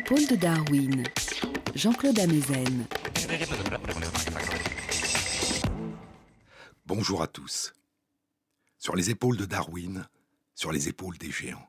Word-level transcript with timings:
Épaules 0.00 0.28
de 0.28 0.36
Darwin, 0.36 1.02
Jean-Claude 1.74 2.20
Amezen. 2.20 2.86
Bonjour 6.86 7.20
à 7.20 7.26
tous. 7.26 7.72
Sur 8.78 8.94
les 8.94 9.10
épaules 9.10 9.36
de 9.36 9.44
Darwin, 9.44 10.06
sur 10.54 10.70
les 10.70 10.88
épaules 10.88 11.18
des 11.18 11.32
géants. 11.32 11.68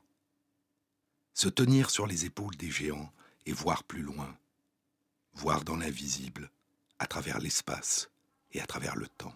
Se 1.34 1.48
tenir 1.48 1.90
sur 1.90 2.06
les 2.06 2.24
épaules 2.24 2.54
des 2.54 2.70
géants 2.70 3.12
et 3.46 3.52
voir 3.52 3.82
plus 3.82 4.02
loin, 4.02 4.38
voir 5.34 5.64
dans 5.64 5.76
l'invisible, 5.76 6.52
à 7.00 7.08
travers 7.08 7.40
l'espace 7.40 8.10
et 8.52 8.60
à 8.60 8.66
travers 8.66 8.94
le 8.94 9.08
temps. 9.08 9.34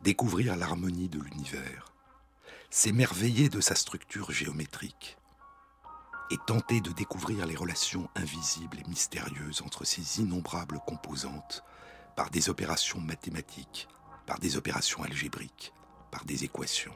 Découvrir 0.00 0.56
l'harmonie 0.56 1.10
de 1.10 1.20
l'univers, 1.20 1.92
s'émerveiller 2.70 3.50
de 3.50 3.60
sa 3.60 3.74
structure 3.74 4.30
géométrique 4.30 5.18
et 6.34 6.38
tenter 6.46 6.80
de 6.80 6.90
découvrir 6.90 7.46
les 7.46 7.54
relations 7.54 8.08
invisibles 8.16 8.80
et 8.80 8.88
mystérieuses 8.88 9.62
entre 9.62 9.84
ces 9.84 10.20
innombrables 10.20 10.80
composantes 10.84 11.62
par 12.16 12.28
des 12.30 12.48
opérations 12.48 13.00
mathématiques, 13.00 13.86
par 14.26 14.40
des 14.40 14.56
opérations 14.56 15.04
algébriques, 15.04 15.72
par 16.10 16.24
des 16.24 16.42
équations. 16.42 16.94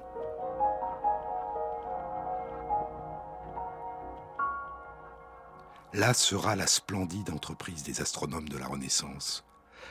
Là 5.93 6.15
sera 6.15 6.57
la 6.57 6.67
splendide 6.67 7.31
entreprise 7.31 7.85
des 7.85 8.01
astronomes 8.01 8.49
de 8.49 8.59
la 8.59 8.67
Renaissance, 8.67 9.45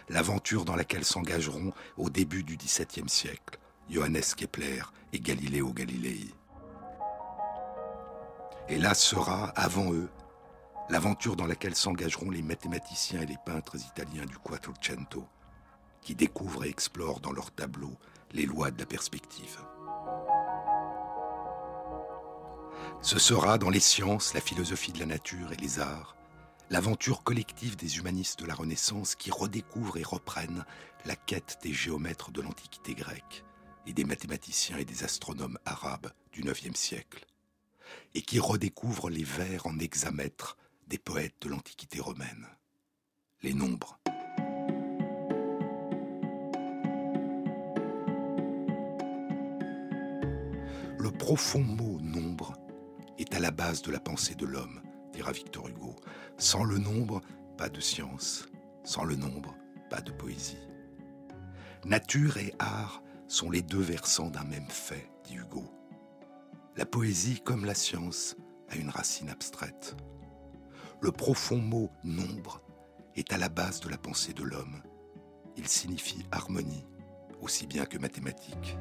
l'aventure 0.10 0.66
dans 0.66 0.76
laquelle 0.76 1.06
s'engageront 1.06 1.72
au 1.96 2.10
début 2.10 2.44
du 2.44 2.58
XVIIe 2.58 3.08
siècle 3.08 3.58
Johannes 3.90 4.20
Kepler 4.36 4.82
et 5.14 5.22
Galileo 5.22 5.72
Galilei. 5.72 6.37
Et 8.70 8.78
là 8.78 8.94
sera, 8.94 9.50
avant 9.56 9.94
eux, 9.94 10.10
l'aventure 10.90 11.36
dans 11.36 11.46
laquelle 11.46 11.76
s'engageront 11.76 12.30
les 12.30 12.42
mathématiciens 12.42 13.22
et 13.22 13.26
les 13.26 13.38
peintres 13.46 13.78
italiens 13.78 14.26
du 14.26 14.38
Quattrocento, 14.38 15.26
qui 16.02 16.16
découvrent 16.16 16.66
et 16.66 16.70
explorent 16.70 17.22
dans 17.22 17.32
leurs 17.32 17.52
tableaux 17.52 17.98
les 18.34 18.46
lois 18.46 18.72
de 18.72 18.80
la 18.80 18.86
perspective. 18.86 19.58
Ce 23.02 23.20
sera 23.20 23.58
dans 23.58 23.70
les 23.70 23.80
sciences, 23.80 24.34
la 24.34 24.42
philosophie 24.42 24.92
de 24.92 25.00
la 25.00 25.06
nature 25.06 25.54
et 25.54 25.58
les 25.58 25.80
arts, 25.80 26.18
l'aventure 26.70 27.24
collective 27.24 27.78
des 27.78 27.98
humanistes 27.98 28.40
de 28.40 28.46
la 28.46 28.56
Renaissance 28.56 29.16
qui 29.16 29.32
redécouvrent 29.32 29.98
et 29.98 30.04
reprennent 30.04 30.66
la 31.06 31.16
quête 31.16 31.60
des 31.64 31.74
géomètres 31.74 32.32
de 32.32 32.42
l'Antiquité 32.42 32.96
grecque 32.96 33.46
et 33.86 33.94
des 33.94 34.04
mathématiciens 34.04 34.78
et 34.78 34.86
des 34.86 35.06
astronomes 35.06 35.58
arabes 35.66 36.12
du 36.34 36.42
IXe 36.42 36.78
siècle, 36.78 37.26
et 38.14 38.22
qui 38.22 38.40
redécouvrent 38.40 39.10
les 39.10 39.24
vers 39.24 39.68
en 39.68 39.78
hexamètres 39.80 40.58
des 40.88 40.98
poètes 40.98 41.36
de 41.42 41.50
l'Antiquité 41.50 42.00
romaine, 42.00 42.48
les 43.42 43.54
nombres. 43.54 44.00
Le 50.98 51.12
profond 51.12 51.64
mot 51.64 52.00
nombre 52.00 52.54
est 53.18 53.34
à 53.34 53.40
la 53.40 53.52
base 53.52 53.82
de 53.82 53.92
la 53.92 54.00
pensée 54.00 54.36
de 54.36 54.46
l'homme, 54.46 54.82
dira 55.14 55.32
Victor 55.32 55.68
Hugo. 55.68 55.96
Sans 56.38 56.64
le 56.64 56.78
nombre, 56.78 57.22
pas 57.58 57.70
de 57.70 57.80
science. 57.80 58.48
Sans 58.84 59.04
le 59.04 59.16
nombre, 59.16 59.56
pas 59.90 60.02
de 60.02 60.12
poésie. 60.12 60.58
Nature 61.86 62.38
et 62.38 62.54
art 62.60 63.02
sont 63.28 63.50
les 63.50 63.62
deux 63.62 63.82
versants 63.82 64.30
d'un 64.30 64.44
même 64.44 64.70
fait, 64.70 65.10
dit 65.26 65.36
Hugo. 65.36 65.66
La 66.78 66.86
poésie, 66.86 67.42
comme 67.42 67.66
la 67.66 67.74
science, 67.74 68.36
a 68.70 68.76
une 68.76 68.92
racine 68.92 69.30
abstraite. 69.30 69.96
Le 71.02 71.12
profond 71.12 71.58
mot 71.58 71.90
nombre 72.04 72.62
est 73.16 73.34
à 73.34 73.40
la 73.40 73.50
base 73.50 73.80
de 73.80 73.90
la 73.90 73.98
pensée 73.98 74.34
de 74.34 74.44
l'homme. 74.44 74.84
Il 75.56 75.68
signifie 75.68 76.24
harmonie, 76.32 76.86
aussi 77.42 77.66
bien 77.66 77.88
que 77.88 77.98
mathématique. 77.98 78.78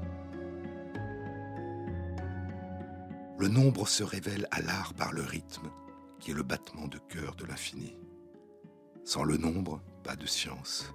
Le 3.39 3.49
nombre 3.49 3.89
se 3.89 4.03
révèle 4.03 4.47
à 4.51 4.61
l'art 4.61 4.93
par 4.93 5.15
le 5.15 5.23
rythme, 5.23 5.71
qui 6.21 6.33
est 6.33 6.34
le 6.34 6.43
battement 6.43 6.89
de 6.89 6.99
cœur 6.99 7.34
de 7.34 7.47
l'infini. 7.47 7.97
Sans 9.05 9.25
le 9.25 9.39
nombre, 9.39 9.81
pas 10.05 10.17
de 10.17 10.27
science. 10.27 10.93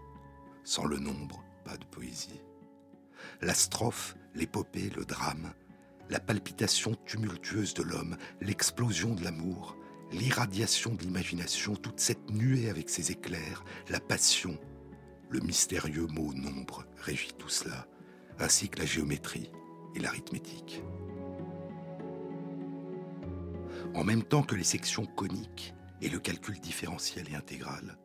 Sans 0.63 0.85
le 0.85 0.99
nombre, 0.99 1.43
pas 1.65 1.77
de 1.77 1.85
poésie. 1.85 2.43
La 3.41 3.55
strophe, 3.55 4.15
l'épopée, 4.35 4.91
le 4.95 5.03
drame, 5.03 5.51
la 6.11 6.19
palpitation 6.19 6.93
tumultueuse 7.05 7.73
de 7.73 7.83
l'homme, 7.83 8.17
l'explosion 8.41 9.15
de 9.15 9.23
l'amour, 9.23 9.77
l'irradiation 10.11 10.93
de 10.93 11.03
l'imagination, 11.03 11.75
toute 11.77 12.01
cette 12.01 12.29
nuée 12.29 12.69
avec 12.69 12.89
ses 12.89 13.11
éclairs, 13.11 13.63
la 13.89 14.01
passion, 14.01 14.59
le 15.29 15.39
mystérieux 15.39 16.07
mot 16.07 16.33
nombre 16.33 16.85
régit 16.97 17.31
tout 17.37 17.47
cela, 17.47 17.87
ainsi 18.39 18.67
que 18.67 18.79
la 18.79 18.85
géométrie 18.85 19.51
et 19.95 19.99
l'arithmétique. 19.99 20.83
En 23.93 24.03
même 24.03 24.23
temps 24.23 24.43
que 24.43 24.55
les 24.55 24.65
sections 24.65 25.05
coniques 25.05 25.73
et 26.01 26.09
le 26.09 26.19
calcul 26.19 26.59
différentiel 26.59 27.29
et 27.31 27.35
intégral, 27.35 27.97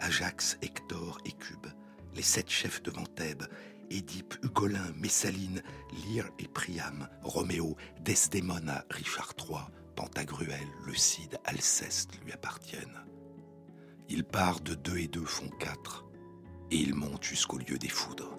Ajax, 0.00 0.58
Hector 0.60 1.18
et 1.24 1.32
Cube, 1.32 1.66
les 2.14 2.22
sept 2.22 2.50
chefs 2.50 2.82
de 2.82 2.90
Thèbes, 3.14 3.44
Édipe, 3.90 4.34
Ugolin, 4.42 4.92
Messaline, 4.96 5.62
Lyre 5.92 6.28
et 6.38 6.48
Priam, 6.48 7.08
Roméo, 7.22 7.76
Desdémona, 8.00 8.84
Richard 8.90 9.34
III, 9.38 9.58
Pantagruel, 9.96 10.66
Lucide, 10.86 11.38
Alceste 11.44 12.18
lui 12.24 12.32
appartiennent. 12.32 13.04
Il 14.08 14.24
part 14.24 14.60
de 14.60 14.74
deux 14.74 14.98
et 14.98 15.08
deux 15.08 15.24
font 15.24 15.50
quatre, 15.58 16.06
et 16.70 16.76
il 16.76 16.94
monte 16.94 17.24
jusqu'au 17.24 17.58
lieu 17.58 17.78
des 17.78 17.88
foudres. 17.88 18.38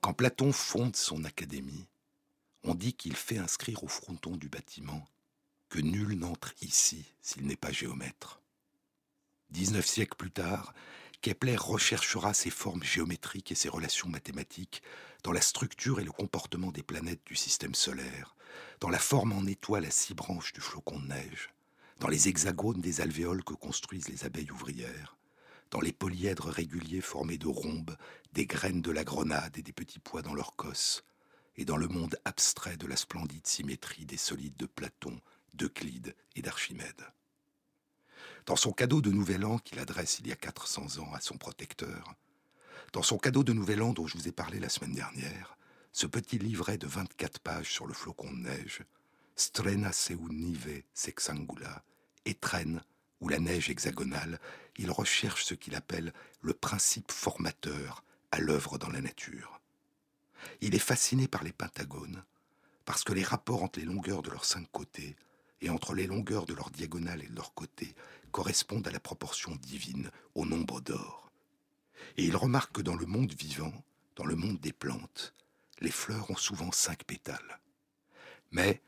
Quand 0.00 0.12
Platon 0.12 0.52
fonde 0.52 0.96
son 0.96 1.24
académie, 1.24 1.86
on 2.64 2.74
dit 2.74 2.94
qu'il 2.94 3.16
fait 3.16 3.38
inscrire 3.38 3.82
au 3.84 3.88
fronton 3.88 4.36
du 4.36 4.48
bâtiment 4.48 5.04
que 5.68 5.80
nul 5.80 6.18
n'entre 6.18 6.52
ici 6.60 7.12
s'il 7.22 7.46
n'est 7.46 7.56
pas 7.56 7.72
géomètre. 7.72 8.40
Dix-neuf 9.50 9.86
siècles 9.86 10.16
plus 10.16 10.30
tard, 10.30 10.74
Kepler 11.22 11.56
recherchera 11.56 12.34
ses 12.34 12.50
formes 12.50 12.82
géométriques 12.82 13.52
et 13.52 13.54
ses 13.54 13.68
relations 13.68 14.08
mathématiques 14.08 14.82
dans 15.22 15.32
la 15.32 15.40
structure 15.40 16.00
et 16.00 16.04
le 16.04 16.12
comportement 16.12 16.72
des 16.72 16.82
planètes 16.82 17.24
du 17.24 17.36
système 17.36 17.74
solaire, 17.74 18.34
dans 18.80 18.90
la 18.90 18.98
forme 18.98 19.32
en 19.32 19.46
étoile 19.46 19.84
à 19.84 19.90
six 19.90 20.14
branches 20.14 20.52
du 20.52 20.60
flocon 20.60 20.98
de 20.98 21.06
neige, 21.06 21.50
dans 22.00 22.08
les 22.08 22.28
hexagones 22.28 22.80
des 22.80 23.00
alvéoles 23.00 23.44
que 23.44 23.54
construisent 23.54 24.08
les 24.08 24.24
abeilles 24.24 24.50
ouvrières, 24.50 25.16
dans 25.70 25.80
les 25.80 25.92
polyèdres 25.92 26.48
réguliers 26.48 27.00
formés 27.00 27.38
de 27.38 27.46
rhombes, 27.46 27.96
des 28.32 28.46
graines 28.46 28.82
de 28.82 28.90
la 28.90 29.04
grenade 29.04 29.56
et 29.56 29.62
des 29.62 29.72
petits 29.72 30.00
pois 30.00 30.22
dans 30.22 30.34
leur 30.34 30.56
cosse, 30.56 31.04
et 31.56 31.64
dans 31.64 31.76
le 31.76 31.88
monde 31.88 32.18
abstrait 32.24 32.76
de 32.76 32.86
la 32.86 32.96
splendide 32.96 33.46
symétrie 33.46 34.06
des 34.06 34.16
solides 34.16 34.56
de 34.56 34.66
Platon, 34.66 35.20
d'Euclide 35.54 36.14
et 36.34 36.42
d'Archimède. 36.42 37.06
Dans 38.46 38.56
son 38.56 38.72
cadeau 38.72 39.00
de 39.00 39.10
Nouvel 39.10 39.44
An 39.44 39.58
qu'il 39.58 39.78
adresse 39.78 40.18
il 40.18 40.26
y 40.26 40.32
a 40.32 40.36
400 40.36 40.98
ans 40.98 41.12
à 41.12 41.20
son 41.20 41.36
protecteur, 41.36 42.14
dans 42.92 43.02
son 43.02 43.18
cadeau 43.18 43.44
de 43.44 43.52
Nouvel 43.52 43.82
An 43.82 43.92
dont 43.92 44.06
je 44.06 44.16
vous 44.16 44.28
ai 44.28 44.32
parlé 44.32 44.58
la 44.58 44.68
semaine 44.68 44.94
dernière, 44.94 45.56
ce 45.92 46.06
petit 46.06 46.38
livret 46.38 46.78
de 46.78 46.86
24 46.86 47.40
pages 47.40 47.72
sur 47.72 47.86
le 47.86 47.94
flocon 47.94 48.30
de 48.32 48.38
neige, 48.38 48.82
Strena 49.36 49.92
seu 49.92 50.18
nive 50.28 50.82
sexangula, 50.92 51.82
étrenne 52.24 52.82
ou 53.20 53.28
la 53.28 53.38
neige 53.38 53.70
hexagonale, 53.70 54.40
il 54.76 54.90
recherche 54.90 55.44
ce 55.44 55.54
qu'il 55.54 55.74
appelle 55.74 56.12
le 56.40 56.52
principe 56.52 57.10
formateur 57.10 58.04
à 58.30 58.40
l'œuvre 58.40 58.78
dans 58.78 58.90
la 58.90 59.00
nature. 59.00 59.61
Il 60.60 60.74
est 60.74 60.78
fasciné 60.78 61.28
par 61.28 61.42
les 61.42 61.52
pentagones, 61.52 62.24
parce 62.84 63.04
que 63.04 63.12
les 63.12 63.22
rapports 63.22 63.62
entre 63.62 63.78
les 63.78 63.84
longueurs 63.84 64.22
de 64.22 64.30
leurs 64.30 64.44
cinq 64.44 64.70
côtés 64.70 65.16
et 65.60 65.70
entre 65.70 65.94
les 65.94 66.06
longueurs 66.06 66.46
de 66.46 66.54
leurs 66.54 66.70
diagonales 66.70 67.22
et 67.22 67.28
de 67.28 67.36
leurs 67.36 67.54
côtés 67.54 67.94
correspondent 68.32 68.88
à 68.88 68.90
la 68.90 69.00
proportion 69.00 69.54
divine 69.56 70.10
au 70.34 70.44
nombre 70.46 70.80
d'or. 70.80 71.30
Et 72.16 72.24
il 72.24 72.36
remarque 72.36 72.72
que 72.72 72.82
dans 72.82 72.96
le 72.96 73.06
monde 73.06 73.32
vivant, 73.32 73.72
dans 74.16 74.24
le 74.24 74.34
monde 74.34 74.58
des 74.58 74.72
plantes, 74.72 75.34
les 75.80 75.90
fleurs 75.90 76.30
ont 76.30 76.36
souvent 76.36 76.72
cinq 76.72 77.04
pétales. 77.04 77.60
Mais, 78.50 78.82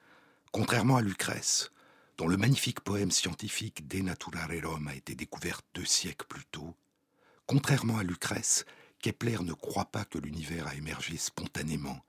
contrairement 0.53 0.97
à 0.97 1.03
Lucrèce, 1.03 1.71
dont 2.17 2.29
le 2.29 2.37
magnifique 2.37 2.81
poème 2.81 3.11
scientifique 3.11 3.87
De 3.89 3.99
Naturare 3.99 4.51
Rom 4.63 4.89
a 4.89 4.95
été 4.95 5.15
découvert 5.15 5.61
deux 5.75 5.85
siècles 5.85 6.27
plus 6.29 6.45
tôt, 6.47 6.75
contrairement 7.47 7.99
à 7.99 8.03
Lucrèce, 8.03 8.65
Kepler 9.05 9.37
ne 9.43 9.53
croit 9.53 9.93
pas 9.93 10.07
que 10.07 10.17
l'univers 10.17 10.67
a 10.67 10.75
émergé 10.77 11.19
spontanément, 11.19 12.01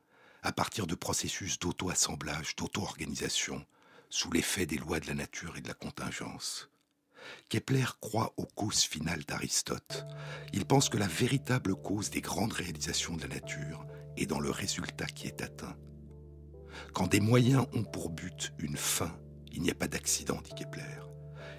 à 0.44 0.54
partir 0.54 0.88
de 0.88 0.96
processus 0.96 1.60
d'auto-assemblage, 1.60 2.56
d'auto-organisation, 2.56 3.66
sous 4.10 4.32
l'effet 4.32 4.66
des 4.66 4.78
lois 4.78 5.02
de 5.02 5.08
la 5.08 5.14
nature 5.14 5.58
et 5.58 5.62
de 5.62 5.68
la 5.68 5.74
contingence. 5.74 6.70
Kepler 7.50 7.84
croit 8.00 8.34
aux 8.38 8.46
causes 8.46 8.84
finales 8.84 9.26
d'Aristote. 9.26 10.06
Il 10.54 10.64
pense 10.64 10.88
que 10.88 10.96
la 10.96 11.10
véritable 11.10 11.76
cause 11.76 12.12
des 12.12 12.22
grandes 12.22 12.54
réalisations 12.54 13.18
de 13.18 13.24
la 13.24 13.28
nature 13.28 13.86
est 14.16 14.26
dans 14.26 14.40
le 14.40 14.50
résultat 14.50 15.08
qui 15.08 15.28
est 15.28 15.42
atteint. 15.42 15.76
Quand 16.94 17.08
des 17.08 17.20
moyens 17.20 17.66
ont 17.74 17.84
pour 17.84 18.10
but 18.10 18.54
une 18.58 18.78
fin, 18.78 19.20
il 19.52 19.64
n'y 19.64 19.72
a 19.72 19.76
pas 19.76 19.90
d'accident, 19.90 20.40
dit 20.42 20.56
Kepler. 20.56 21.02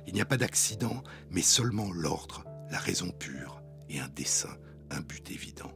Il 0.06 0.14
n'y 0.14 0.22
a 0.22 0.26
pas 0.26 0.38
d'accident, 0.38 1.04
mais 1.28 1.42
seulement 1.42 1.92
l'ordre, 1.92 2.46
la 2.70 2.78
raison 2.78 3.10
pure 3.10 3.60
et 3.90 4.00
un 4.00 4.08
dessin, 4.08 4.56
un 4.90 5.00
but 5.00 5.30
évident. 5.30 5.72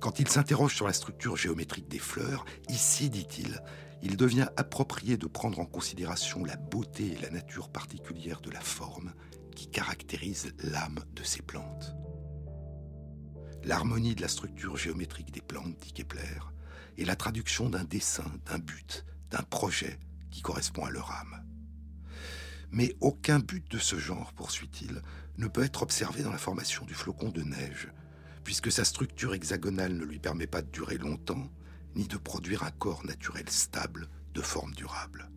Quand 0.00 0.18
il 0.18 0.28
s'interroge 0.28 0.74
sur 0.74 0.86
la 0.86 0.92
structure 0.92 1.36
géométrique 1.36 1.88
des 1.88 1.98
fleurs, 1.98 2.44
ici, 2.68 3.10
dit-il, 3.10 3.62
il 4.02 4.16
devient 4.16 4.48
approprié 4.56 5.16
de 5.18 5.26
prendre 5.26 5.58
en 5.58 5.66
considération 5.66 6.44
la 6.44 6.56
beauté 6.56 7.12
et 7.12 7.18
la 7.22 7.30
nature 7.30 7.68
particulière 7.68 8.40
de 8.40 8.50
la 8.50 8.60
forme 8.60 9.12
qui 9.54 9.68
caractérise 9.68 10.54
l'âme 10.62 11.00
de 11.12 11.22
ces 11.22 11.42
plantes. 11.42 11.94
L'harmonie 13.62 14.14
de 14.14 14.22
la 14.22 14.28
structure 14.28 14.76
géométrique 14.76 15.32
des 15.32 15.42
plantes, 15.42 15.76
dit 15.80 15.92
Kepler, 15.92 16.40
est 16.96 17.04
la 17.04 17.16
traduction 17.16 17.68
d'un 17.68 17.84
dessin, 17.84 18.24
d'un 18.46 18.58
but, 18.58 19.04
d'un 19.30 19.42
projet 19.42 19.98
qui 20.30 20.40
correspond 20.40 20.86
à 20.86 20.90
leur 20.90 21.10
âme. 21.10 21.44
Mais 22.70 22.94
aucun 23.00 23.38
but 23.38 23.70
de 23.70 23.78
ce 23.78 23.96
genre, 23.96 24.32
poursuit-il, 24.32 25.02
ne 25.40 25.48
peut 25.48 25.64
être 25.64 25.82
observé 25.82 26.22
dans 26.22 26.30
la 26.30 26.38
formation 26.38 26.84
du 26.84 26.94
flocon 26.94 27.30
de 27.30 27.42
neige, 27.42 27.88
puisque 28.44 28.70
sa 28.70 28.84
structure 28.84 29.34
hexagonale 29.34 29.94
ne 29.94 30.04
lui 30.04 30.18
permet 30.18 30.46
pas 30.46 30.62
de 30.62 30.70
durer 30.70 30.98
longtemps, 30.98 31.50
ni 31.96 32.06
de 32.06 32.16
produire 32.16 32.62
un 32.62 32.70
corps 32.70 33.04
naturel 33.04 33.48
stable, 33.48 34.08
de 34.34 34.42
forme 34.42 34.74
durable. 34.74 35.30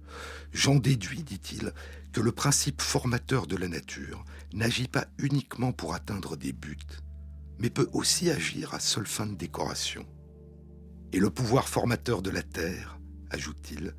J'en 0.52 0.76
déduis, 0.76 1.24
dit-il, 1.24 1.74
que 2.12 2.22
le 2.22 2.32
principe 2.32 2.82
formateur 2.82 3.48
de 3.48 3.56
la 3.56 3.68
nature 3.68 4.24
n'agit 4.54 4.88
pas 4.88 5.08
uniquement 5.18 5.72
pour 5.72 5.96
atteindre 5.96 6.36
des 6.36 6.54
buts, 6.54 6.78
mais 7.58 7.72
peut 7.72 7.90
aussi 7.94 8.30
agir 8.30 8.74
à 8.74 8.80
seule 8.80 9.08
fin 9.08 9.26
de 9.26 9.36
décoration. 9.36 10.06
Et 11.12 11.20
le 11.20 11.30
pouvoir 11.30 11.68
formateur 11.68 12.22
de 12.22 12.30
la 12.30 12.44
Terre, 12.44 13.00
ajoute-t-il, 13.32 13.96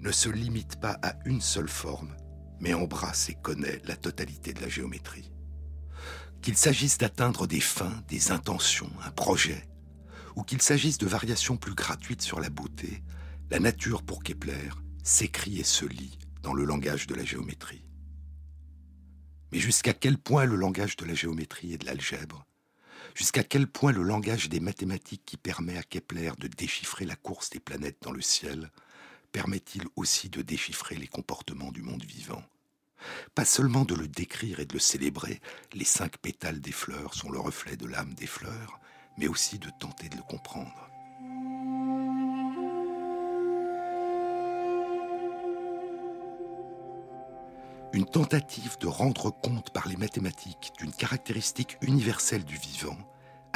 ne 0.00 0.10
se 0.10 0.28
limite 0.28 0.80
pas 0.80 0.98
à 1.02 1.14
une 1.24 1.40
seule 1.40 1.68
forme, 1.68 2.16
mais 2.60 2.74
embrasse 2.74 3.28
et 3.28 3.34
connaît 3.34 3.80
la 3.84 3.96
totalité 3.96 4.52
de 4.52 4.60
la 4.60 4.68
géométrie. 4.68 5.32
Qu'il 6.42 6.56
s'agisse 6.56 6.98
d'atteindre 6.98 7.46
des 7.46 7.60
fins, 7.60 8.02
des 8.08 8.30
intentions, 8.30 8.90
un 9.04 9.10
projet, 9.10 9.68
ou 10.36 10.42
qu'il 10.42 10.62
s'agisse 10.62 10.98
de 10.98 11.06
variations 11.06 11.56
plus 11.56 11.74
gratuites 11.74 12.22
sur 12.22 12.40
la 12.40 12.50
beauté, 12.50 13.02
la 13.50 13.58
nature 13.58 14.02
pour 14.02 14.22
Kepler 14.22 14.70
s'écrit 15.02 15.58
et 15.58 15.64
se 15.64 15.84
lit 15.84 16.18
dans 16.42 16.52
le 16.52 16.64
langage 16.64 17.06
de 17.06 17.14
la 17.14 17.24
géométrie. 17.24 17.84
Mais 19.52 19.58
jusqu'à 19.58 19.92
quel 19.92 20.18
point 20.18 20.44
le 20.44 20.56
langage 20.56 20.96
de 20.96 21.04
la 21.04 21.14
géométrie 21.14 21.72
et 21.72 21.78
de 21.78 21.86
l'algèbre? 21.86 22.44
Jusqu'à 23.14 23.42
quel 23.42 23.66
point 23.66 23.92
le 23.92 24.02
langage 24.02 24.48
des 24.48 24.60
mathématiques 24.60 25.24
qui 25.24 25.36
permet 25.36 25.78
à 25.78 25.82
Kepler 25.82 26.32
de 26.38 26.48
déchiffrer 26.48 27.06
la 27.06 27.16
course 27.16 27.50
des 27.50 27.60
planètes 27.60 27.98
dans 28.02 28.12
le 28.12 28.20
ciel 28.20 28.70
permet-il 29.36 29.82
aussi 29.96 30.30
de 30.30 30.40
déchiffrer 30.40 30.96
les 30.96 31.08
comportements 31.08 31.70
du 31.70 31.82
monde 31.82 32.02
vivant? 32.02 32.42
Pas 33.34 33.44
seulement 33.44 33.84
de 33.84 33.94
le 33.94 34.08
décrire 34.08 34.60
et 34.60 34.64
de 34.64 34.72
le 34.72 34.78
célébrer, 34.78 35.42
les 35.74 35.84
cinq 35.84 36.16
pétales 36.16 36.62
des 36.62 36.72
fleurs 36.72 37.12
sont 37.12 37.30
le 37.30 37.38
reflet 37.38 37.76
de 37.76 37.84
l'âme 37.84 38.14
des 38.14 38.26
fleurs, 38.26 38.80
mais 39.18 39.28
aussi 39.28 39.58
de 39.58 39.68
tenter 39.78 40.08
de 40.08 40.16
le 40.16 40.22
comprendre. 40.22 40.88
Une 47.92 48.06
tentative 48.06 48.78
de 48.80 48.86
rendre 48.86 49.30
compte 49.30 49.70
par 49.70 49.86
les 49.86 49.96
mathématiques 49.96 50.72
d'une 50.78 50.94
caractéristique 50.94 51.76
universelle 51.82 52.46
du 52.46 52.56
vivant 52.56 52.96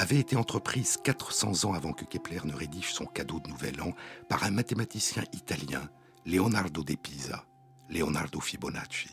avait 0.01 0.19
été 0.19 0.35
entreprise 0.35 0.97
400 1.05 1.67
ans 1.67 1.75
avant 1.75 1.93
que 1.93 2.07
Kepler 2.07 2.41
ne 2.45 2.55
rédige 2.55 2.91
son 2.95 3.05
cadeau 3.05 3.39
de 3.39 3.49
Nouvel 3.51 3.83
An 3.83 3.93
par 4.31 4.45
un 4.45 4.51
mathématicien 4.51 5.23
italien, 5.35 5.91
Leonardo 6.25 6.83
de 6.83 6.95
Pisa, 6.95 7.45
Leonardo 7.91 8.41
Fibonacci. 8.41 9.11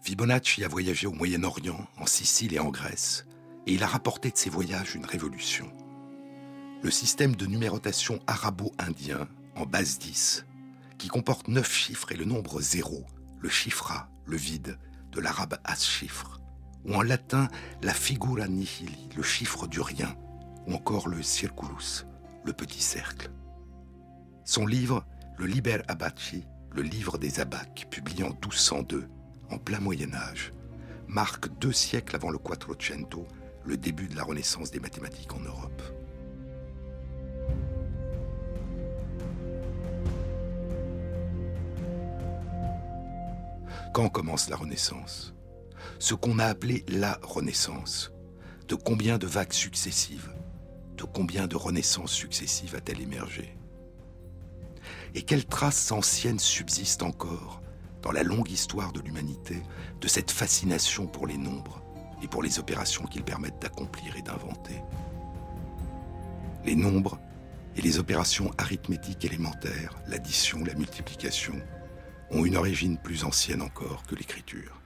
Fibonacci 0.00 0.64
a 0.64 0.68
voyagé 0.68 1.06
au 1.06 1.12
Moyen-Orient, 1.12 1.86
en 1.98 2.06
Sicile 2.06 2.54
et 2.54 2.58
en 2.58 2.70
Grèce, 2.70 3.26
et 3.66 3.74
il 3.74 3.82
a 3.82 3.86
rapporté 3.86 4.30
de 4.30 4.38
ses 4.38 4.48
voyages 4.48 4.94
une 4.94 5.04
révolution. 5.04 5.70
Le 6.82 6.90
système 6.90 7.36
de 7.36 7.44
numérotation 7.44 8.18
arabo-indien, 8.26 9.28
en 9.54 9.66
base 9.66 9.98
10, 9.98 10.46
qui 10.96 11.08
comporte 11.08 11.48
9 11.48 11.70
chiffres 11.70 12.10
et 12.10 12.16
le 12.16 12.24
nombre 12.24 12.62
0, 12.62 13.04
le 13.38 13.48
chiffre 13.50 13.92
A, 13.92 14.08
le 14.24 14.38
vide, 14.38 14.78
de 15.10 15.20
l'arabe 15.20 15.58
as-chiffre, 15.64 16.40
ou 16.86 16.94
en 16.94 17.02
latin 17.02 17.48
la 17.82 17.92
figura 17.92 18.48
nihili, 18.48 19.10
le 19.14 19.22
chiffre 19.22 19.66
du 19.66 19.82
rien, 19.82 20.16
ou 20.66 20.74
encore 20.74 21.08
le 21.08 21.22
circulus, 21.22 22.06
le 22.44 22.52
petit 22.52 22.82
cercle. 22.82 23.30
Son 24.44 24.66
livre, 24.66 25.04
le 25.38 25.46
Liber 25.46 25.82
Abaci, 25.88 26.44
le 26.70 26.82
livre 26.82 27.18
des 27.18 27.40
abacs, 27.40 27.86
publié 27.90 28.24
en 28.24 28.30
1202, 28.30 29.08
en 29.50 29.58
plein 29.58 29.80
Moyen 29.80 30.14
Âge, 30.14 30.52
marque 31.06 31.48
deux 31.58 31.72
siècles 31.72 32.16
avant 32.16 32.30
le 32.30 32.38
Quattrocento 32.38 33.26
le 33.64 33.76
début 33.76 34.08
de 34.08 34.16
la 34.16 34.24
renaissance 34.24 34.70
des 34.70 34.80
mathématiques 34.80 35.32
en 35.34 35.40
Europe. 35.40 35.82
Quand 43.92 44.08
commence 44.08 44.48
la 44.48 44.56
Renaissance? 44.56 45.34
Ce 45.98 46.14
qu'on 46.14 46.38
a 46.38 46.46
appelé 46.46 46.84
la 46.88 47.18
Renaissance. 47.22 48.10
De 48.66 48.74
combien 48.74 49.18
de 49.18 49.26
vagues 49.26 49.52
successives? 49.52 50.32
De 50.96 51.04
combien 51.04 51.46
de 51.46 51.56
renaissances 51.56 52.12
successives 52.12 52.74
a-t-elle 52.74 53.00
émergé? 53.00 53.56
Et 55.14 55.22
quelles 55.22 55.46
traces 55.46 55.92
anciennes 55.92 56.38
subsistent 56.38 57.02
encore 57.02 57.62
dans 58.02 58.12
la 58.12 58.22
longue 58.22 58.50
histoire 58.50 58.92
de 58.92 59.00
l'humanité 59.00 59.62
de 60.00 60.08
cette 60.08 60.30
fascination 60.30 61.06
pour 61.06 61.26
les 61.26 61.38
nombres 61.38 61.82
et 62.22 62.28
pour 62.28 62.42
les 62.42 62.58
opérations 62.58 63.04
qu'ils 63.04 63.24
permettent 63.24 63.60
d'accomplir 63.60 64.16
et 64.16 64.22
d'inventer? 64.22 64.82
Les 66.64 66.76
nombres 66.76 67.18
et 67.76 67.82
les 67.82 67.98
opérations 67.98 68.50
arithmétiques 68.58 69.24
élémentaires, 69.24 69.98
l'addition, 70.06 70.62
la 70.64 70.74
multiplication, 70.74 71.54
ont 72.30 72.44
une 72.44 72.56
origine 72.56 72.98
plus 72.98 73.24
ancienne 73.24 73.62
encore 73.62 74.02
que 74.04 74.14
l'écriture. 74.14 74.81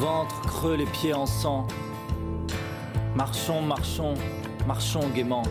Ventre 0.00 0.40
creux, 0.40 0.76
les 0.76 0.86
pieds 0.86 1.12
en 1.12 1.26
sang. 1.26 1.66
Marchons, 3.14 3.60
marchons, 3.60 4.14
marchons 4.66 5.06
gaiement. 5.14 5.42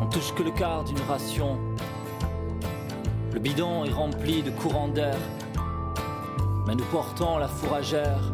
On 0.00 0.06
touche 0.06 0.32
que 0.34 0.42
le 0.42 0.50
quart 0.50 0.82
d'une 0.84 1.00
ration. 1.06 1.58
Le 3.34 3.38
bidon 3.38 3.84
est 3.84 3.92
rempli 3.92 4.42
de 4.42 4.50
courants 4.50 4.88
d'air 4.88 5.18
mais 6.66 6.74
nous 6.74 6.84
portons 6.84 7.36
la 7.36 7.46
fourragère. 7.48 8.32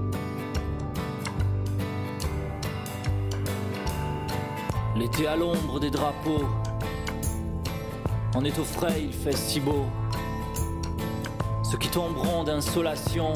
L'été 4.94 5.26
à 5.26 5.34
l'ombre 5.34 5.80
des 5.80 5.90
drapeaux, 5.90 6.48
on 8.36 8.44
est 8.44 8.56
au 8.60 8.64
frais, 8.64 9.02
il 9.02 9.12
fait 9.12 9.36
si 9.36 9.58
beau. 9.58 9.86
Ceux 11.64 11.78
qui 11.78 11.88
tomberont 11.88 12.44
d'insolation 12.44 13.32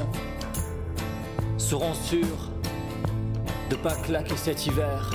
seront 1.64 1.94
sûrs 1.94 2.50
de 3.70 3.76
pas 3.76 3.94
claquer 3.94 4.36
cet 4.36 4.66
hiver. 4.66 5.10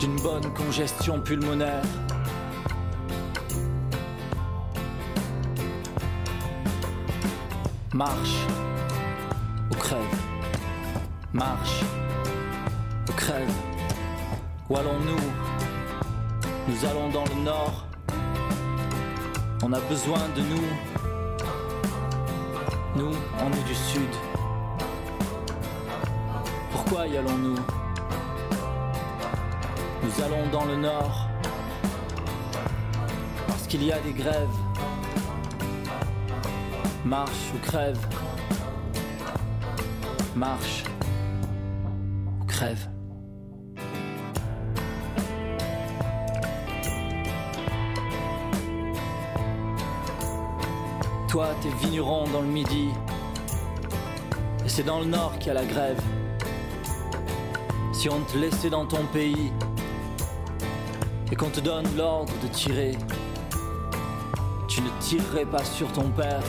D'une 0.00 0.16
bonne 0.22 0.54
congestion 0.54 1.20
pulmonaire. 1.20 1.84
Marche 7.92 8.38
ou 9.70 9.74
crève. 9.74 10.00
Marche 11.34 11.82
ou 13.06 13.12
crève. 13.12 13.52
Où 14.70 14.76
allons-nous? 14.78 15.26
Nous 16.68 16.84
allons 16.86 17.10
dans 17.10 17.24
le 17.24 17.42
nord. 17.42 17.84
On 19.62 19.74
a 19.74 19.80
besoin 19.80 20.20
de 20.34 20.40
nous. 20.40 20.87
Nous, 22.98 23.14
on 23.40 23.52
est 23.52 23.68
du 23.68 23.76
sud. 23.76 24.10
Pourquoi 26.72 27.06
y 27.06 27.16
allons-nous? 27.16 27.54
Nous 30.02 30.24
allons 30.24 30.48
dans 30.50 30.64
le 30.64 30.74
nord. 30.74 31.28
Parce 33.46 33.68
qu'il 33.68 33.84
y 33.84 33.92
a 33.92 34.00
des 34.00 34.12
grèves 34.12 34.48
Marche 37.04 37.52
ou 37.54 37.58
crève. 37.64 38.00
Marche 40.34 40.82
ou 42.40 42.44
crève. 42.46 42.97
T'es 51.38 51.68
vigneron 51.86 52.24
dans 52.32 52.40
le 52.40 52.48
midi. 52.48 52.88
Et 54.64 54.68
c'est 54.68 54.82
dans 54.82 54.98
le 54.98 55.06
nord 55.06 55.38
qu'il 55.38 55.48
y 55.48 55.50
a 55.50 55.54
la 55.54 55.64
grève. 55.64 56.00
Si 57.92 58.10
on 58.10 58.20
te 58.22 58.36
laissait 58.36 58.70
dans 58.70 58.84
ton 58.84 59.04
pays 59.12 59.52
et 61.30 61.36
qu'on 61.36 61.50
te 61.50 61.60
donne 61.60 61.84
l'ordre 61.96 62.32
de 62.42 62.48
tirer, 62.48 62.96
tu 64.66 64.80
ne 64.82 64.88
tirerais 64.98 65.46
pas 65.46 65.62
sur 65.62 65.90
ton 65.92 66.10
père. 66.10 66.42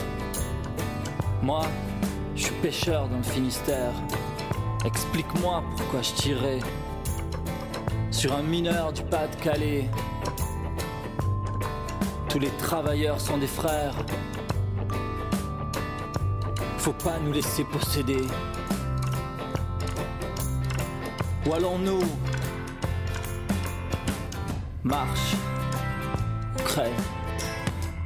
Moi, 1.40 1.62
je 2.34 2.46
suis 2.46 2.54
pêcheur 2.56 3.08
dans 3.08 3.18
le 3.18 3.22
Finistère. 3.22 3.92
Explique-moi 4.84 5.62
pourquoi 5.76 6.02
je 6.02 6.12
tirerais 6.14 6.60
sur 8.10 8.34
un 8.34 8.42
mineur 8.42 8.92
du 8.92 9.02
Pas-de-Calais. 9.04 9.88
Tous 12.28 12.40
les 12.40 12.50
travailleurs 12.58 13.20
sont 13.20 13.38
des 13.38 13.46
frères. 13.46 13.94
Faut 16.80 16.94
pas 16.94 17.18
nous 17.22 17.32
laisser 17.32 17.62
posséder. 17.64 18.24
Où 21.46 21.52
allons-nous? 21.52 22.00
Marche 24.82 25.34
ou 26.58 26.62
crève. 26.62 27.02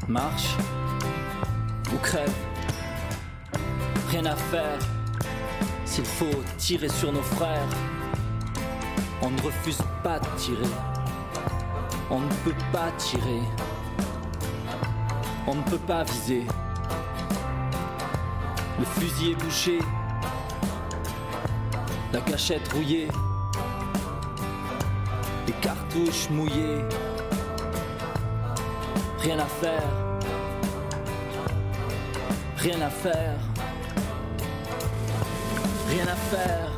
Marche 0.08 0.56
ou 1.92 1.98
crève. 1.98 2.34
Rien 4.10 4.26
à 4.26 4.34
faire. 4.34 4.78
S'il 5.84 6.04
faut 6.04 6.42
tirer 6.58 6.88
sur 6.88 7.12
nos 7.12 7.22
frères, 7.22 7.68
on 9.22 9.30
ne 9.30 9.40
refuse 9.40 9.78
pas 10.02 10.18
de 10.18 10.26
tirer. 10.36 10.74
On 12.10 12.18
ne 12.18 12.34
peut 12.44 12.58
pas 12.72 12.90
tirer. 12.98 13.40
On 15.46 15.54
ne 15.54 15.62
peut 15.62 15.78
pas 15.86 16.02
viser. 16.02 16.44
Le 18.78 18.84
fusil 18.84 19.30
est 19.32 19.34
bouché. 19.36 19.78
La 22.12 22.20
cachette 22.20 22.66
rouillée. 22.72 23.08
Les 25.46 25.52
cartouches 25.54 26.28
mouillées. 26.30 26.84
Rien 29.20 29.38
à 29.38 29.46
faire. 29.46 29.90
Rien 32.56 32.80
à 32.80 32.90
faire. 32.90 33.38
Rien 35.88 36.08
à 36.08 36.16
faire. 36.16 36.73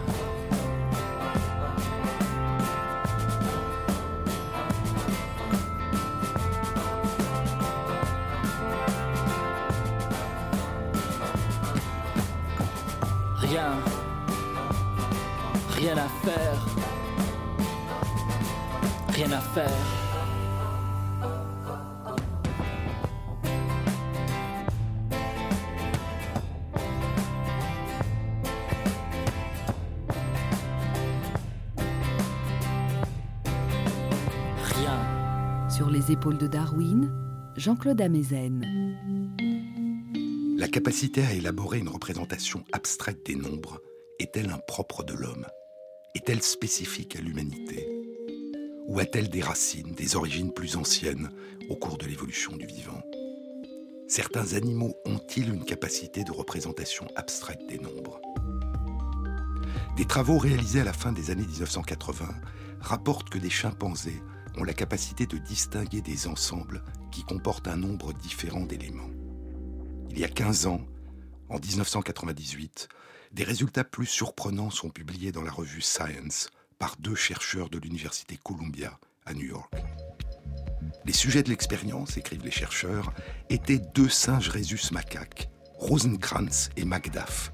De 36.35 36.49
Darwin, 36.49 37.13
Jean-Claude 37.57 38.01
Amezen. 38.01 38.61
La 40.59 40.67
capacité 40.67 41.25
à 41.25 41.33
élaborer 41.33 41.79
une 41.79 41.89
représentation 41.89 42.65
abstraite 42.73 43.25
des 43.25 43.37
nombres 43.37 43.81
est-elle 44.19 44.51
impropre 44.51 45.05
de 45.05 45.15
l'homme? 45.15 45.47
Est-elle 46.17 46.43
spécifique 46.43 47.15
à 47.15 47.21
l'humanité? 47.21 47.89
Ou 48.89 48.99
a-t-elle 48.99 49.29
des 49.29 49.41
racines, 49.41 49.95
des 49.95 50.17
origines 50.17 50.53
plus 50.53 50.77
anciennes 50.77 51.31
au 51.71 51.77
cours 51.77 51.97
de 51.97 52.07
l'évolution 52.07 52.57
du 52.57 52.67
vivant? 52.67 53.03
Certains 54.09 54.55
animaux 54.55 54.97
ont-ils 55.07 55.49
une 55.49 55.65
capacité 55.65 56.25
de 56.25 56.33
représentation 56.33 57.07
abstraite 57.15 57.65
des 57.69 57.79
nombres? 57.79 58.21
Des 59.97 60.07
travaux 60.07 60.39
réalisés 60.39 60.81
à 60.81 60.85
la 60.85 60.93
fin 60.93 61.13
des 61.13 61.31
années 61.31 61.47
1980 61.47 62.27
rapportent 62.81 63.31
que 63.31 63.39
des 63.39 63.51
chimpanzés 63.51 64.23
ont 64.57 64.65
la 64.65 64.73
capacité 64.73 65.27
de 65.27 65.39
distinguer 65.39 66.01
des 66.01 66.27
ensembles 66.27 66.83
qui 67.11 67.25
comportent 67.25 67.69
un 67.69 67.77
nombre 67.77 68.13
différent 68.13 68.65
d'éléments. 68.65 69.11
Il 70.11 70.19
y 70.19 70.25
a 70.25 70.29
15 70.29 70.67
ans, 70.67 70.81
en 71.49 71.59
1998, 71.59 72.89
des 73.33 73.45
résultats 73.45 73.85
plus 73.85 74.07
surprenants 74.07 74.71
sont 74.71 74.91
publiés 74.91 75.33
dans 75.33 75.43
la 75.43 75.51
revue 75.51 75.83
Science 75.83 76.49
par 76.79 76.97
deux 76.99 77.15
chercheurs 77.15 77.71
de 77.71 77.79
l'Université 77.79 78.39
Columbia 78.43 78.99
à 79.25 79.35
New 79.35 79.47
York. 79.47 79.73
Les 81.05 81.13
sujets 81.13 81.43
de 81.43 81.51
l'expérience, 81.51 82.17
écrivent 82.17 82.45
les 82.45 82.51
chercheurs, 82.51 83.13
étaient 83.51 83.81
deux 83.95 84.09
singes 84.09 84.49
rhésus 84.49 84.91
macaques, 84.93 85.49
Rosenkrantz 85.79 86.71
et 86.77 86.85
Macduff. 86.85 87.53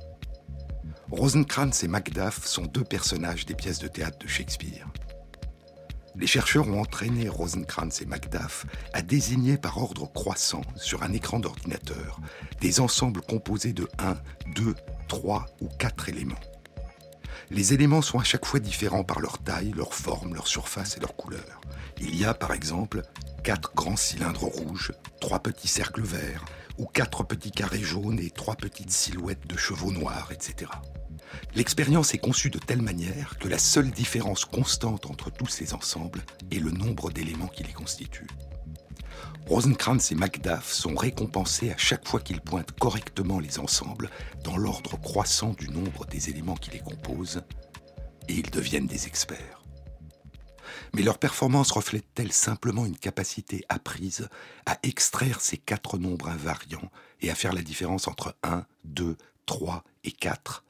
Rosenkrantz 1.10 1.84
et 1.84 1.88
Macduff 1.88 2.46
sont 2.46 2.66
deux 2.66 2.84
personnages 2.84 3.44
des 3.44 3.54
pièces 3.54 3.78
de 3.78 3.88
théâtre 3.88 4.18
de 4.18 4.26
Shakespeare. 4.26 4.88
Les 6.14 6.26
chercheurs 6.26 6.68
ont 6.68 6.80
entraîné 6.80 7.28
Rosenkrantz 7.28 8.02
et 8.02 8.06
Macduff 8.06 8.66
à 8.92 9.02
désigner 9.02 9.56
par 9.56 9.78
ordre 9.78 10.10
croissant 10.12 10.60
sur 10.76 11.02
un 11.02 11.12
écran 11.12 11.40
d'ordinateur 11.40 12.20
des 12.60 12.80
ensembles 12.80 13.22
composés 13.22 13.72
de 13.72 13.88
1, 13.98 14.16
2, 14.54 14.74
3 15.08 15.46
ou 15.60 15.68
4 15.78 16.10
éléments. 16.10 16.40
Les 17.50 17.74
éléments 17.74 18.02
sont 18.02 18.18
à 18.18 18.24
chaque 18.24 18.46
fois 18.46 18.60
différents 18.60 19.04
par 19.04 19.20
leur 19.20 19.38
taille, 19.38 19.72
leur 19.74 19.94
forme, 19.94 20.34
leur 20.34 20.46
surface 20.46 20.96
et 20.96 21.00
leur 21.00 21.16
couleur. 21.16 21.60
Il 22.00 22.14
y 22.16 22.24
a 22.24 22.34
par 22.34 22.52
exemple 22.52 23.02
quatre 23.42 23.74
grands 23.74 23.96
cylindres 23.96 24.44
rouges, 24.44 24.92
trois 25.20 25.40
petits 25.40 25.68
cercles 25.68 26.02
verts, 26.02 26.44
ou 26.78 26.86
quatre 26.86 27.24
petits 27.24 27.50
carrés 27.50 27.82
jaunes 27.82 28.20
et 28.20 28.30
trois 28.30 28.56
petites 28.56 28.90
silhouettes 28.90 29.46
de 29.46 29.56
chevaux 29.56 29.92
noirs, 29.92 30.30
etc. 30.32 30.70
L'expérience 31.54 32.14
est 32.14 32.18
conçue 32.18 32.50
de 32.50 32.58
telle 32.58 32.82
manière 32.82 33.38
que 33.38 33.48
la 33.48 33.58
seule 33.58 33.90
différence 33.90 34.44
constante 34.44 35.06
entre 35.06 35.30
tous 35.30 35.48
ces 35.48 35.74
ensembles 35.74 36.24
est 36.50 36.58
le 36.58 36.70
nombre 36.70 37.10
d'éléments 37.10 37.48
qui 37.48 37.62
les 37.62 37.72
constituent. 37.72 38.28
Rosenkrantz 39.46 40.12
et 40.12 40.14
Macduff 40.14 40.72
sont 40.72 40.94
récompensés 40.94 41.72
à 41.72 41.76
chaque 41.76 42.06
fois 42.06 42.20
qu'ils 42.20 42.40
pointent 42.40 42.72
correctement 42.72 43.40
les 43.40 43.58
ensembles 43.58 44.08
dans 44.44 44.56
l'ordre 44.56 44.96
croissant 45.00 45.52
du 45.52 45.68
nombre 45.68 46.06
des 46.06 46.30
éléments 46.30 46.54
qui 46.54 46.70
les 46.70 46.80
composent, 46.80 47.42
et 48.28 48.34
ils 48.34 48.50
deviennent 48.50 48.86
des 48.86 49.06
experts. 49.06 49.62
Mais 50.94 51.02
leur 51.02 51.18
performance 51.18 51.70
reflète-t-elle 51.70 52.32
simplement 52.32 52.86
une 52.86 52.96
capacité 52.96 53.64
apprise 53.68 54.28
à 54.66 54.78
extraire 54.82 55.40
ces 55.40 55.56
quatre 55.56 55.98
nombres 55.98 56.28
invariants 56.28 56.90
et 57.20 57.30
à 57.30 57.34
faire 57.34 57.52
la 57.52 57.62
différence 57.62 58.08
entre 58.08 58.36
1, 58.42 58.64
2, 58.84 59.16
3 59.46 59.84
et 60.04 60.12
4 60.12 60.64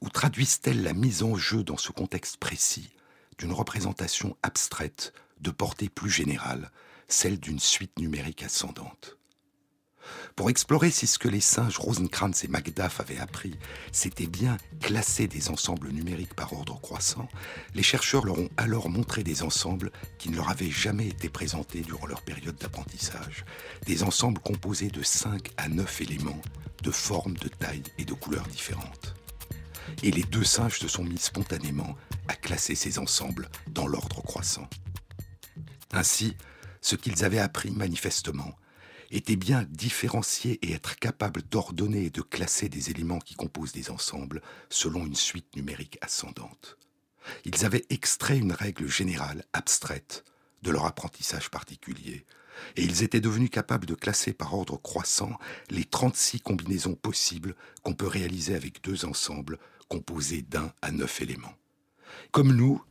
Ou 0.00 0.08
traduisent-elles 0.08 0.82
la 0.82 0.92
mise 0.92 1.22
en 1.22 1.36
jeu 1.36 1.62
dans 1.62 1.76
ce 1.76 1.92
contexte 1.92 2.36
précis 2.38 2.90
d'une 3.38 3.52
représentation 3.52 4.36
abstraite 4.42 5.12
de 5.40 5.50
portée 5.50 5.88
plus 5.88 6.10
générale 6.10 6.70
celle 7.08 7.38
d'une 7.38 7.60
suite 7.60 7.98
numérique 7.98 8.42
ascendante? 8.42 9.18
Pour 10.36 10.50
explorer 10.50 10.90
si 10.90 11.06
ce 11.06 11.18
que 11.18 11.28
les 11.28 11.40
singes 11.40 11.78
Rosenkrantz 11.78 12.44
et 12.44 12.48
Macduff 12.48 13.00
avaient 13.00 13.18
appris, 13.18 13.56
c'était 13.92 14.26
bien 14.26 14.56
classer 14.80 15.28
des 15.28 15.48
ensembles 15.48 15.90
numériques 15.90 16.34
par 16.34 16.52
ordre 16.52 16.80
croissant, 16.80 17.28
les 17.74 17.82
chercheurs 17.82 18.24
leur 18.24 18.38
ont 18.38 18.50
alors 18.56 18.90
montré 18.90 19.22
des 19.22 19.42
ensembles 19.42 19.92
qui 20.18 20.30
ne 20.30 20.36
leur 20.36 20.50
avaient 20.50 20.70
jamais 20.70 21.08
été 21.08 21.28
présentés 21.28 21.82
durant 21.82 22.06
leur 22.06 22.22
période 22.22 22.56
d'apprentissage, 22.56 23.44
des 23.86 24.02
ensembles 24.02 24.40
composés 24.40 24.88
de 24.88 25.02
5 25.02 25.50
à 25.56 25.68
9 25.68 26.00
éléments, 26.02 26.42
de 26.82 26.90
formes, 26.90 27.36
de 27.36 27.48
tailles 27.48 27.82
et 27.98 28.04
de 28.04 28.12
couleurs 28.12 28.46
différentes. 28.48 29.03
Et 30.02 30.10
les 30.10 30.22
deux 30.22 30.44
singes 30.44 30.78
se 30.78 30.88
sont 30.88 31.04
mis 31.04 31.18
spontanément 31.18 31.96
à 32.28 32.34
classer 32.34 32.74
ces 32.74 32.98
ensembles 32.98 33.48
dans 33.68 33.86
l'ordre 33.86 34.22
croissant. 34.22 34.68
Ainsi, 35.92 36.36
ce 36.80 36.96
qu'ils 36.96 37.24
avaient 37.24 37.38
appris 37.38 37.70
manifestement 37.70 38.54
était 39.10 39.36
bien 39.36 39.64
différencier 39.70 40.58
et 40.62 40.72
être 40.72 40.96
capable 40.96 41.42
d'ordonner 41.42 42.06
et 42.06 42.10
de 42.10 42.22
classer 42.22 42.68
des 42.68 42.90
éléments 42.90 43.20
qui 43.20 43.34
composent 43.34 43.72
des 43.72 43.90
ensembles 43.90 44.42
selon 44.68 45.06
une 45.06 45.14
suite 45.14 45.54
numérique 45.56 45.98
ascendante. 46.00 46.76
Ils 47.44 47.64
avaient 47.64 47.86
extrait 47.90 48.38
une 48.38 48.52
règle 48.52 48.88
générale, 48.88 49.44
abstraite, 49.52 50.24
de 50.62 50.70
leur 50.70 50.86
apprentissage 50.86 51.50
particulier, 51.50 52.24
Et 52.76 52.82
ils 52.82 53.02
étaient 53.02 53.20
devenus 53.20 53.50
capables 53.50 53.86
de 53.86 53.94
classer 53.94 54.32
par 54.32 54.54
ordre 54.54 54.76
croissant 54.76 55.38
les 55.70 55.84
36 55.84 56.40
combinaisons 56.40 56.94
possibles 56.94 57.54
qu'on 57.82 57.94
peut 57.94 58.06
réaliser 58.06 58.54
avec 58.54 58.82
deux 58.82 59.04
ensembles 59.04 59.58
composés 59.88 60.42
d'un 60.42 60.72
à 60.82 60.90
neuf 60.90 61.20
éléments. 61.20 61.54
Comme 62.30 62.54
nous, 62.54 62.82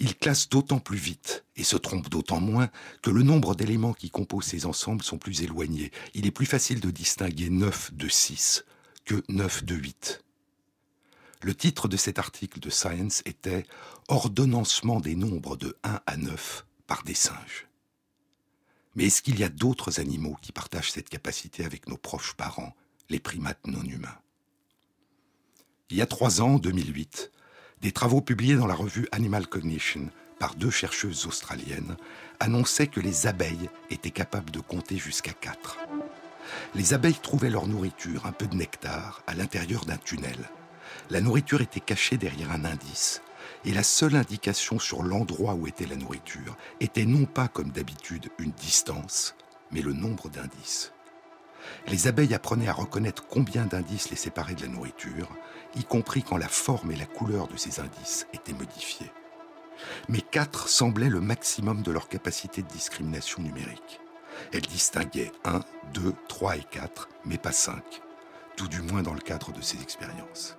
ils 0.00 0.16
classent 0.16 0.48
d'autant 0.48 0.80
plus 0.80 0.98
vite 0.98 1.44
et 1.56 1.64
se 1.64 1.76
trompent 1.76 2.08
d'autant 2.08 2.40
moins 2.40 2.68
que 3.02 3.10
le 3.10 3.22
nombre 3.22 3.54
d'éléments 3.54 3.92
qui 3.92 4.10
composent 4.10 4.46
ces 4.46 4.66
ensembles 4.66 5.04
sont 5.04 5.18
plus 5.18 5.42
éloignés. 5.42 5.92
Il 6.14 6.26
est 6.26 6.32
plus 6.32 6.46
facile 6.46 6.80
de 6.80 6.90
distinguer 6.90 7.50
9 7.50 7.94
de 7.94 8.08
6 8.08 8.64
que 9.04 9.22
9 9.28 9.64
de 9.64 9.74
8. 9.74 10.24
Le 11.42 11.54
titre 11.54 11.88
de 11.88 11.96
cet 11.96 12.18
article 12.18 12.58
de 12.58 12.70
Science 12.70 13.22
était 13.26 13.64
Ordonnancement 14.08 15.00
des 15.00 15.14
nombres 15.14 15.56
de 15.56 15.76
1 15.84 16.00
à 16.06 16.16
9 16.16 16.66
par 16.86 17.04
des 17.04 17.14
singes. 17.14 17.68
Mais 18.94 19.06
est-ce 19.06 19.22
qu'il 19.22 19.38
y 19.38 19.44
a 19.44 19.48
d'autres 19.48 20.00
animaux 20.00 20.36
qui 20.40 20.52
partagent 20.52 20.92
cette 20.92 21.08
capacité 21.08 21.64
avec 21.64 21.88
nos 21.88 21.96
proches 21.96 22.34
parents, 22.34 22.74
les 23.10 23.20
primates 23.20 23.66
non 23.66 23.82
humains? 23.82 24.18
Il 25.90 25.98
y 25.98 26.02
a 26.02 26.06
trois 26.06 26.40
ans, 26.40 26.54
en 26.54 26.58
2008, 26.58 27.30
des 27.82 27.92
travaux 27.92 28.22
publiés 28.22 28.56
dans 28.56 28.66
la 28.66 28.74
revue 28.74 29.06
Animal 29.12 29.46
Cognition 29.46 30.08
par 30.38 30.54
deux 30.54 30.70
chercheuses 30.70 31.26
australiennes 31.26 31.98
annonçaient 32.40 32.86
que 32.86 33.00
les 33.00 33.26
abeilles 33.26 33.68
étaient 33.90 34.10
capables 34.10 34.50
de 34.50 34.60
compter 34.60 34.96
jusqu'à 34.96 35.34
quatre. 35.34 35.76
Les 36.74 36.94
abeilles 36.94 37.20
trouvaient 37.20 37.50
leur 37.50 37.66
nourriture, 37.66 38.24
un 38.24 38.32
peu 38.32 38.46
de 38.46 38.56
nectar, 38.56 39.22
à 39.26 39.34
l'intérieur 39.34 39.84
d'un 39.84 39.98
tunnel. 39.98 40.48
La 41.10 41.20
nourriture 41.20 41.60
était 41.60 41.80
cachée 41.80 42.16
derrière 42.16 42.50
un 42.50 42.64
indice, 42.64 43.20
et 43.66 43.74
la 43.74 43.82
seule 43.82 44.16
indication 44.16 44.78
sur 44.78 45.02
l'endroit 45.02 45.52
où 45.52 45.66
était 45.66 45.86
la 45.86 45.96
nourriture 45.96 46.56
était 46.80 47.04
non 47.04 47.26
pas 47.26 47.48
comme 47.48 47.72
d'habitude 47.72 48.30
une 48.38 48.52
distance, 48.52 49.36
mais 49.70 49.82
le 49.82 49.92
nombre 49.92 50.30
d'indices. 50.30 50.94
Les 51.88 52.06
abeilles 52.06 52.34
apprenaient 52.34 52.68
à 52.68 52.72
reconnaître 52.72 53.26
combien 53.26 53.66
d'indices 53.66 54.10
les 54.10 54.16
séparaient 54.16 54.54
de 54.54 54.62
la 54.62 54.68
nourriture, 54.68 55.28
y 55.76 55.84
compris 55.84 56.22
quand 56.22 56.36
la 56.36 56.48
forme 56.48 56.92
et 56.92 56.96
la 56.96 57.06
couleur 57.06 57.48
de 57.48 57.56
ces 57.56 57.80
indices 57.80 58.26
étaient 58.32 58.52
modifiées. 58.52 59.10
Mais 60.08 60.20
quatre 60.20 60.68
semblait 60.68 61.08
le 61.08 61.20
maximum 61.20 61.82
de 61.82 61.90
leur 61.90 62.08
capacité 62.08 62.62
de 62.62 62.68
discrimination 62.68 63.42
numérique. 63.42 64.00
Elles 64.52 64.62
distinguaient 64.62 65.32
1, 65.44 65.60
2, 65.92 66.12
3 66.28 66.56
et 66.56 66.64
4, 66.70 67.08
mais 67.24 67.38
pas 67.38 67.52
5, 67.52 67.82
tout 68.56 68.68
du 68.68 68.82
moins 68.82 69.02
dans 69.02 69.14
le 69.14 69.20
cadre 69.20 69.52
de 69.52 69.60
ces 69.60 69.80
expériences 69.80 70.56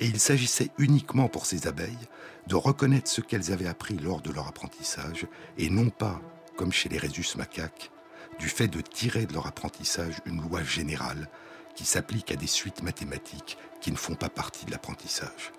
et 0.00 0.06
il 0.06 0.20
s'agissait 0.20 0.70
uniquement 0.78 1.28
pour 1.28 1.46
ces 1.46 1.66
abeilles 1.66 2.08
de 2.46 2.54
reconnaître 2.54 3.10
ce 3.10 3.20
qu'elles 3.20 3.52
avaient 3.52 3.68
appris 3.68 3.96
lors 3.96 4.20
de 4.20 4.32
leur 4.32 4.48
apprentissage, 4.48 5.26
et 5.58 5.70
non 5.70 5.90
pas, 5.90 6.20
comme 6.56 6.72
chez 6.72 6.88
les 6.88 6.98
rhésus 6.98 7.36
macaques, 7.36 7.90
du 8.38 8.48
fait 8.48 8.68
de 8.68 8.80
tirer 8.80 9.26
de 9.26 9.34
leur 9.34 9.46
apprentissage 9.46 10.16
une 10.26 10.42
loi 10.42 10.62
générale 10.62 11.28
qui 11.74 11.84
s'applique 11.84 12.30
à 12.32 12.36
des 12.36 12.46
suites 12.46 12.82
mathématiques 12.82 13.58
qui 13.80 13.90
ne 13.90 13.96
font 13.96 14.14
pas 14.14 14.28
partie 14.28 14.64
de 14.64 14.70
l'apprentissage. 14.70 15.52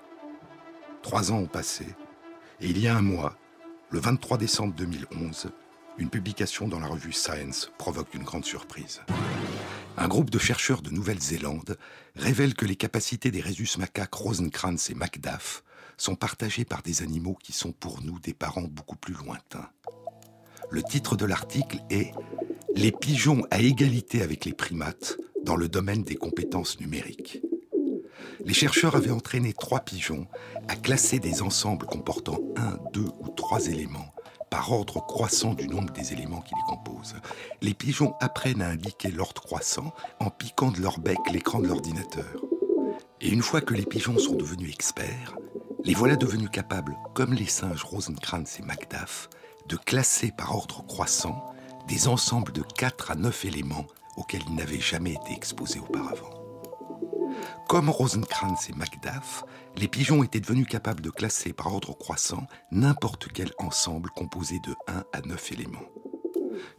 Trois 1.02 1.32
ans 1.32 1.40
ont 1.40 1.48
passé, 1.48 1.86
et 2.62 2.68
il 2.68 2.80
y 2.80 2.88
a 2.88 2.96
un 2.96 3.02
mois, 3.02 3.38
le 3.90 4.00
23 4.00 4.38
décembre 4.38 4.74
2011, 4.76 5.52
une 5.98 6.10
publication 6.10 6.68
dans 6.68 6.80
la 6.80 6.88
revue 6.88 7.12
Science 7.12 7.72
provoque 7.78 8.14
une 8.14 8.24
grande 8.24 8.46
surprise. 8.46 9.02
Un 9.98 10.08
groupe 10.08 10.32
de 10.32 10.40
chercheurs 10.40 10.82
de 10.82 10.90
Nouvelle-Zélande 10.90 11.78
révèle 12.16 12.56
que 12.56 12.66
les 12.66 12.76
capacités 12.76 13.30
des 13.30 13.42
rhésus 13.42 13.78
macaques 13.78 14.14
Rosencrantz 14.16 14.90
et 14.90 14.96
Macduff 14.96 15.64
sont 15.98 16.16
partagées 16.16 16.66
par 16.66 16.82
des 16.82 17.04
animaux 17.04 17.38
qui 17.42 17.54
sont 17.54 17.72
pour 17.72 18.02
nous 18.02 18.20
des 18.20 18.34
parents 18.34 18.64
beaucoup 18.64 18.96
plus 18.96 19.14
lointains. 19.14 19.70
Le 20.72 20.82
titre 20.82 21.16
de 21.16 21.26
l'article 21.26 21.78
est 21.92 22.12
Les 22.76 22.92
pigeons 22.92 23.46
à 23.52 23.60
égalité 23.60 24.24
avec 24.24 24.46
les 24.46 24.54
primates 24.54 25.18
dans 25.44 25.56
le 25.56 25.68
domaine 25.68 26.04
des 26.04 26.16
compétences 26.16 26.80
numériques. 26.80 27.42
Les 28.46 28.54
chercheurs 28.54 28.96
avaient 28.96 29.12
entraîné 29.12 29.54
trois 29.54 29.82
pigeons 29.82 30.28
à 30.68 30.76
classer 30.76 31.20
des 31.20 31.42
ensembles 31.42 31.86
comportant 31.86 32.40
un, 32.56 32.78
deux 32.92 33.08
ou 33.20 33.30
trois 33.30 33.68
éléments 33.68 34.14
par 34.50 34.72
ordre 34.72 35.06
croissant 35.06 35.54
du 35.54 35.68
nombre 35.68 35.94
des 35.94 36.14
éléments 36.14 36.42
qui 36.42 36.54
les 36.54 36.76
composent. 36.76 37.16
Les 37.62 37.74
pigeons 37.74 38.14
apprennent 38.20 38.62
à 38.62 38.70
indiquer 38.70 39.10
l'ordre 39.10 39.42
croissant 39.42 39.94
en 40.20 40.30
piquant 40.30 40.72
de 40.72 40.82
leur 40.82 41.00
bec 41.00 41.18
l'écran 41.32 41.60
de 41.60 41.68
l'ordinateur. 41.68 42.46
Et 43.22 43.30
une 43.30 43.42
fois 43.42 43.62
que 43.62 43.74
les 43.74 43.86
pigeons 43.86 44.20
sont 44.20 44.36
devenus 44.36 44.72
experts, 44.72 45.36
les 45.86 45.94
voilà 45.94 46.16
devenus 46.16 46.50
capables, 46.50 46.96
comme 47.16 47.34
les 47.34 47.48
singes 47.48 47.84
Rosencrantz 47.84 48.60
et 48.60 48.64
Macduff, 48.64 49.30
de 49.68 49.76
classer 49.76 50.32
par 50.38 50.56
ordre 50.56 50.86
croissant 50.86 51.44
des 51.88 52.08
ensembles 52.08 52.52
de 52.52 52.62
4 52.62 53.12
à 53.12 53.16
9 53.16 53.46
éléments 53.46 53.88
auxquels 54.18 54.44
ils 54.48 54.56
n'avaient 54.56 54.80
jamais 54.80 55.14
été 55.14 55.34
exposés 55.34 55.80
auparavant. 55.80 56.30
Comme 57.68 57.90
Rosencrantz 57.90 58.70
et 58.70 58.74
Macduff, 58.74 59.44
les 59.78 59.88
pigeons 59.88 60.24
étaient 60.24 60.40
devenus 60.40 60.68
capables 60.68 61.02
de 61.02 61.10
classer 61.10 61.54
par 61.54 61.74
ordre 61.74 61.94
croissant 61.94 62.48
n'importe 62.72 63.30
quel 63.34 63.52
ensemble 63.58 64.10
composé 64.12 64.60
de 64.60 64.76
1 64.88 65.04
à 65.14 65.22
9 65.22 65.52
éléments. 65.54 65.90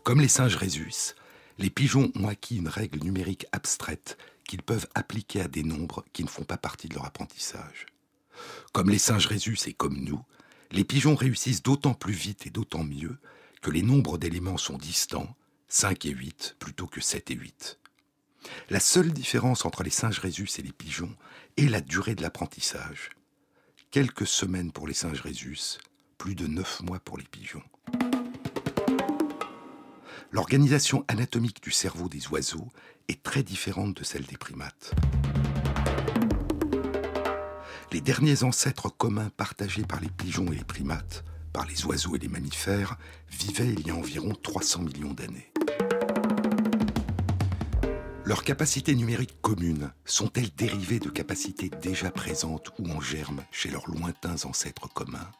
Comme 0.05 0.21
les 0.21 0.29
singes 0.29 0.57
Rhésus, 0.57 1.15
les 1.59 1.71
pigeons 1.71 2.13
ont 2.15 2.29
acquis 2.29 2.57
une 2.57 2.69
règle 2.69 3.01
numérique 3.01 3.47
abstraite 3.53 4.19
qu'ils 4.47 4.63
peuvent 4.63 4.87
appliquer 4.95 5.41
à 5.41 5.49
des 5.49 5.63
nombres 5.63 6.05
qui 6.13 6.23
ne 6.23 6.29
font 6.29 6.45
pas 6.45 6.59
partie 6.59 6.89
de 6.89 6.95
leur 6.95 7.07
apprentissage. 7.07 7.87
Comme 8.73 8.91
les 8.91 8.99
singes 8.99 9.27
Rhésus 9.27 9.59
et 9.67 9.73
comme 9.73 9.99
nous, 9.99 10.21
les 10.71 10.85
pigeons 10.85 11.15
réussissent 11.15 11.63
d'autant 11.63 11.95
plus 11.95 12.13
vite 12.13 12.47
et 12.47 12.51
d'autant 12.51 12.85
mieux 12.85 13.19
que 13.63 13.71
les 13.71 13.83
nombres 13.83 14.19
d'éléments 14.19 14.59
sont 14.59 14.77
distants, 14.77 15.35
5 15.75 16.07
et 16.07 16.11
8 16.11 16.55
plutôt 16.61 16.87
que 16.87 17.01
7 17.01 17.33
et 17.33 17.35
8. 17.35 17.81
La 18.71 18.79
seule 18.79 19.13
différence 19.13 19.65
entre 19.65 19.83
les 19.83 19.91
singes 19.91 20.21
rhésus 20.21 20.49
et 20.61 20.63
les 20.63 20.71
pigeons 20.71 21.13
est 21.57 21.67
la 21.67 21.81
durée 21.81 22.15
de 22.15 22.23
l'apprentissage. 22.23 23.11
Quelques 23.91 24.29
semaines 24.29 24.71
pour 24.71 24.87
les 24.87 24.95
singes 24.95 25.21
rhésus, 25.21 25.81
plus 26.17 26.37
de 26.37 26.47
neuf 26.47 26.81
mois 26.81 27.01
pour 27.01 27.19
les 27.19 27.25
pigeons. 27.25 27.65
L'organisation 30.31 31.05
anatomique 31.09 31.61
du 31.61 31.73
cerveau 31.73 32.09
des 32.09 32.29
oiseaux 32.29 32.69
est 33.09 33.25
très 33.25 33.43
différente 33.43 33.97
de 33.97 34.05
celle 34.05 34.27
des 34.27 34.39
primates. 34.39 34.95
Les 37.91 38.01
derniers 38.01 38.45
ancêtres 38.45 38.91
communs 38.91 39.31
partagés 39.31 39.83
par 39.83 40.01
les 40.01 40.11
pigeons 40.11 40.53
et 40.53 40.57
les 40.57 40.65
primates, 40.65 41.25
par 41.53 41.67
les 41.67 41.85
oiseaux 41.85 42.15
et 42.15 42.21
les 42.21 42.29
mammifères, 42.29 42.97
vivaient 43.29 43.73
il 43.73 43.85
y 43.89 43.91
a 43.91 43.97
environ 43.97 44.37
300 44.41 44.83
millions 44.83 45.15
d'années. 45.15 45.51
Leurs 48.27 48.43
capacités 48.43 48.95
numériques 48.95 49.39
communes 49.43 49.93
sont-elles 50.07 50.55
dérivées 50.55 50.99
de 50.99 51.11
capacités 51.11 51.69
déjà 51.83 52.11
présentes 52.11 52.71
ou 52.79 52.89
en 52.91 52.99
germe 52.99 53.45
chez 53.51 53.69
leurs 53.69 53.87
lointains 53.87 54.47
ancêtres 54.47 54.89
communs? 54.89 55.31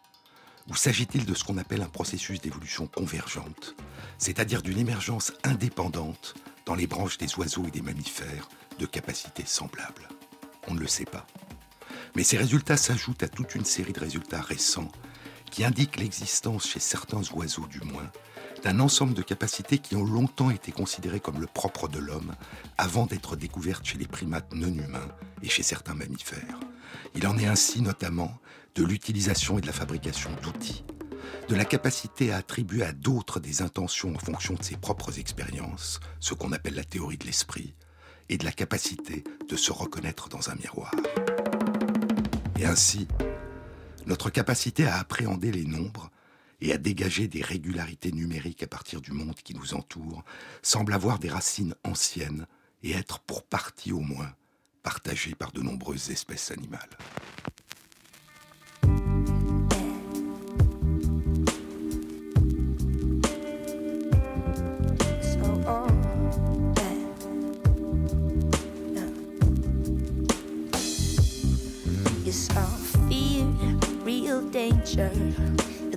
Ou 0.69 0.77
s'agit-il 0.77 1.25
de 1.25 1.33
ce 1.33 1.45
qu'on 1.45 1.57
appelle 1.57 1.81
un 1.81 1.89
processus 1.89 2.43
d'évolution 2.43 2.87
convergente, 2.87 3.75
c'est-à-dire 4.19 4.61
d'une 4.61 4.79
émergence 4.79 5.33
indépendante 5.45 6.35
dans 6.67 6.75
les 6.75 6.87
branches 6.87 7.17
des 7.17 7.35
oiseaux 7.37 7.65
et 7.67 7.71
des 7.71 7.81
mammifères 7.81 8.51
de 8.79 8.85
capacités 8.85 9.47
semblables? 9.47 10.09
On 10.69 10.75
ne 10.75 10.81
le 10.81 10.87
sait 10.87 11.07
pas. 11.07 11.27
Mais 12.17 12.23
ces 12.23 12.37
résultats 12.37 12.77
s'ajoutent 12.77 13.23
à 13.23 13.29
toute 13.29 13.55
une 13.55 13.65
série 13.65 13.95
de 13.95 14.01
résultats 14.01 14.43
récents 14.43 14.93
qui 15.51 15.65
indiquent 15.65 15.97
l'existence 15.97 16.67
chez 16.67 16.81
certains 16.81 17.23
oiseaux 17.33 17.67
du 17.67 17.81
moins 17.81 18.11
d'un 18.65 18.81
ensemble 18.81 19.13
de 19.13 19.21
capacités 19.21 19.77
qui 19.77 19.95
ont 19.95 20.05
longtemps 20.05 20.51
été 20.51 20.73
considérées 20.73 21.21
comme 21.21 21.39
le 21.39 21.47
propre 21.47 21.87
de 21.87 21.99
l'homme 21.99 22.35
avant 22.79 23.05
d'être 23.05 23.37
découvertes 23.37 23.85
chez 23.85 23.99
les 23.99 24.07
primates 24.07 24.55
non 24.55 24.69
humains 24.69 25.09
et 25.43 25.51
chez 25.51 25.63
certains 25.63 25.95
mammifères. 25.95 26.59
Il 27.15 27.27
en 27.27 27.37
est 27.37 27.47
ainsi 27.47 27.83
notamment 27.83 28.39
de 28.75 28.83
l'utilisation 28.83 29.59
et 29.59 29.61
de 29.61 29.67
la 29.67 29.75
fabrication 29.75 30.31
d'outils, 30.43 30.83
de 31.49 31.55
la 31.55 31.67
capacité 31.67 32.33
à 32.33 32.39
attribuer 32.39 32.85
à 32.85 32.93
d'autres 32.93 33.39
des 33.39 33.61
intentions 33.61 34.15
en 34.15 34.19
fonction 34.19 34.55
de 34.55 34.63
ses 34.63 34.79
propres 34.79 35.19
expériences, 35.19 36.01
ce 36.19 36.33
qu'on 36.33 36.53
appelle 36.53 36.75
la 36.75 36.85
théorie 36.85 37.19
de 37.19 37.27
l'esprit, 37.27 37.75
et 38.31 38.39
de 38.39 38.47
la 38.47 38.53
capacité 38.53 39.25
de 39.47 39.57
se 39.57 39.73
reconnaître 39.73 40.31
dans 40.31 40.49
un 40.49 40.55
miroir. 40.55 40.95
Et 42.59 42.65
ainsi, 42.65 43.07
notre 44.07 44.31
capacité 44.31 44.87
à 44.87 44.97
appréhender 44.97 45.53
les 45.53 45.67
nombres 45.67 46.11
et 46.65 46.73
à 46.73 46.79
dégager 46.79 47.29
des 47.29 47.43
régularités 47.43 48.11
numériques 48.11 48.63
à 48.63 48.67
partir 48.67 49.03
du 49.03 49.13
monde 49.13 49.35
qui 49.35 49.55
nous 49.55 49.75
entoure, 49.75 50.25
semble 50.63 50.95
avoir 50.95 51.19
des 51.19 51.29
racines 51.29 51.75
anciennes 51.85 52.47
et 52.83 52.93
être 52.93 53.21
pour 53.21 53.43
partie 53.43 53.93
au 53.93 54.01
moins 54.01 54.33
partagées 54.83 55.35
par 55.35 55.53
de 55.53 55.61
nombreuses 55.61 56.11
espèces 56.11 56.51
animales. 56.51 56.89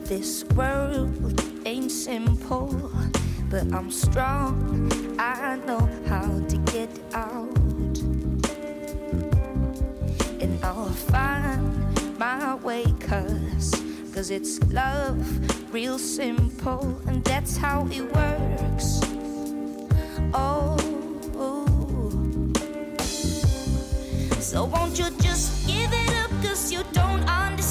This 0.07 0.45
world 0.55 1.41
ain't 1.65 1.91
simple. 1.91 2.71
but 3.49 3.63
I'm 3.73 3.91
strong. 3.91 4.89
I 5.19 5.57
know 5.65 5.89
how 6.07 6.27
to 6.47 6.57
get 6.71 6.89
out, 7.13 7.57
and 10.39 10.57
I'll 10.63 10.95
find 11.11 12.17
my 12.17 12.55
way, 12.55 12.85
cause, 13.01 13.75
cause 14.13 14.31
it's 14.31 14.63
love, 14.71 15.19
real 15.73 15.99
simple, 15.99 17.01
and 17.07 17.21
that's 17.25 17.57
how 17.57 17.85
it 17.91 18.03
works. 18.15 19.01
Oh, 20.33 20.77
so 24.39 24.63
won't 24.63 24.97
you 24.97 25.09
just 25.19 25.67
give 25.67 25.91
it 25.91 26.13
up, 26.23 26.31
cause 26.41 26.71
you 26.71 26.83
don't 26.93 27.23
understand? 27.27 27.66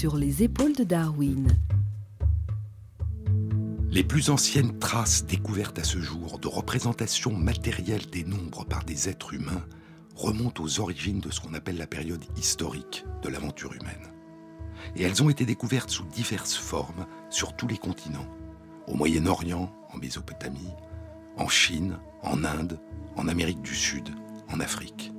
Sur 0.00 0.16
les 0.16 0.42
épaules 0.42 0.74
de 0.74 0.82
Darwin, 0.82 1.58
Les 3.90 4.02
plus 4.02 4.30
anciennes 4.30 4.78
traces 4.78 5.26
découvertes 5.26 5.78
à 5.78 5.84
ce 5.84 5.98
jour 5.98 6.38
de 6.38 6.48
représentation 6.48 7.36
matérielle 7.36 8.06
des 8.06 8.24
nombres 8.24 8.64
par 8.64 8.82
des 8.84 9.10
êtres 9.10 9.34
humains 9.34 9.62
remontent 10.14 10.64
aux 10.64 10.80
origines 10.80 11.20
de 11.20 11.30
ce 11.30 11.42
qu'on 11.42 11.52
appelle 11.52 11.76
la 11.76 11.86
période 11.86 12.24
historique 12.38 13.04
de 13.22 13.28
l'aventure 13.28 13.74
humaine. 13.74 14.10
Et 14.96 15.02
elles 15.02 15.22
ont 15.22 15.28
été 15.28 15.44
découvertes 15.44 15.90
sous 15.90 16.06
diverses 16.06 16.56
formes 16.56 17.04
sur 17.28 17.54
tous 17.54 17.68
les 17.68 17.76
continents. 17.76 18.28
Au 18.86 18.94
Moyen-Orient, 18.94 19.70
en 19.92 19.98
Mésopotamie, 19.98 20.72
en 21.36 21.48
Chine, 21.48 21.98
en 22.22 22.42
Inde, 22.42 22.80
en 23.16 23.28
Amérique 23.28 23.60
du 23.60 23.74
Sud, 23.74 24.08
en 24.50 24.60
Afrique. 24.60 25.12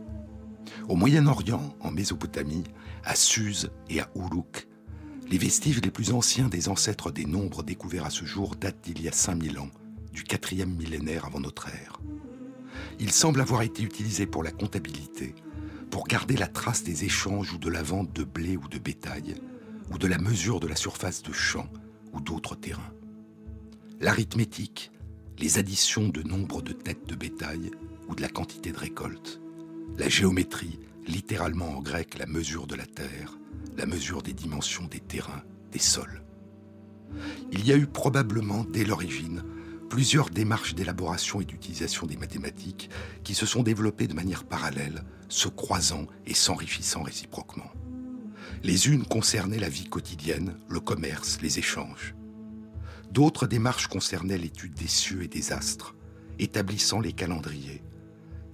Au 0.89 0.95
Moyen-Orient, 0.95 1.75
en 1.81 1.91
Mésopotamie, 1.91 2.63
à 3.03 3.13
Suse 3.13 3.69
et 3.87 3.99
à 3.99 4.09
Uruk, 4.15 4.67
les 5.31 5.37
vestiges 5.37 5.81
les 5.81 5.91
plus 5.91 6.11
anciens 6.11 6.49
des 6.49 6.67
ancêtres 6.67 7.09
des 7.09 7.23
nombres 7.25 7.63
découverts 7.63 8.05
à 8.05 8.09
ce 8.09 8.25
jour 8.25 8.57
datent 8.57 8.81
d'il 8.83 9.01
y 9.01 9.07
a 9.07 9.13
5000 9.13 9.59
ans, 9.59 9.69
du 10.11 10.23
quatrième 10.23 10.75
millénaire 10.75 11.25
avant 11.25 11.39
notre 11.39 11.69
ère. 11.69 12.01
Ils 12.99 13.13
semblent 13.13 13.39
avoir 13.39 13.61
été 13.61 13.81
utilisés 13.81 14.25
pour 14.25 14.43
la 14.43 14.51
comptabilité, 14.51 15.33
pour 15.89 16.05
garder 16.05 16.35
la 16.35 16.47
trace 16.47 16.83
des 16.83 17.05
échanges 17.05 17.53
ou 17.53 17.57
de 17.57 17.69
la 17.69 17.81
vente 17.81 18.11
de 18.13 18.25
blé 18.25 18.57
ou 18.57 18.67
de 18.67 18.77
bétail, 18.77 19.35
ou 19.89 19.97
de 19.97 20.07
la 20.07 20.17
mesure 20.17 20.59
de 20.59 20.67
la 20.67 20.75
surface 20.75 21.23
de 21.23 21.31
champs 21.31 21.69
ou 22.11 22.19
d'autres 22.19 22.55
terrains. 22.55 22.93
L'arithmétique, 24.01 24.91
les 25.39 25.59
additions 25.59 26.09
de 26.09 26.23
nombre 26.23 26.61
de 26.61 26.73
têtes 26.73 27.07
de 27.07 27.15
bétail 27.15 27.71
ou 28.09 28.15
de 28.15 28.21
la 28.21 28.29
quantité 28.29 28.73
de 28.73 28.77
récolte. 28.77 29.39
La 29.97 30.09
géométrie, 30.09 30.79
littéralement 31.07 31.77
en 31.77 31.81
grec 31.81 32.17
la 32.17 32.25
mesure 32.25 32.67
de 32.67 32.75
la 32.75 32.85
terre, 32.85 33.37
la 33.77 33.85
mesure 33.85 34.21
des 34.21 34.33
dimensions 34.33 34.85
des 34.85 34.99
terrains, 34.99 35.43
des 35.71 35.79
sols. 35.79 36.23
Il 37.51 37.65
y 37.65 37.71
a 37.71 37.77
eu 37.77 37.87
probablement, 37.87 38.63
dès 38.63 38.85
l'origine, 38.85 39.43
plusieurs 39.89 40.29
démarches 40.29 40.75
d'élaboration 40.75 41.41
et 41.41 41.45
d'utilisation 41.45 42.07
des 42.07 42.15
mathématiques 42.15 42.89
qui 43.23 43.35
se 43.35 43.45
sont 43.45 43.63
développées 43.63 44.07
de 44.07 44.13
manière 44.13 44.45
parallèle, 44.45 45.03
se 45.27 45.47
croisant 45.49 46.07
et 46.25 46.33
s'enrichissant 46.33 47.03
réciproquement. 47.03 47.71
Les 48.63 48.87
unes 48.87 49.05
concernaient 49.05 49.59
la 49.59 49.69
vie 49.69 49.89
quotidienne, 49.89 50.57
le 50.69 50.79
commerce, 50.79 51.39
les 51.41 51.59
échanges. 51.59 52.15
D'autres 53.11 53.47
démarches 53.47 53.87
concernaient 53.87 54.37
l'étude 54.37 54.73
des 54.73 54.87
cieux 54.87 55.23
et 55.23 55.27
des 55.27 55.51
astres, 55.51 55.95
établissant 56.39 57.01
les 57.01 57.13
calendriers, 57.13 57.83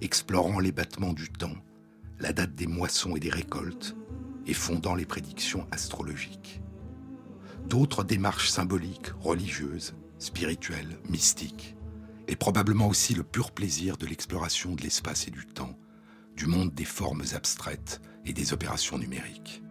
explorant 0.00 0.58
les 0.58 0.72
battements 0.72 1.12
du 1.12 1.28
temps, 1.28 1.56
la 2.20 2.32
date 2.32 2.54
des 2.54 2.66
moissons 2.66 3.16
et 3.16 3.20
des 3.20 3.30
récoltes, 3.30 3.96
et 4.46 4.54
fondant 4.54 4.94
les 4.94 5.06
prédictions 5.06 5.66
astrologiques. 5.70 6.60
D'autres 7.66 8.02
démarches 8.04 8.48
symboliques, 8.48 9.10
religieuses, 9.20 9.94
spirituelles, 10.18 10.98
mystiques, 11.08 11.76
et 12.26 12.36
probablement 12.36 12.88
aussi 12.88 13.14
le 13.14 13.22
pur 13.22 13.50
plaisir 13.52 13.96
de 13.96 14.06
l'exploration 14.06 14.74
de 14.74 14.82
l'espace 14.82 15.28
et 15.28 15.30
du 15.30 15.46
temps, 15.46 15.78
du 16.36 16.46
monde 16.46 16.74
des 16.74 16.84
formes 16.84 17.24
abstraites 17.34 18.00
et 18.24 18.32
des 18.32 18.52
opérations 18.52 18.98
numériques. 18.98 19.62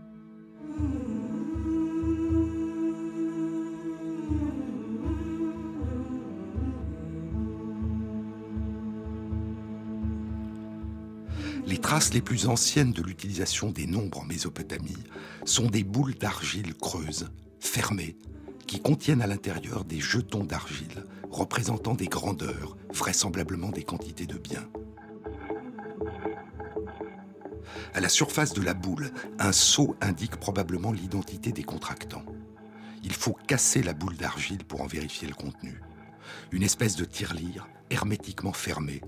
Traces 11.87 12.13
les 12.13 12.21
plus 12.21 12.47
anciennes 12.47 12.91
de 12.91 13.01
l'utilisation 13.01 13.71
des 13.71 13.87
nombres 13.87 14.19
en 14.19 14.25
Mésopotamie 14.25 15.05
sont 15.45 15.67
des 15.67 15.85
boules 15.85 16.15
d'argile 16.15 16.73
creuses, 16.73 17.29
fermées, 17.61 18.17
qui 18.67 18.81
contiennent 18.81 19.21
à 19.21 19.25
l'intérieur 19.25 19.85
des 19.85 20.01
jetons 20.01 20.43
d'argile 20.43 21.05
représentant 21.31 21.93
des 21.93 22.07
grandeurs, 22.07 22.75
vraisemblablement 22.93 23.69
des 23.69 23.83
quantités 23.83 24.25
de 24.25 24.37
biens. 24.37 24.67
À 27.93 28.01
la 28.01 28.09
surface 28.09 28.51
de 28.51 28.61
la 28.61 28.73
boule, 28.73 29.13
un 29.39 29.53
sceau 29.53 29.95
indique 30.01 30.35
probablement 30.35 30.91
l'identité 30.91 31.53
des 31.53 31.63
contractants. 31.63 32.25
Il 33.05 33.13
faut 33.13 33.37
casser 33.47 33.81
la 33.81 33.93
boule 33.93 34.17
d'argile 34.17 34.65
pour 34.65 34.81
en 34.81 34.87
vérifier 34.87 35.29
le 35.29 35.35
contenu. 35.35 35.79
Une 36.51 36.63
espèce 36.63 36.97
de 36.97 37.05
tirelire 37.05 37.69
hermétiquement 37.89 38.51
fermée 38.51 38.99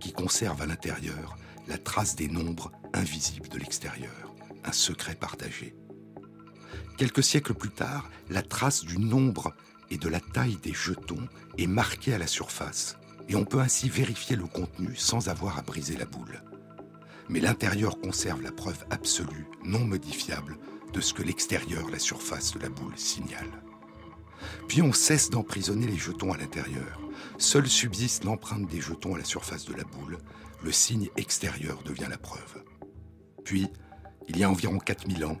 qui 0.00 0.12
conserve 0.12 0.60
à 0.60 0.66
l'intérieur 0.66 1.38
la 1.66 1.78
trace 1.78 2.16
des 2.16 2.28
nombres 2.28 2.72
invisibles 2.92 3.48
de 3.48 3.58
l'extérieur, 3.58 4.34
un 4.64 4.72
secret 4.72 5.14
partagé. 5.14 5.74
Quelques 6.96 7.22
siècles 7.22 7.54
plus 7.54 7.70
tard, 7.70 8.10
la 8.30 8.42
trace 8.42 8.84
du 8.84 8.98
nombre 8.98 9.54
et 9.90 9.98
de 9.98 10.08
la 10.08 10.20
taille 10.20 10.58
des 10.62 10.72
jetons 10.72 11.28
est 11.58 11.66
marquée 11.66 12.14
à 12.14 12.18
la 12.18 12.26
surface, 12.26 12.96
et 13.28 13.36
on 13.36 13.44
peut 13.44 13.60
ainsi 13.60 13.88
vérifier 13.88 14.36
le 14.36 14.46
contenu 14.46 14.96
sans 14.96 15.28
avoir 15.28 15.58
à 15.58 15.62
briser 15.62 15.96
la 15.96 16.06
boule. 16.06 16.42
Mais 17.28 17.40
l'intérieur 17.40 18.00
conserve 18.00 18.42
la 18.42 18.52
preuve 18.52 18.84
absolue, 18.90 19.46
non 19.64 19.84
modifiable, 19.84 20.58
de 20.92 21.00
ce 21.00 21.12
que 21.12 21.22
l'extérieur, 21.22 21.90
la 21.90 21.98
surface 21.98 22.52
de 22.52 22.60
la 22.60 22.68
boule, 22.68 22.96
signale. 22.96 23.62
Puis 24.68 24.82
on 24.82 24.92
cesse 24.92 25.30
d'emprisonner 25.30 25.86
les 25.86 25.96
jetons 25.96 26.32
à 26.32 26.36
l'intérieur. 26.36 27.00
Seule 27.38 27.68
subsiste 27.68 28.24
l'empreinte 28.24 28.68
des 28.68 28.80
jetons 28.80 29.14
à 29.14 29.18
la 29.18 29.24
surface 29.24 29.64
de 29.64 29.74
la 29.74 29.84
boule. 29.84 30.18
Le 30.62 30.72
signe 30.72 31.08
extérieur 31.16 31.82
devient 31.82 32.08
la 32.08 32.18
preuve. 32.18 32.64
Puis, 33.44 33.68
il 34.28 34.38
y 34.38 34.44
a 34.44 34.50
environ 34.50 34.78
4000 34.78 35.24
ans, 35.24 35.38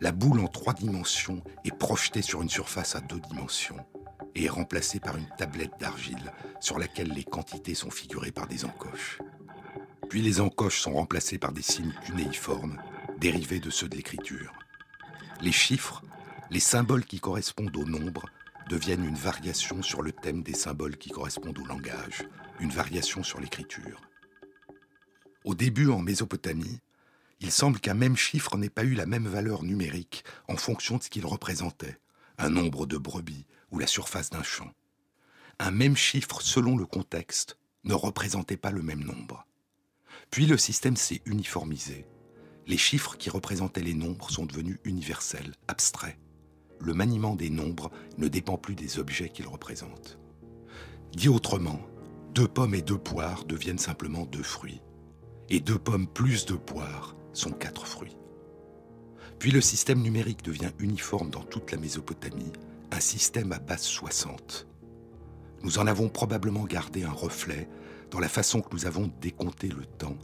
la 0.00 0.12
boule 0.12 0.40
en 0.40 0.48
trois 0.48 0.74
dimensions 0.74 1.42
est 1.64 1.76
projetée 1.76 2.22
sur 2.22 2.42
une 2.42 2.48
surface 2.48 2.96
à 2.96 3.00
deux 3.00 3.20
dimensions 3.20 3.84
et 4.34 4.44
est 4.44 4.48
remplacée 4.48 5.00
par 5.00 5.16
une 5.16 5.28
tablette 5.36 5.78
d'argile 5.80 6.32
sur 6.60 6.78
laquelle 6.78 7.12
les 7.12 7.24
quantités 7.24 7.74
sont 7.74 7.90
figurées 7.90 8.30
par 8.30 8.46
des 8.46 8.64
encoches. 8.64 9.18
Puis 10.08 10.22
les 10.22 10.40
encoches 10.40 10.80
sont 10.80 10.94
remplacées 10.94 11.38
par 11.38 11.52
des 11.52 11.62
signes 11.62 11.94
cunéiformes, 12.04 12.80
dérivés 13.18 13.60
de 13.60 13.70
ceux 13.70 13.88
de 13.88 13.96
l'écriture. 13.96 14.52
Les 15.40 15.52
chiffres, 15.52 16.02
les 16.50 16.60
symboles 16.60 17.04
qui 17.04 17.20
correspondent 17.20 17.76
au 17.76 17.84
nombre, 17.84 18.26
deviennent 18.68 19.04
une 19.04 19.14
variation 19.14 19.82
sur 19.82 20.02
le 20.02 20.12
thème 20.12 20.42
des 20.42 20.54
symboles 20.54 20.96
qui 20.96 21.10
correspondent 21.10 21.58
au 21.58 21.66
langage, 21.66 22.26
une 22.60 22.70
variation 22.70 23.22
sur 23.22 23.40
l'écriture. 23.40 24.00
Au 25.48 25.54
début, 25.54 25.88
en 25.88 26.00
Mésopotamie, 26.00 26.78
il 27.40 27.50
semble 27.50 27.80
qu'un 27.80 27.94
même 27.94 28.18
chiffre 28.18 28.58
n'ait 28.58 28.68
pas 28.68 28.84
eu 28.84 28.92
la 28.92 29.06
même 29.06 29.26
valeur 29.26 29.62
numérique 29.62 30.22
en 30.46 30.58
fonction 30.58 30.98
de 30.98 31.02
ce 31.02 31.08
qu'il 31.08 31.24
représentait, 31.24 31.96
un 32.36 32.50
nombre 32.50 32.84
de 32.84 32.98
brebis 32.98 33.46
ou 33.70 33.78
la 33.78 33.86
surface 33.86 34.28
d'un 34.28 34.42
champ. 34.42 34.70
Un 35.58 35.70
même 35.70 35.96
chiffre 35.96 36.42
selon 36.42 36.76
le 36.76 36.84
contexte 36.84 37.56
ne 37.84 37.94
représentaient 37.94 38.58
pas 38.58 38.72
le 38.72 38.82
même 38.82 39.02
nombre. 39.02 39.46
Puis 40.30 40.44
le 40.44 40.58
système 40.58 40.98
s'est 40.98 41.22
uniformisé. 41.24 42.04
Les 42.66 42.76
chiffres 42.76 43.16
qui 43.16 43.30
représentaient 43.30 43.80
les 43.80 43.94
nombres 43.94 44.28
sont 44.28 44.44
devenus 44.44 44.76
universels, 44.84 45.54
abstraits. 45.66 46.18
Le 46.78 46.92
maniement 46.92 47.36
des 47.36 47.48
nombres 47.48 47.90
ne 48.18 48.28
dépend 48.28 48.58
plus 48.58 48.74
des 48.74 48.98
objets 48.98 49.30
qu'ils 49.30 49.48
représentent. 49.48 50.18
Dit 51.14 51.30
autrement, 51.30 51.80
deux 52.34 52.48
pommes 52.48 52.74
et 52.74 52.82
deux 52.82 52.98
poires 52.98 53.46
deviennent 53.46 53.78
simplement 53.78 54.26
deux 54.26 54.42
fruits. 54.42 54.82
Et 55.50 55.60
deux 55.60 55.78
pommes 55.78 56.06
plus 56.06 56.44
deux 56.44 56.58
poires 56.58 57.16
sont 57.32 57.52
quatre 57.52 57.86
fruits. 57.86 58.16
Puis 59.38 59.50
le 59.50 59.60
système 59.60 60.02
numérique 60.02 60.42
devient 60.42 60.72
uniforme 60.78 61.30
dans 61.30 61.42
toute 61.42 61.70
la 61.72 61.78
Mésopotamie, 61.78 62.52
un 62.90 63.00
système 63.00 63.52
à 63.52 63.58
base 63.58 63.82
60. 63.82 64.66
Nous 65.62 65.78
en 65.78 65.86
avons 65.86 66.08
probablement 66.08 66.64
gardé 66.64 67.04
un 67.04 67.12
reflet 67.12 67.68
dans 68.10 68.20
la 68.20 68.28
façon 68.28 68.60
que 68.60 68.74
nous 68.74 68.86
avons 68.86 69.10
décompté 69.20 69.68
le 69.68 69.86
temps, 69.86 70.16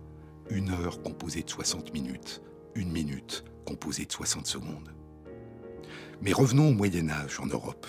une 0.50 0.70
heure 0.70 1.02
composée 1.02 1.42
de 1.42 1.50
60 1.50 1.92
minutes, 1.92 2.42
une 2.74 2.90
minute 2.90 3.44
composée 3.64 4.04
de 4.04 4.12
60 4.12 4.46
secondes. 4.46 4.92
Mais 6.20 6.32
revenons 6.32 6.68
au 6.68 6.72
Moyen 6.72 7.08
Âge 7.08 7.40
en 7.40 7.46
Europe. 7.46 7.86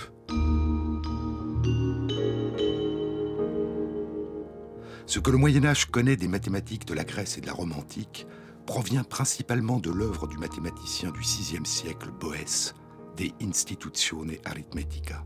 Ce 5.07 5.19
que 5.19 5.29
le 5.29 5.37
Moyen 5.37 5.65
Âge 5.65 5.85
connaît 5.85 6.17
des 6.17 6.27
mathématiques 6.27 6.87
de 6.87 6.95
la 6.95 7.03
Grèce 7.03 7.37
et 7.37 7.41
de 7.41 7.45
la 7.45 7.53
Rome 7.53 7.73
antique 7.73 8.25
provient 8.65 9.03
principalement 9.03 9.79
de 9.79 9.91
l'œuvre 9.91 10.27
du 10.27 10.37
mathématicien 10.37 11.11
du 11.11 11.19
VIe 11.19 11.63
siècle 11.63 12.09
Boès, 12.19 12.73
De 13.15 13.25
Institutione 13.39 14.33
Arithmetica. 14.45 15.23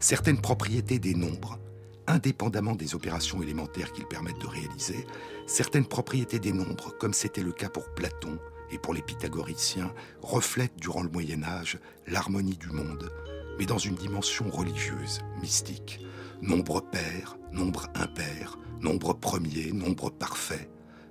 Certaines 0.00 0.40
propriétés 0.40 0.98
des 0.98 1.14
nombres, 1.14 1.58
indépendamment 2.06 2.74
des 2.74 2.94
opérations 2.94 3.42
élémentaires 3.42 3.92
qu'ils 3.92 4.06
permettent 4.06 4.40
de 4.40 4.46
réaliser, 4.46 5.06
certaines 5.46 5.86
propriétés 5.86 6.38
des 6.38 6.52
nombres, 6.52 6.96
comme 6.98 7.12
c'était 7.12 7.42
le 7.42 7.52
cas 7.52 7.68
pour 7.68 7.92
Platon 7.94 8.38
et 8.70 8.78
pour 8.78 8.94
les 8.94 9.02
pythagoriciens, 9.02 9.92
reflètent 10.22 10.80
durant 10.80 11.02
le 11.02 11.10
Moyen 11.10 11.42
Âge 11.42 11.78
l'harmonie 12.06 12.56
du 12.56 12.70
monde, 12.70 13.10
mais 13.58 13.66
dans 13.66 13.78
une 13.78 13.96
dimension 13.96 14.48
religieuse, 14.50 15.20
mystique. 15.42 16.00
Nombre 16.42 16.80
pair, 16.80 17.38
nombre 17.50 17.88
impair, 17.94 18.58
nombre 18.80 19.14
premier, 19.14 19.72
nombre 19.72 20.10
parfait, 20.10 20.68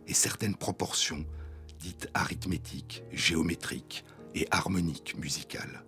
et 0.07 0.13
certaines 0.13 0.55
proportions, 0.55 1.25
dites 1.79 2.09
arithmétiques, 2.13 3.03
géométriques 3.11 4.05
et 4.35 4.47
harmoniques 4.51 5.15
musicales. 5.17 5.83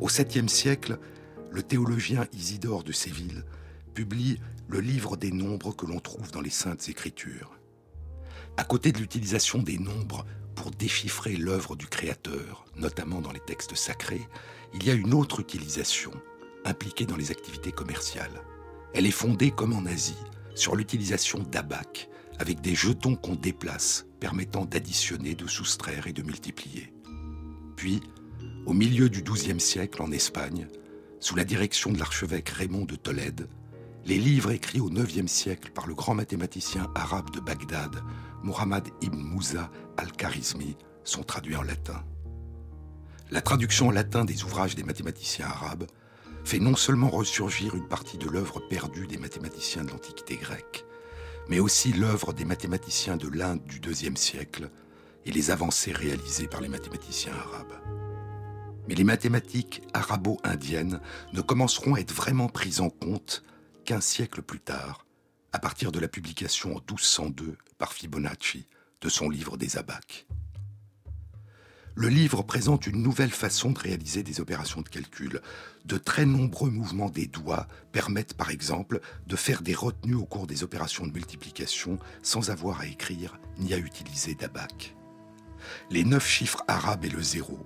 Au 0.00 0.08
7e 0.08 0.48
siècle, 0.48 0.98
le 1.54 1.62
théologien 1.62 2.26
Isidore 2.32 2.82
de 2.82 2.90
Séville 2.90 3.44
publie 3.94 4.40
le 4.68 4.80
livre 4.80 5.16
des 5.16 5.30
nombres 5.30 5.74
que 5.74 5.86
l'on 5.86 6.00
trouve 6.00 6.32
dans 6.32 6.40
les 6.40 6.50
Saintes 6.50 6.88
Écritures. 6.88 7.56
À 8.56 8.64
côté 8.64 8.90
de 8.90 8.98
l'utilisation 8.98 9.62
des 9.62 9.78
nombres 9.78 10.26
pour 10.56 10.72
déchiffrer 10.72 11.36
l'œuvre 11.36 11.76
du 11.76 11.86
Créateur, 11.86 12.64
notamment 12.76 13.20
dans 13.20 13.30
les 13.30 13.38
textes 13.38 13.76
sacrés, 13.76 14.26
il 14.74 14.84
y 14.84 14.90
a 14.90 14.94
une 14.94 15.14
autre 15.14 15.38
utilisation 15.38 16.10
impliquée 16.64 17.06
dans 17.06 17.16
les 17.16 17.30
activités 17.30 17.70
commerciales. 17.70 18.42
Elle 18.92 19.06
est 19.06 19.12
fondée, 19.12 19.52
comme 19.52 19.74
en 19.74 19.86
Asie, 19.86 20.18
sur 20.56 20.74
l'utilisation 20.74 21.38
d'abac, 21.38 22.08
avec 22.40 22.62
des 22.62 22.74
jetons 22.74 23.14
qu'on 23.14 23.36
déplace, 23.36 24.06
permettant 24.18 24.64
d'additionner, 24.64 25.36
de 25.36 25.46
soustraire 25.46 26.08
et 26.08 26.12
de 26.12 26.22
multiplier. 26.22 26.92
Puis, 27.76 28.00
au 28.66 28.72
milieu 28.72 29.08
du 29.08 29.22
XIIe 29.22 29.60
siècle, 29.60 30.02
en 30.02 30.10
Espagne, 30.10 30.66
sous 31.24 31.36
la 31.36 31.44
direction 31.44 31.90
de 31.90 31.98
l'archevêque 31.98 32.50
Raymond 32.50 32.84
de 32.84 32.96
Tolède, 32.96 33.48
les 34.04 34.18
livres 34.18 34.50
écrits 34.50 34.80
au 34.80 34.90
IXe 34.90 35.26
siècle 35.26 35.70
par 35.70 35.86
le 35.86 35.94
grand 35.94 36.14
mathématicien 36.14 36.86
arabe 36.94 37.30
de 37.30 37.40
Bagdad, 37.40 38.02
Muhammad 38.42 38.86
ibn 39.00 39.16
Musa 39.16 39.70
al-Kharizmi, 39.96 40.76
sont 41.02 41.22
traduits 41.22 41.56
en 41.56 41.62
latin. 41.62 42.04
La 43.30 43.40
traduction 43.40 43.88
en 43.88 43.90
latin 43.90 44.26
des 44.26 44.44
ouvrages 44.44 44.74
des 44.74 44.84
mathématiciens 44.84 45.46
arabes 45.46 45.86
fait 46.44 46.58
non 46.58 46.76
seulement 46.76 47.08
ressurgir 47.08 47.74
une 47.74 47.88
partie 47.88 48.18
de 48.18 48.28
l'œuvre 48.28 48.60
perdue 48.60 49.06
des 49.06 49.16
mathématiciens 49.16 49.84
de 49.84 49.92
l'Antiquité 49.92 50.36
grecque, 50.36 50.84
mais 51.48 51.58
aussi 51.58 51.94
l'œuvre 51.94 52.34
des 52.34 52.44
mathématiciens 52.44 53.16
de 53.16 53.28
l'Inde 53.28 53.64
du 53.64 53.80
IIe 53.80 54.18
siècle 54.18 54.68
et 55.24 55.32
les 55.32 55.50
avancées 55.50 55.92
réalisées 55.92 56.48
par 56.48 56.60
les 56.60 56.68
mathématiciens 56.68 57.32
arabes. 57.32 58.03
Mais 58.88 58.94
les 58.94 59.04
mathématiques 59.04 59.82
arabo-indiennes 59.94 61.00
ne 61.32 61.40
commenceront 61.40 61.94
à 61.94 62.00
être 62.00 62.12
vraiment 62.12 62.48
prises 62.48 62.80
en 62.80 62.90
compte 62.90 63.44
qu'un 63.84 64.00
siècle 64.00 64.42
plus 64.42 64.60
tard, 64.60 65.06
à 65.52 65.58
partir 65.58 65.92
de 65.92 66.00
la 66.00 66.08
publication 66.08 66.70
en 66.70 66.80
1202 66.80 67.56
par 67.78 67.92
Fibonacci 67.92 68.66
de 69.00 69.08
son 69.08 69.28
livre 69.28 69.56
des 69.56 69.76
abacs. 69.76 70.26
Le 71.96 72.08
livre 72.08 72.42
présente 72.42 72.88
une 72.88 73.02
nouvelle 73.02 73.30
façon 73.30 73.70
de 73.70 73.78
réaliser 73.78 74.24
des 74.24 74.40
opérations 74.40 74.82
de 74.82 74.88
calcul. 74.88 75.40
De 75.84 75.96
très 75.96 76.26
nombreux 76.26 76.70
mouvements 76.70 77.08
des 77.08 77.28
doigts 77.28 77.68
permettent 77.92 78.34
par 78.34 78.50
exemple 78.50 79.00
de 79.28 79.36
faire 79.36 79.62
des 79.62 79.74
retenues 79.74 80.16
au 80.16 80.24
cours 80.24 80.48
des 80.48 80.64
opérations 80.64 81.06
de 81.06 81.12
multiplication 81.12 82.00
sans 82.20 82.50
avoir 82.50 82.80
à 82.80 82.86
écrire 82.86 83.38
ni 83.58 83.74
à 83.74 83.78
utiliser 83.78 84.34
d'abac. 84.34 84.96
Les 85.88 86.02
neuf 86.02 86.26
chiffres 86.26 86.64
arabes 86.66 87.04
et 87.04 87.10
le 87.10 87.22
zéro 87.22 87.64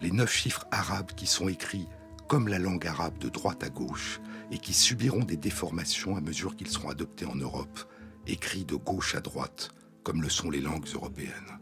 les 0.00 0.10
neuf 0.10 0.32
chiffres 0.32 0.66
arabes 0.70 1.12
qui 1.16 1.26
sont 1.26 1.48
écrits 1.48 1.88
comme 2.28 2.48
la 2.48 2.58
langue 2.58 2.86
arabe 2.86 3.18
de 3.18 3.28
droite 3.28 3.64
à 3.64 3.70
gauche 3.70 4.20
et 4.50 4.58
qui 4.58 4.74
subiront 4.74 5.24
des 5.24 5.36
déformations 5.36 6.16
à 6.16 6.20
mesure 6.20 6.56
qu'ils 6.56 6.68
seront 6.68 6.90
adoptés 6.90 7.24
en 7.24 7.34
Europe, 7.34 7.80
écrits 8.26 8.64
de 8.64 8.76
gauche 8.76 9.14
à 9.14 9.20
droite, 9.20 9.70
comme 10.02 10.22
le 10.22 10.28
sont 10.28 10.50
les 10.50 10.60
langues 10.60 10.88
européennes. 10.94 11.58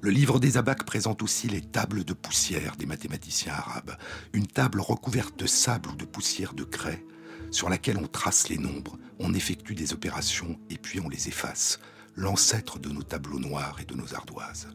Le 0.00 0.10
livre 0.10 0.40
des 0.40 0.56
abacs 0.56 0.84
présente 0.84 1.22
aussi 1.22 1.48
les 1.48 1.60
tables 1.60 2.04
de 2.04 2.12
poussière 2.12 2.76
des 2.76 2.86
mathématiciens 2.86 3.52
arabes, 3.52 3.96
une 4.32 4.48
table 4.48 4.80
recouverte 4.80 5.38
de 5.38 5.46
sable 5.46 5.90
ou 5.90 5.94
de 5.94 6.04
poussière 6.04 6.54
de 6.54 6.64
craie, 6.64 7.04
sur 7.52 7.68
laquelle 7.68 7.98
on 7.98 8.08
trace 8.08 8.48
les 8.48 8.58
nombres, 8.58 8.98
on 9.20 9.34
effectue 9.34 9.76
des 9.76 9.92
opérations 9.92 10.58
et 10.70 10.78
puis 10.78 10.98
on 10.98 11.08
les 11.08 11.28
efface, 11.28 11.78
l'ancêtre 12.16 12.80
de 12.80 12.88
nos 12.88 13.04
tableaux 13.04 13.38
noirs 13.38 13.78
et 13.80 13.84
de 13.84 13.94
nos 13.94 14.14
ardoises. 14.14 14.68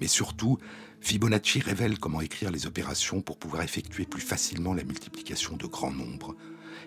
Mais 0.00 0.08
surtout, 0.08 0.58
Fibonacci 1.00 1.60
révèle 1.60 1.98
comment 1.98 2.20
écrire 2.20 2.50
les 2.50 2.66
opérations 2.66 3.22
pour 3.22 3.38
pouvoir 3.38 3.62
effectuer 3.62 4.04
plus 4.04 4.20
facilement 4.20 4.74
la 4.74 4.84
multiplication 4.84 5.56
de 5.56 5.66
grands 5.66 5.92
nombres, 5.92 6.36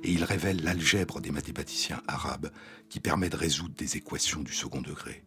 et 0.03 0.11
il 0.11 0.23
révèle 0.23 0.63
l'algèbre 0.63 1.19
des 1.19 1.31
mathématiciens 1.31 2.01
arabes 2.07 2.51
qui 2.89 2.99
permet 2.99 3.29
de 3.29 3.37
résoudre 3.37 3.75
des 3.75 3.97
équations 3.97 4.41
du 4.41 4.53
second 4.53 4.81
degré. 4.81 5.23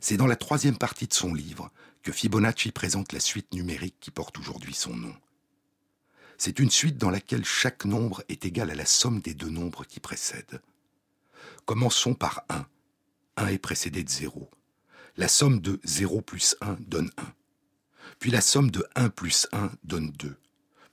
C'est 0.00 0.16
dans 0.16 0.26
la 0.26 0.36
troisième 0.36 0.78
partie 0.78 1.06
de 1.06 1.14
son 1.14 1.34
livre 1.34 1.70
que 2.02 2.12
Fibonacci 2.12 2.72
présente 2.72 3.12
la 3.12 3.20
suite 3.20 3.52
numérique 3.52 3.96
qui 4.00 4.10
porte 4.10 4.38
aujourd'hui 4.38 4.74
son 4.74 4.94
nom. 4.94 5.14
C'est 6.38 6.58
une 6.58 6.70
suite 6.70 6.96
dans 6.96 7.10
laquelle 7.10 7.44
chaque 7.44 7.84
nombre 7.84 8.22
est 8.28 8.46
égal 8.46 8.70
à 8.70 8.74
la 8.74 8.86
somme 8.86 9.20
des 9.20 9.34
deux 9.34 9.50
nombres 9.50 9.84
qui 9.84 10.00
précèdent. 10.00 10.62
Commençons 11.66 12.14
par 12.14 12.44
1. 12.48 12.66
1 13.36 13.46
est 13.48 13.58
précédé 13.58 14.02
de 14.02 14.08
0 14.08 14.50
la 15.20 15.28
somme 15.28 15.60
de 15.60 15.78
0 15.84 16.22
plus 16.22 16.56
1 16.62 16.78
donne 16.80 17.10
1. 17.18 17.22
Puis 18.20 18.30
la 18.30 18.40
somme 18.40 18.70
de 18.70 18.86
1 18.94 19.10
plus 19.10 19.46
1 19.52 19.70
donne 19.84 20.12
2. 20.12 20.34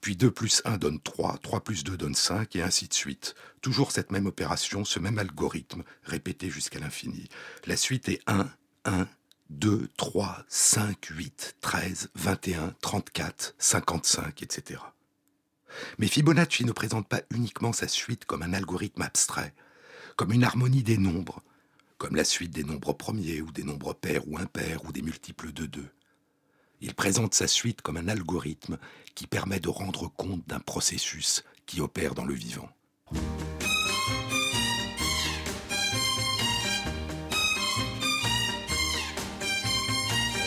Puis 0.02 0.16
2 0.16 0.30
plus 0.30 0.60
1 0.66 0.76
donne 0.76 1.00
3, 1.00 1.38
3 1.38 1.64
plus 1.64 1.82
2 1.82 1.96
donne 1.96 2.14
5, 2.14 2.54
et 2.54 2.62
ainsi 2.62 2.88
de 2.88 2.92
suite. 2.92 3.34
Toujours 3.62 3.90
cette 3.90 4.12
même 4.12 4.26
opération, 4.26 4.84
ce 4.84 5.00
même 5.00 5.18
algorithme, 5.18 5.82
répété 6.02 6.50
jusqu'à 6.50 6.78
l'infini. 6.78 7.30
La 7.64 7.78
suite 7.78 8.10
est 8.10 8.20
1, 8.26 8.50
1, 8.84 9.08
2, 9.48 9.88
3, 9.96 10.44
5, 10.46 11.06
8, 11.06 11.56
13, 11.62 12.10
21, 12.14 12.74
34, 12.82 13.54
55, 13.58 14.42
etc. 14.42 14.82
Mais 15.96 16.06
Fibonacci 16.06 16.66
ne 16.66 16.72
présente 16.72 17.08
pas 17.08 17.22
uniquement 17.34 17.72
sa 17.72 17.88
suite 17.88 18.26
comme 18.26 18.42
un 18.42 18.52
algorithme 18.52 19.00
abstrait, 19.00 19.54
comme 20.16 20.32
une 20.32 20.44
harmonie 20.44 20.82
des 20.82 20.98
nombres, 20.98 21.42
comme 21.98 22.16
la 22.16 22.24
suite 22.24 22.52
des 22.52 22.64
nombres 22.64 22.92
premiers 22.92 23.40
ou 23.42 23.50
des 23.50 23.64
nombres 23.64 23.92
pairs 23.92 24.26
ou 24.28 24.38
impairs 24.38 24.84
ou 24.84 24.92
des 24.92 25.02
multiples 25.02 25.52
de 25.52 25.66
deux. 25.66 25.88
Il 26.80 26.94
présente 26.94 27.34
sa 27.34 27.48
suite 27.48 27.82
comme 27.82 27.96
un 27.96 28.08
algorithme 28.08 28.78
qui 29.16 29.26
permet 29.26 29.58
de 29.58 29.68
rendre 29.68 30.08
compte 30.16 30.46
d'un 30.46 30.60
processus 30.60 31.42
qui 31.66 31.80
opère 31.80 32.14
dans 32.14 32.24
le 32.24 32.34
vivant. 32.34 32.68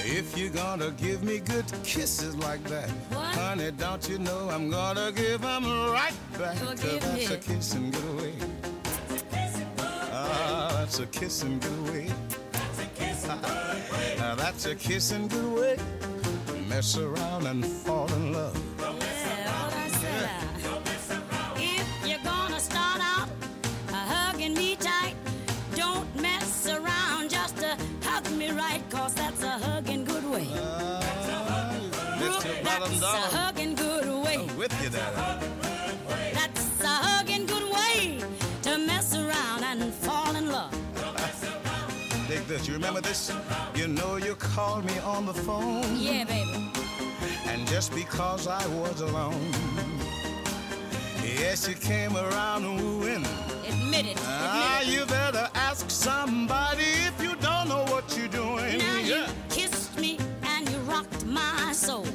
If 0.04 0.38
you're 0.38 0.50
gonna 0.50 0.92
give 0.92 1.24
me 1.24 1.40
good 1.40 1.66
kisses 1.84 2.36
like 2.38 2.64
that, 2.66 2.90
What? 3.12 3.34
honey, 3.36 3.72
don't 3.72 4.08
you 4.10 4.18
know 4.20 4.50
I'm 4.50 4.70
gonna 4.70 5.12
give 5.12 5.44
'em 5.44 5.64
right 5.92 6.14
back? 6.38 6.58
Forgive 6.58 7.02
that's 7.02 7.30
me. 7.30 7.36
a 7.36 7.38
kiss 7.38 7.74
and 7.76 7.92
get 7.94 8.04
away. 8.04 8.34
Ah, 10.92 10.98
that's 10.98 11.00
a 11.00 11.20
kiss 11.20 11.44
and 11.44 11.62
get 11.62 11.72
away. 11.72 12.08
Now 14.18 14.36
that's 14.36 14.66
a 14.66 14.76
kiss 14.76 15.12
and 15.12 15.30
get 15.30 15.42
away. 15.42 15.78
Mess 16.68 16.98
around 16.98 17.48
and 17.48 17.66
fall 17.66 18.12
in 18.12 18.34
love. 18.34 19.11
Remember 42.92 43.08
this? 43.08 43.32
You 43.74 43.88
know 43.88 44.18
you 44.18 44.36
called 44.36 44.84
me 44.84 45.00
on 45.00 45.26
the 45.26 45.34
phone. 45.34 45.96
Yeah, 45.96 46.26
baby. 46.26 46.72
And 47.48 47.66
just 47.68 47.94
because 47.96 48.48
I 48.48 48.66
was 48.68 49.00
alone, 49.00 49.52
yes, 51.24 51.70
you 51.70 51.76
came 51.76 52.18
around 52.18 52.64
wooing. 52.66 53.26
Admit 53.66 54.08
it. 54.08 54.18
Ah, 54.24 54.82
you 54.82 55.06
better 55.06 55.50
ask 55.56 55.90
somebody 55.90 56.84
if 57.08 57.22
you 57.24 57.36
don't 57.38 57.70
know 57.70 57.86
what 57.86 58.18
you're 58.18 58.28
doing. 58.28 58.80
Now 58.80 59.00
you 59.00 59.24
kissed 59.50 59.98
me 59.98 60.20
and 60.44 60.70
you 60.70 60.78
rocked 60.80 61.26
my 61.26 61.72
soul. 61.72 62.06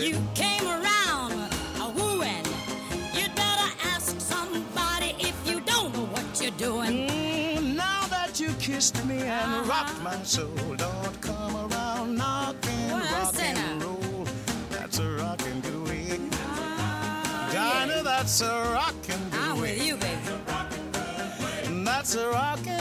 You, 0.00 0.16
came 0.34 0.66
around 0.66 1.32
a 1.80 1.88
wooing. 1.96 2.44
You'd 3.14 3.34
better 3.34 3.70
ask 3.84 4.18
somebody 4.20 5.14
if 5.18 5.34
you 5.46 5.60
don't 5.60 5.92
know 5.94 6.06
what 6.06 6.40
you're 6.40 6.50
doing. 6.52 7.08
Mm, 7.08 7.74
now 7.76 8.06
that 8.08 8.38
you 8.40 8.48
kissed 8.60 9.04
me 9.06 9.18
and 9.22 9.30
Uh-huh. 9.30 9.68
rocked 9.70 10.00
my 10.02 10.16
soul, 10.22 10.54
don't 10.76 11.20
come 11.20 11.56
around 11.56 12.16
knocking 12.16 12.90
I 12.92 13.00
rock 13.22 13.34
say 13.34 13.48
and 13.50 13.80
now? 13.80 13.86
roll. 13.86 14.26
That's 14.70 14.98
a 14.98 15.08
rockin' 15.16 15.60
good 15.60 15.88
way. 15.88 16.18
Ah, 16.32 17.50
Dinah, 17.52 17.96
yeah. 17.96 18.02
that's 18.02 18.40
a 18.40 18.44
rock 18.72 18.94
rockin' 18.94 19.30
good 19.30 19.40
I'm 19.40 19.60
way. 19.60 19.76
with 19.78 19.86
you, 19.86 19.96
baby. 19.96 21.84
That's 21.84 22.14
a 22.14 22.28
rockin' 22.28 22.64
good 22.64 22.77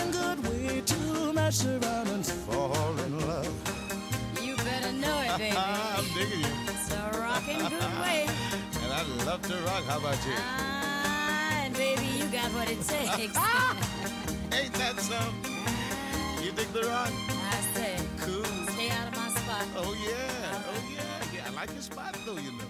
How 9.97 10.03
about 10.03 10.25
you? 10.27 10.33
Ah, 10.37 11.63
and 11.65 11.73
baby, 11.73 12.05
you 12.19 12.25
got 12.25 12.51
what 12.53 12.69
it 12.69 12.77
takes. 12.87 13.17
Ain't 14.53 14.73
that 14.75 14.99
something? 14.99 16.45
You 16.45 16.51
dig 16.51 16.71
the 16.71 16.83
rock? 16.87 17.09
I 17.09 17.61
say, 17.73 17.95
Cool. 18.19 18.43
stay 18.73 18.91
out 18.91 19.07
of 19.07 19.15
my 19.17 19.29
spot. 19.29 19.65
Oh 19.75 19.95
yeah. 20.05 20.61
Oh 20.69 20.93
yeah. 20.93 21.33
Yeah, 21.33 21.49
I 21.49 21.55
like 21.55 21.71
your 21.73 21.81
spot 21.81 22.15
though, 22.27 22.37
you 22.37 22.51
know. 22.51 22.69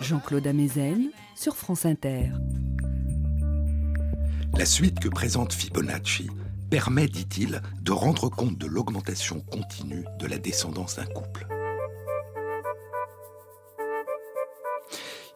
Jean-Claude 0.00 0.46
Amezen 0.46 1.10
sur 1.34 1.56
France 1.56 1.84
Inter. 1.86 2.30
La 4.56 4.64
suite 4.64 5.00
que 5.00 5.08
présente 5.08 5.52
Fibonacci 5.52 6.28
permet, 6.70 7.08
dit-il, 7.08 7.62
de 7.82 7.90
rendre 7.90 8.28
compte 8.28 8.58
de 8.58 8.68
l'augmentation 8.68 9.40
continue 9.50 10.04
de 10.20 10.26
la 10.28 10.38
descendance 10.38 10.94
d'un 10.94 11.06
couple. 11.06 11.48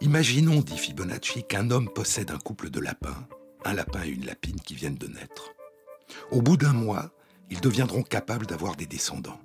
Imaginons, 0.00 0.60
dit 0.60 0.76
Fibonacci, 0.76 1.44
qu'un 1.44 1.70
homme 1.70 1.88
possède 1.88 2.30
un 2.30 2.38
couple 2.38 2.70
de 2.70 2.80
lapins, 2.80 3.26
un 3.64 3.74
lapin 3.74 4.02
et 4.04 4.08
une 4.08 4.26
lapine 4.26 4.60
qui 4.60 4.74
viennent 4.74 4.96
de 4.96 5.06
naître. 5.06 5.52
Au 6.30 6.42
bout 6.42 6.56
d'un 6.56 6.72
mois, 6.72 7.10
ils 7.50 7.60
deviendront 7.60 8.02
capables 8.02 8.46
d'avoir 8.46 8.76
des 8.76 8.86
descendants. 8.86 9.40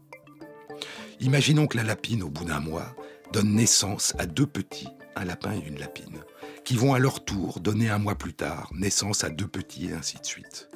Imaginons 1.19 1.67
que 1.67 1.77
la 1.77 1.83
lapine, 1.83 2.23
au 2.23 2.29
bout 2.29 2.45
d'un 2.45 2.59
mois, 2.59 2.95
donne 3.31 3.53
naissance 3.53 4.13
à 4.17 4.25
deux 4.25 4.47
petits, 4.47 4.89
un 5.15 5.25
lapin 5.25 5.53
et 5.53 5.67
une 5.67 5.79
lapine, 5.79 6.19
qui 6.65 6.75
vont 6.75 6.93
à 6.93 6.99
leur 6.99 7.23
tour 7.23 7.59
donner 7.59 7.89
un 7.89 7.99
mois 7.99 8.15
plus 8.15 8.33
tard 8.33 8.69
naissance 8.73 9.23
à 9.23 9.29
deux 9.29 9.47
petits 9.47 9.87
et 9.87 9.93
ainsi 9.93 10.17
de 10.17 10.25
suite. 10.25 10.69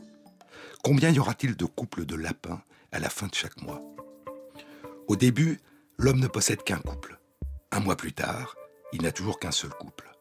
Combien 0.83 1.09
y 1.09 1.19
aura-t-il 1.19 1.55
de 1.55 1.65
couples 1.65 2.05
de 2.05 2.15
lapins 2.15 2.61
à 2.91 2.99
la 2.99 3.09
fin 3.09 3.27
de 3.27 3.35
chaque 3.35 3.61
mois? 3.61 3.81
Au 5.07 5.15
début, 5.15 5.59
l'homme 5.97 6.19
ne 6.19 6.27
possède 6.27 6.63
qu'un 6.63 6.77
couple. 6.77 7.19
Un 7.71 7.79
mois 7.79 7.95
plus 7.95 8.13
tard, 8.13 8.55
il 8.93 9.01
n'a 9.01 9.11
toujours 9.11 9.39
qu'un 9.39 9.51
seul 9.51 9.71
couple. 9.71 10.11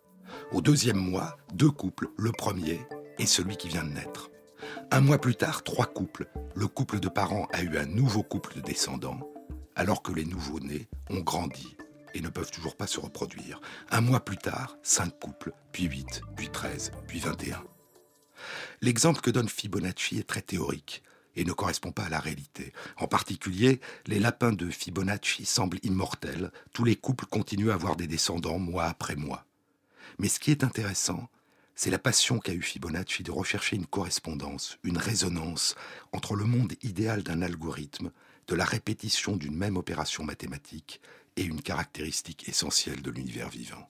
Au 0.51 0.61
deuxième 0.61 0.97
mois, 0.97 1.37
deux 1.55 1.71
couples, 1.71 2.09
le 2.17 2.33
premier 2.33 2.81
et 3.19 3.27
celui 3.27 3.57
qui 3.57 3.69
vient 3.69 3.85
de 3.85 3.93
naître. 3.93 4.31
Un 4.91 5.01
mois 5.01 5.19
plus 5.19 5.35
tard, 5.35 5.63
trois 5.63 5.87
couples. 5.87 6.29
Le 6.55 6.67
couple 6.67 6.99
de 6.99 7.09
parents 7.09 7.47
a 7.53 7.63
eu 7.63 7.77
un 7.77 7.87
nouveau 7.87 8.23
couple 8.23 8.57
de 8.57 8.61
descendants, 8.61 9.21
alors 9.77 10.03
que 10.03 10.13
les 10.13 10.25
nouveaux-nés 10.25 10.89
ont 11.11 11.21
grandi 11.21 11.77
et 12.15 12.21
ne 12.21 12.29
peuvent 12.29 12.51
toujours 12.51 12.77
pas 12.77 12.87
se 12.87 13.01
reproduire. 13.01 13.61
Un 13.91 14.01
mois 14.01 14.25
plus 14.25 14.37
tard, 14.39 14.77
cinq 14.83 15.19
couples, 15.19 15.53
puis 15.73 15.85
huit, 15.85 16.23
puis 16.37 16.49
treize, 16.49 16.93
puis 17.07 17.21
vingt 17.21 17.43
et 17.45 17.53
un. 17.53 17.65
L'exemple 18.81 19.21
que 19.21 19.31
donne 19.31 19.49
Fibonacci 19.49 20.19
est 20.19 20.29
très 20.29 20.43
théorique 20.43 21.03
et 21.37 21.45
ne 21.45 21.53
correspond 21.53 21.93
pas 21.93 22.05
à 22.05 22.09
la 22.09 22.21
réalité. 22.21 22.73
En 22.97 23.07
particulier, 23.07 23.81
les 24.07 24.19
lapins 24.19 24.53
de 24.53 24.71
Fibonacci 24.71 25.45
semblent 25.45 25.79
immortels, 25.83 26.53
tous 26.73 26.85
les 26.85 26.97
couples 26.97 27.27
continuent 27.27 27.71
à 27.71 27.75
avoir 27.75 27.97
des 27.97 28.07
descendants 28.07 28.59
mois 28.59 28.85
après 28.85 29.17
mois. 29.17 29.47
Mais 30.19 30.29
ce 30.29 30.39
qui 30.39 30.51
est 30.51 30.65
intéressant, 30.65 31.29
c'est 31.75 31.91
la 31.91 31.99
passion 31.99 32.39
qu'a 32.39 32.53
eue 32.53 32.63
Fibonacci 32.63 33.23
de 33.23 33.31
rechercher 33.31 33.77
une 33.77 33.87
correspondance, 33.87 34.79
une 34.83 34.99
résonance 34.99 35.75
entre 36.13 36.37
le 36.37 36.45
monde 36.45 36.75
idéal 36.83 37.23
d'un 37.23 37.43
algorithme, 37.43 38.13
de 38.47 38.55
la 38.55 38.65
répétition 38.65 39.37
d'une 39.37 39.57
même 39.57 39.77
opération 39.77 40.25
mathématique 40.25 41.01
et 41.37 41.43
une 41.43 41.63
caractéristique 41.63 42.49
essentielle 42.49 43.03
de 43.03 43.11
l'univers 43.11 43.49
vivant. 43.49 43.89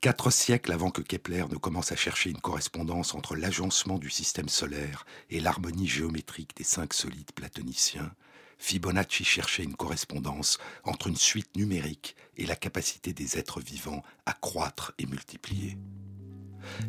Quatre 0.00 0.30
siècles 0.30 0.70
avant 0.70 0.90
que 0.92 1.02
Kepler 1.02 1.46
ne 1.50 1.56
commence 1.56 1.90
à 1.90 1.96
chercher 1.96 2.30
une 2.30 2.40
correspondance 2.40 3.16
entre 3.16 3.34
l'agencement 3.34 3.98
du 3.98 4.10
système 4.10 4.48
solaire 4.48 5.04
et 5.28 5.40
l'harmonie 5.40 5.88
géométrique 5.88 6.56
des 6.56 6.62
cinq 6.62 6.94
solides 6.94 7.32
platoniciens, 7.34 8.12
Fibonacci 8.58 9.24
cherchait 9.24 9.64
une 9.64 9.74
correspondance 9.74 10.58
entre 10.84 11.08
une 11.08 11.16
suite 11.16 11.56
numérique 11.56 12.14
et 12.36 12.46
la 12.46 12.54
capacité 12.54 13.12
des 13.12 13.38
êtres 13.38 13.60
vivants 13.60 14.04
à 14.24 14.34
croître 14.34 14.92
et 14.98 15.06
multiplier. 15.06 15.76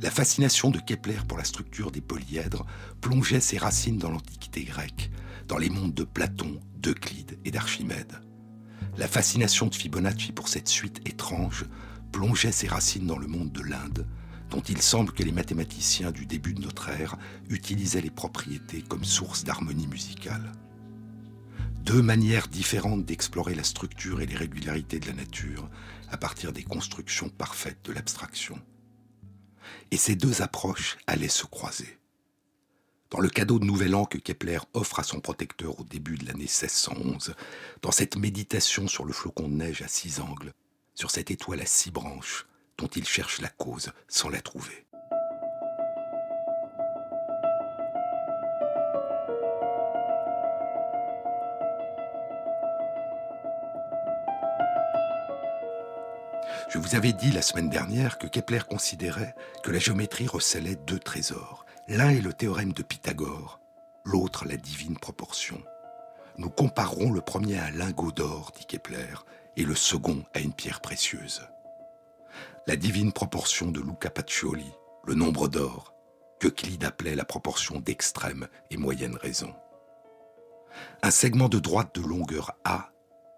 La 0.01 0.11
fascination 0.11 0.69
de 0.69 0.79
Kepler 0.79 1.17
pour 1.27 1.39
la 1.39 1.45
structure 1.45 1.89
des 1.89 2.01
polyèdres 2.01 2.67
plongeait 3.01 3.39
ses 3.39 3.57
racines 3.57 3.97
dans 3.97 4.11
l'Antiquité 4.11 4.63
grecque, 4.63 5.09
dans 5.47 5.57
les 5.57 5.71
mondes 5.71 5.95
de 5.95 6.03
Platon, 6.03 6.59
d'Euclide 6.75 7.39
et 7.43 7.49
d'Archimède. 7.49 8.21
La 8.97 9.07
fascination 9.07 9.65
de 9.65 9.73
Fibonacci 9.73 10.31
pour 10.31 10.47
cette 10.47 10.67
suite 10.67 10.99
étrange 11.07 11.65
plongeait 12.11 12.51
ses 12.51 12.67
racines 12.67 13.07
dans 13.07 13.17
le 13.17 13.27
monde 13.27 13.51
de 13.51 13.61
l'Inde, 13.61 14.07
dont 14.49 14.61
il 14.61 14.81
semble 14.81 15.11
que 15.11 15.23
les 15.23 15.31
mathématiciens 15.31 16.11
du 16.11 16.25
début 16.25 16.53
de 16.53 16.61
notre 16.61 16.89
ère 16.89 17.17
utilisaient 17.49 18.01
les 18.01 18.09
propriétés 18.09 18.81
comme 18.81 19.03
source 19.03 19.43
d'harmonie 19.43 19.87
musicale. 19.87 20.51
Deux 21.83 22.01
manières 22.01 22.47
différentes 22.47 23.05
d'explorer 23.05 23.55
la 23.55 23.63
structure 23.63 24.21
et 24.21 24.25
les 24.25 24.35
régularités 24.35 24.99
de 24.99 25.07
la 25.07 25.13
nature 25.13 25.69
à 26.11 26.17
partir 26.17 26.51
des 26.51 26.63
constructions 26.63 27.29
parfaites 27.29 27.83
de 27.85 27.93
l'abstraction. 27.93 28.59
Et 29.91 29.97
ces 29.97 30.15
deux 30.15 30.41
approches 30.41 30.97
allaient 31.07 31.27
se 31.27 31.45
croiser. 31.45 31.99
Dans 33.11 33.19
le 33.19 33.29
cadeau 33.29 33.57
de 33.57 33.65
Nouvel 33.65 33.95
An 33.95 34.05
que 34.05 34.19
Kepler 34.19 34.59
offre 34.73 34.99
à 34.99 35.03
son 35.03 35.19
protecteur 35.19 35.79
au 35.79 35.83
début 35.83 36.15
de 36.15 36.27
l'année 36.27 36.43
1611, 36.43 37.33
dans 37.81 37.91
cette 37.91 38.17
méditation 38.17 38.87
sur 38.87 39.03
le 39.05 39.13
flocon 39.13 39.49
de 39.49 39.55
neige 39.55 39.81
à 39.81 39.87
six 39.87 40.19
angles, 40.19 40.53
sur 40.99 41.11
cette 41.11 41.31
étoile 41.31 41.61
à 41.61 41.65
six 41.65 41.91
branches, 41.91 42.45
dont 42.77 42.87
il 42.87 43.07
cherche 43.07 43.39
la 43.39 43.47
cause 43.47 43.93
sans 44.09 44.27
la 44.27 44.41
trouver. 44.41 44.85
Je 56.67 56.77
vous 56.77 56.95
avais 56.95 57.13
dit 57.13 57.31
la 57.31 57.41
semaine 57.41 57.69
dernière 57.69 58.17
que 58.17 58.27
Kepler 58.27 58.59
considérait 58.69 59.35
que 59.63 59.71
la 59.71 59.79
géométrie 59.79 60.27
recelait 60.27 60.75
deux 60.75 60.99
trésors. 60.99 61.65
L'un 61.87 62.09
est 62.09 62.19
le 62.19 62.33
théorème 62.33 62.73
de 62.73 62.83
Pythagore, 62.83 63.61
l'autre 64.03 64.45
la 64.45 64.57
divine 64.57 64.97
proportion. 64.97 65.63
Nous 66.37 66.49
comparerons 66.49 67.11
le 67.13 67.21
premier 67.21 67.57
à 67.57 67.71
lingot 67.71 68.11
d'or, 68.11 68.51
dit 68.57 68.65
Kepler, 68.65 69.15
et 69.57 69.63
le 69.63 69.75
second 69.75 70.23
à 70.33 70.39
une 70.39 70.53
pierre 70.53 70.81
précieuse. 70.81 71.41
La 72.67 72.75
divine 72.75 73.11
proportion 73.11 73.71
de 73.71 73.81
Luca 73.81 74.09
Pacioli, 74.09 74.71
le 75.05 75.15
nombre 75.15 75.47
d'or, 75.47 75.93
qu'Euclide 76.39 76.83
appelait 76.83 77.15
la 77.15 77.25
proportion 77.25 77.79
d'extrême 77.79 78.47
et 78.69 78.77
moyenne 78.77 79.15
raison. 79.15 79.53
Un 81.01 81.11
segment 81.11 81.49
de 81.49 81.59
droite 81.59 81.95
de 81.95 82.01
longueur 82.01 82.53
A, 82.63 82.89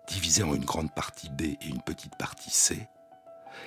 divisé 0.08 0.44
en 0.44 0.54
une 0.54 0.66
grande 0.66 0.94
partie 0.94 1.30
B 1.30 1.42
et 1.42 1.68
une 1.68 1.82
petite 1.82 2.18
partie 2.18 2.52
C, 2.52 2.88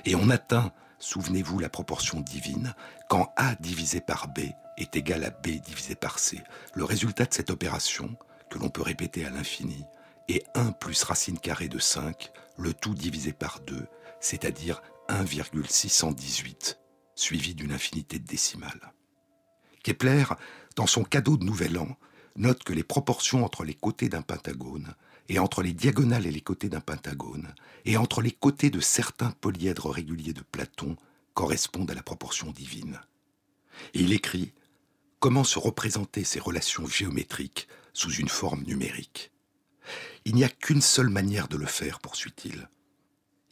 et 0.04 0.14
on 0.14 0.30
atteint, 0.30 0.72
souvenez-vous, 0.98 1.58
la 1.58 1.68
proportion 1.68 2.20
divine 2.20 2.74
quand 3.08 3.32
A 3.36 3.54
divisé 3.56 4.00
par 4.00 4.28
B 4.28 4.40
est 4.76 4.96
égal 4.96 5.24
à 5.24 5.30
B 5.30 5.60
divisé 5.64 5.94
par 5.94 6.18
C. 6.18 6.42
Le 6.74 6.84
résultat 6.84 7.26
de 7.26 7.34
cette 7.34 7.50
opération, 7.50 8.16
que 8.50 8.58
l'on 8.58 8.68
peut 8.68 8.82
répéter 8.82 9.24
à 9.24 9.30
l'infini, 9.30 9.84
est 10.28 10.44
1 10.54 10.72
plus 10.72 11.02
racine 11.02 11.38
carrée 11.38 11.68
de 11.68 11.78
5, 11.78 12.30
le 12.56 12.72
tout 12.72 12.94
divisé 12.94 13.32
par 13.32 13.60
2, 13.60 13.86
c'est-à-dire 14.20 14.82
1,618, 15.08 16.78
suivi 17.14 17.54
d'une 17.54 17.72
infinité 17.72 18.18
de 18.18 18.26
décimales. 18.26 18.92
Kepler, 19.82 20.24
dans 20.76 20.86
son 20.86 21.04
cadeau 21.04 21.36
de 21.36 21.44
Nouvel 21.44 21.78
An, 21.78 21.96
note 22.36 22.64
que 22.64 22.72
les 22.72 22.84
proportions 22.84 23.44
entre 23.44 23.64
les 23.64 23.74
côtés 23.74 24.08
d'un 24.08 24.22
pentagone, 24.22 24.94
et 25.28 25.38
entre 25.38 25.62
les 25.62 25.72
diagonales 25.72 26.26
et 26.26 26.30
les 26.30 26.40
côtés 26.40 26.68
d'un 26.68 26.80
pentagone, 26.80 27.54
et 27.84 27.96
entre 27.96 28.22
les 28.22 28.32
côtés 28.32 28.70
de 28.70 28.80
certains 28.80 29.30
polyèdres 29.30 29.90
réguliers 29.90 30.32
de 30.32 30.42
Platon, 30.42 30.96
correspondent 31.34 31.90
à 31.90 31.94
la 31.94 32.02
proportion 32.02 32.50
divine. 32.50 33.00
Et 33.92 34.00
il 34.00 34.12
écrit 34.12 34.52
Comment 35.20 35.44
se 35.44 35.58
représenter 35.58 36.24
ces 36.24 36.40
relations 36.40 36.86
géométriques 36.86 37.68
sous 37.92 38.12
une 38.12 38.28
forme 38.28 38.62
numérique? 38.62 39.33
Il 40.24 40.34
n'y 40.34 40.44
a 40.44 40.48
qu'une 40.48 40.80
seule 40.80 41.10
manière 41.10 41.48
de 41.48 41.56
le 41.56 41.66
faire, 41.66 42.00
poursuit-il. 42.00 42.68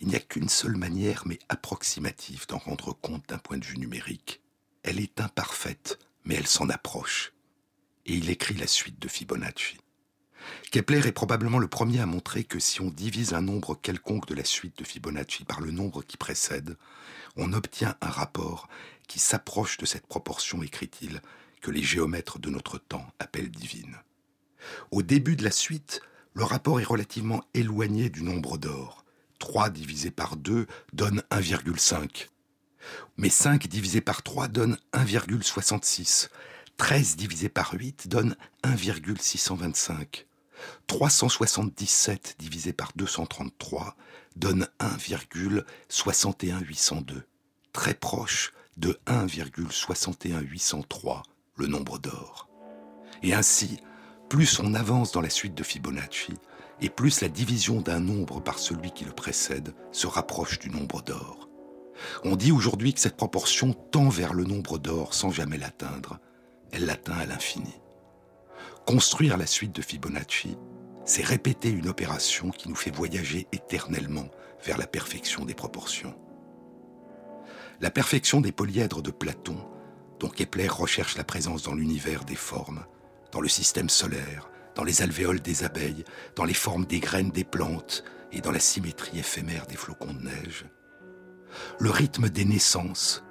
Il 0.00 0.08
n'y 0.08 0.16
a 0.16 0.20
qu'une 0.20 0.48
seule 0.48 0.76
manière, 0.76 1.24
mais 1.26 1.38
approximative, 1.48 2.46
d'en 2.48 2.58
rendre 2.58 2.92
compte 2.92 3.28
d'un 3.28 3.38
point 3.38 3.58
de 3.58 3.64
vue 3.64 3.78
numérique. 3.78 4.40
Elle 4.82 4.98
est 4.98 5.20
imparfaite, 5.20 5.98
mais 6.24 6.34
elle 6.34 6.46
s'en 6.46 6.68
approche. 6.68 7.32
Et 8.06 8.14
il 8.14 8.30
écrit 8.30 8.54
la 8.54 8.66
suite 8.66 8.98
de 8.98 9.08
Fibonacci. 9.08 9.78
Kepler 10.72 11.06
est 11.06 11.12
probablement 11.12 11.58
le 11.58 11.68
premier 11.68 12.00
à 12.00 12.06
montrer 12.06 12.42
que 12.42 12.58
si 12.58 12.80
on 12.80 12.90
divise 12.90 13.32
un 13.32 13.42
nombre 13.42 13.76
quelconque 13.76 14.26
de 14.26 14.34
la 14.34 14.44
suite 14.44 14.78
de 14.78 14.84
Fibonacci 14.84 15.44
par 15.44 15.60
le 15.60 15.70
nombre 15.70 16.02
qui 16.02 16.16
précède, 16.16 16.76
on 17.36 17.52
obtient 17.52 17.96
un 18.00 18.10
rapport 18.10 18.68
qui 19.06 19.20
s'approche 19.20 19.78
de 19.78 19.86
cette 19.86 20.06
proportion, 20.06 20.62
écrit-il, 20.62 21.20
que 21.60 21.70
les 21.70 21.82
géomètres 21.82 22.38
de 22.38 22.50
notre 22.50 22.78
temps 22.78 23.06
appellent 23.18 23.50
divine. 23.50 23.98
Au 24.90 25.02
début 25.02 25.36
de 25.36 25.44
la 25.44 25.50
suite, 25.50 26.02
le 26.34 26.44
rapport 26.44 26.80
est 26.80 26.84
relativement 26.84 27.42
éloigné 27.54 28.10
du 28.10 28.22
nombre 28.22 28.58
d'or. 28.58 29.04
3 29.38 29.70
divisé 29.70 30.10
par 30.10 30.36
2 30.36 30.66
donne 30.92 31.22
1,5. 31.30 32.28
Mais 33.16 33.28
5 33.28 33.66
divisé 33.66 34.00
par 34.00 34.22
3 34.22 34.48
donne 34.48 34.78
1,66. 34.92 36.28
13 36.76 37.16
divisé 37.16 37.48
par 37.48 37.74
8 37.74 38.08
donne 38.08 38.36
1,625. 38.64 40.26
377 40.86 42.36
divisé 42.38 42.72
par 42.72 42.92
233 42.96 43.96
donne 44.36 44.68
1,61802, 44.78 47.24
très 47.72 47.94
proche 47.94 48.52
de 48.76 49.00
1,61803, 49.06 51.22
le 51.56 51.66
nombre 51.66 51.98
d'or. 51.98 52.48
Et 53.22 53.34
ainsi, 53.34 53.80
plus 54.32 54.60
on 54.60 54.72
avance 54.72 55.12
dans 55.12 55.20
la 55.20 55.28
suite 55.28 55.54
de 55.54 55.62
Fibonacci, 55.62 56.32
et 56.80 56.88
plus 56.88 57.20
la 57.20 57.28
division 57.28 57.82
d'un 57.82 58.00
nombre 58.00 58.40
par 58.40 58.58
celui 58.58 58.90
qui 58.90 59.04
le 59.04 59.12
précède 59.12 59.74
se 59.92 60.06
rapproche 60.06 60.58
du 60.58 60.70
nombre 60.70 61.02
d'or. 61.02 61.50
On 62.24 62.34
dit 62.34 62.50
aujourd'hui 62.50 62.94
que 62.94 63.00
cette 63.00 63.18
proportion 63.18 63.74
tend 63.74 64.08
vers 64.08 64.32
le 64.32 64.44
nombre 64.44 64.78
d'or 64.78 65.12
sans 65.12 65.30
jamais 65.30 65.58
l'atteindre. 65.58 66.18
Elle 66.70 66.86
l'atteint 66.86 67.18
à 67.18 67.26
l'infini. 67.26 67.74
Construire 68.86 69.36
la 69.36 69.44
suite 69.44 69.76
de 69.76 69.82
Fibonacci, 69.82 70.56
c'est 71.04 71.26
répéter 71.26 71.68
une 71.68 71.88
opération 71.88 72.48
qui 72.48 72.70
nous 72.70 72.74
fait 72.74 72.90
voyager 72.90 73.48
éternellement 73.52 74.30
vers 74.64 74.78
la 74.78 74.86
perfection 74.86 75.44
des 75.44 75.52
proportions. 75.52 76.14
La 77.82 77.90
perfection 77.90 78.40
des 78.40 78.52
polyèdres 78.52 79.02
de 79.02 79.10
Platon, 79.10 79.58
dont 80.20 80.30
Kepler 80.30 80.68
recherche 80.68 81.18
la 81.18 81.24
présence 81.24 81.64
dans 81.64 81.74
l'univers 81.74 82.24
des 82.24 82.34
formes, 82.34 82.86
dans 83.32 83.40
le 83.40 83.48
système 83.48 83.88
solaire, 83.88 84.48
dans 84.74 84.84
les 84.84 85.02
alvéoles 85.02 85.40
des 85.40 85.64
abeilles, 85.64 86.04
dans 86.36 86.44
les 86.44 86.54
formes 86.54 86.86
des 86.86 87.00
graines 87.00 87.30
des 87.30 87.44
plantes 87.44 88.04
et 88.30 88.40
dans 88.40 88.52
la 88.52 88.60
symétrie 88.60 89.18
éphémère 89.18 89.66
des 89.66 89.76
flocons 89.76 90.12
de 90.12 90.22
neige. 90.22 90.66
Le 91.80 91.90
rythme 91.90 92.28
des 92.28 92.44
naissances, 92.44 93.24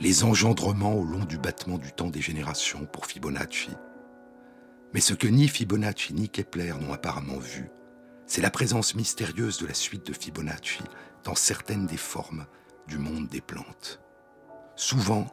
les 0.00 0.24
engendrements 0.24 0.94
au 0.94 1.04
long 1.04 1.24
du 1.24 1.38
battement 1.38 1.78
du 1.78 1.92
temps 1.92 2.10
des 2.10 2.20
générations 2.20 2.86
pour 2.86 3.06
Fibonacci. 3.06 3.70
Mais 4.94 5.00
ce 5.00 5.14
que 5.14 5.26
ni 5.26 5.48
Fibonacci 5.48 6.14
ni 6.14 6.28
Kepler 6.28 6.72
n'ont 6.80 6.92
apparemment 6.92 7.38
vu, 7.38 7.68
c'est 8.26 8.42
la 8.42 8.50
présence 8.50 8.94
mystérieuse 8.94 9.58
de 9.58 9.66
la 9.66 9.74
suite 9.74 10.06
de 10.06 10.12
Fibonacci 10.12 10.82
dans 11.24 11.34
certaines 11.34 11.86
des 11.86 11.96
formes 11.96 12.46
du 12.86 12.98
monde 12.98 13.28
des 13.28 13.40
plantes. 13.40 14.00
Souvent, 14.76 15.26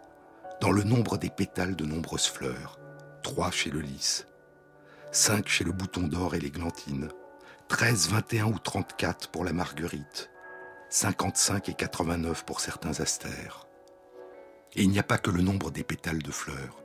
dans 0.61 0.71
le 0.71 0.83
nombre 0.83 1.17
des 1.17 1.29
pétales 1.29 1.75
de 1.75 1.85
nombreuses 1.85 2.27
fleurs, 2.27 2.79
trois 3.25 3.49
chez 3.49 3.71
le 3.71 3.81
lys, 3.81 4.27
5 5.11 5.47
chez 5.47 5.63
le 5.63 5.71
bouton 5.71 6.01
d'or 6.07 6.35
et 6.35 6.39
l'églantine, 6.39 7.09
13, 7.69 8.09
21 8.09 8.45
ou 8.45 8.59
34 8.59 9.29
pour 9.31 9.43
la 9.43 9.51
marguerite, 9.51 10.29
55 10.91 11.69
et 11.69 11.73
89 11.73 12.45
pour 12.45 12.59
certains 12.59 12.99
astères. 12.99 13.65
Et 14.75 14.83
il 14.83 14.91
n'y 14.91 14.99
a 14.99 15.03
pas 15.03 15.17
que 15.17 15.31
le 15.31 15.41
nombre 15.41 15.71
des 15.71 15.83
pétales 15.83 16.21
de 16.21 16.29
fleurs. 16.29 16.83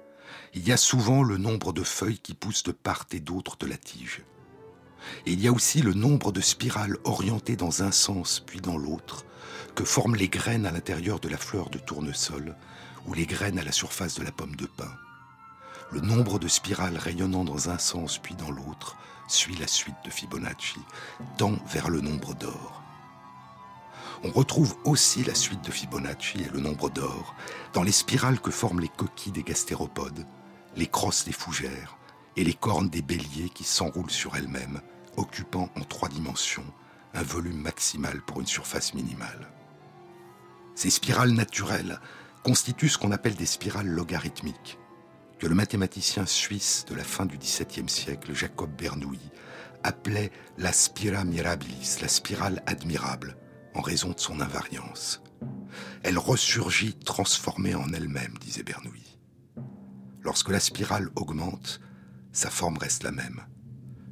Il 0.55 0.67
y 0.67 0.73
a 0.73 0.79
souvent 0.79 1.23
le 1.23 1.37
nombre 1.37 1.75
de 1.75 1.83
feuilles 1.83 2.21
qui 2.21 2.33
poussent 2.33 2.63
de 2.63 2.73
part 2.73 3.05
et 3.13 3.21
d'autre 3.21 3.59
de 3.59 3.67
la 3.67 3.77
tige. 3.77 4.23
Il 5.27 5.43
y 5.43 5.47
a 5.47 5.53
aussi 5.53 5.83
le 5.83 5.93
nombre 5.93 6.33
de 6.33 6.41
spirales 6.41 6.97
orientées 7.05 7.57
dans 7.57 7.83
un 7.83 7.93
sens 7.93 8.41
puis 8.41 8.63
dans 8.63 8.79
l'autre, 8.79 9.27
que 9.75 9.85
forment 9.85 10.17
les 10.17 10.31
graines 10.31 10.65
à 10.65 10.73
l'intérieur 10.73 11.21
de 11.21 11.29
la 11.29 11.37
fleur 11.37 11.69
de 11.69 11.79
tournesol 11.79 12.57
ou 13.07 13.13
les 13.13 13.27
graines 13.27 13.59
à 13.59 13.63
la 13.63 13.73
surface 13.73 14.19
de 14.19 14.25
la 14.25 14.33
pomme 14.33 14.57
de 14.57 14.65
pin 14.65 14.91
le 15.93 16.01
nombre 16.01 16.39
de 16.39 16.49
spirales 16.49 16.97
rayonnant 16.97 17.45
dans 17.45 17.69
un 17.69 17.79
sens 17.79 18.19
puis 18.19 18.35
dans 18.35 18.51
l'autre 18.51 18.97
suit 19.27 19.57
la 19.57 19.67
suite 19.67 19.97
de 20.05 20.11
Fibonacci, 20.11 20.81
tend 21.37 21.55
vers 21.67 21.89
le 21.89 22.01
nombre 22.01 22.35
d'or. 22.35 22.83
On 24.23 24.31
retrouve 24.31 24.77
aussi 24.85 25.25
la 25.25 25.35
suite 25.35 25.65
de 25.65 25.71
Fibonacci 25.71 26.43
et 26.43 26.49
le 26.53 26.61
nombre 26.61 26.91
d'or 26.91 27.35
dans 27.73 27.83
les 27.83 27.93
spirales 27.93 28.41
que 28.41 28.51
forment 28.51 28.81
les 28.81 28.89
coquilles 28.89 29.33
des 29.33 29.43
gastéropodes, 29.43 30.27
les 30.77 30.87
crosses 30.87 31.25
des 31.25 31.33
fougères 31.33 31.97
et 32.37 32.45
les 32.45 32.55
cornes 32.55 32.91
des 32.91 33.03
béliers 33.03 33.51
qui 33.51 33.65
s'enroulent 33.65 34.11
sur 34.11 34.37
elles-mêmes, 34.37 34.81
occupant 35.17 35.69
en 35.77 35.81
trois 35.81 36.09
dimensions 36.09 36.67
un 37.15 37.23
volume 37.23 37.61
maximal 37.61 38.21
pour 38.23 38.41
une 38.41 38.47
surface 38.47 38.95
minimale. 38.95 39.49
Ces 40.75 40.91
spirales 40.91 41.33
naturelles 41.33 42.01
constituent 42.45 42.89
ce 42.89 42.99
qu'on 42.99 43.13
appelle 43.13 43.35
des 43.35 43.47
spirales 43.47 43.89
logarithmiques, 43.89 44.79
que 45.41 45.47
le 45.47 45.55
mathématicien 45.55 46.27
suisse 46.27 46.85
de 46.87 46.95
la 46.95 47.03
fin 47.03 47.25
du 47.25 47.39
XVIIe 47.39 47.89
siècle, 47.89 48.35
Jacob 48.35 48.71
Bernoulli, 48.77 49.31
appelait 49.83 50.31
la 50.59 50.71
spira 50.71 51.25
mirabilis, 51.25 51.97
la 52.03 52.09
spirale 52.09 52.63
admirable, 52.67 53.39
en 53.75 53.81
raison 53.81 54.11
de 54.11 54.21
son 54.21 54.41
invariance. 54.41 55.23
Elle 56.03 56.19
ressurgit 56.19 56.95
transformée 56.95 57.75
en 57.75 57.91
elle-même, 57.95 58.35
disait 58.39 58.63
Bernoulli. 58.63 59.19
Lorsque 60.21 60.51
la 60.51 60.61
spirale 60.61 61.09
augmente, 61.17 61.81
sa 62.33 62.51
forme 62.51 62.77
reste 62.77 63.03
la 63.03 63.11
même. 63.11 63.41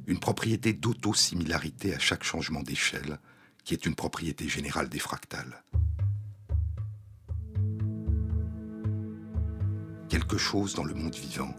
Une 0.07 0.19
propriété 0.19 0.73
d'auto-similarité 0.73 1.93
à 1.93 1.99
chaque 1.99 2.23
changement 2.23 2.63
d'échelle, 2.63 3.19
qui 3.63 3.75
est 3.75 3.85
une 3.85 3.95
propriété 3.95 4.49
générale 4.49 4.89
des 4.89 4.97
fractales. 4.97 5.63
Chose 10.37 10.75
dans 10.75 10.83
le 10.83 10.93
monde 10.93 11.15
vivant 11.15 11.53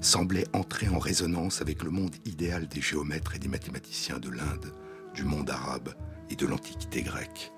semblait 0.00 0.46
entrer 0.52 0.88
en 0.88 0.98
résonance 0.98 1.60
avec 1.60 1.82
le 1.82 1.90
monde 1.90 2.14
idéal 2.24 2.68
des 2.68 2.80
géomètres 2.80 3.34
et 3.34 3.38
des 3.38 3.48
mathématiciens 3.48 4.18
de 4.18 4.30
l'Inde, 4.30 4.72
du 5.14 5.24
monde 5.24 5.50
arabe 5.50 5.94
et 6.30 6.36
de 6.36 6.46
l'Antiquité 6.46 7.02
grecque. 7.02 7.52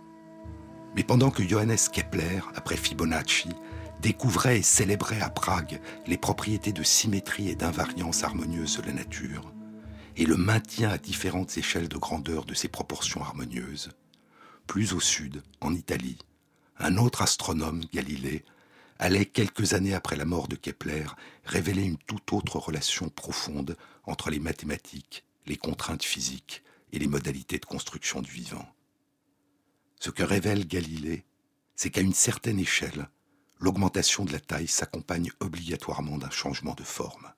Mais 0.96 1.02
pendant 1.02 1.30
que 1.30 1.46
Johannes 1.46 1.76
Kepler, 1.92 2.40
après 2.54 2.76
Fibonacci, 2.76 3.50
découvrait 4.00 4.60
et 4.60 4.62
célébrait 4.62 5.20
à 5.20 5.30
Prague 5.30 5.80
les 6.06 6.16
propriétés 6.16 6.72
de 6.72 6.82
symétrie 6.82 7.48
et 7.48 7.56
d'invariance 7.56 8.24
harmonieuse 8.24 8.78
de 8.78 8.86
la 8.86 8.92
nature, 8.92 9.52
et 10.16 10.26
le 10.26 10.36
maintien 10.36 10.90
à 10.90 10.98
différentes 10.98 11.56
échelles 11.58 11.88
de 11.88 11.98
grandeur 11.98 12.44
de 12.44 12.54
ses 12.54 12.68
proportions 12.68 13.22
harmonieuses, 13.22 13.90
plus 14.66 14.92
au 14.92 15.00
sud, 15.00 15.42
en 15.60 15.74
Italie, 15.74 16.18
un 16.78 16.96
autre 16.96 17.22
astronome, 17.22 17.82
Galilée, 17.92 18.44
allait, 18.98 19.26
quelques 19.26 19.74
années 19.74 19.94
après 19.94 20.16
la 20.16 20.24
mort 20.24 20.48
de 20.48 20.56
Kepler, 20.56 21.06
révéler 21.44 21.82
une 21.82 21.98
toute 21.98 22.32
autre 22.32 22.58
relation 22.58 23.08
profonde 23.08 23.76
entre 24.04 24.30
les 24.30 24.40
mathématiques, 24.40 25.24
les 25.46 25.56
contraintes 25.56 26.04
physiques 26.04 26.62
et 26.92 26.98
les 26.98 27.06
modalités 27.06 27.58
de 27.58 27.66
construction 27.66 28.20
du 28.20 28.30
vivant. 28.30 28.66
Ce 30.00 30.10
que 30.10 30.22
révèle 30.22 30.66
Galilée, 30.66 31.24
c'est 31.74 31.90
qu'à 31.90 32.00
une 32.00 32.14
certaine 32.14 32.58
échelle, 32.58 33.08
l'augmentation 33.60 34.24
de 34.24 34.32
la 34.32 34.40
taille 34.40 34.68
s'accompagne 34.68 35.30
obligatoirement 35.40 36.18
d'un 36.18 36.30
changement 36.30 36.74
de 36.74 36.82
forme. 36.82 37.32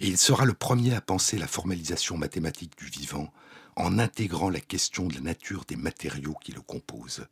Et 0.00 0.08
il 0.08 0.18
sera 0.18 0.44
le 0.44 0.54
premier 0.54 0.94
à 0.94 1.00
penser 1.00 1.38
la 1.38 1.46
formalisation 1.46 2.16
mathématique 2.16 2.76
du 2.76 2.86
vivant 2.86 3.32
en 3.76 3.98
intégrant 3.98 4.50
la 4.50 4.60
question 4.60 5.06
de 5.06 5.14
la 5.14 5.20
nature 5.20 5.64
des 5.64 5.76
matériaux 5.76 6.36
qui 6.40 6.52
le 6.52 6.60
composent, 6.60 7.26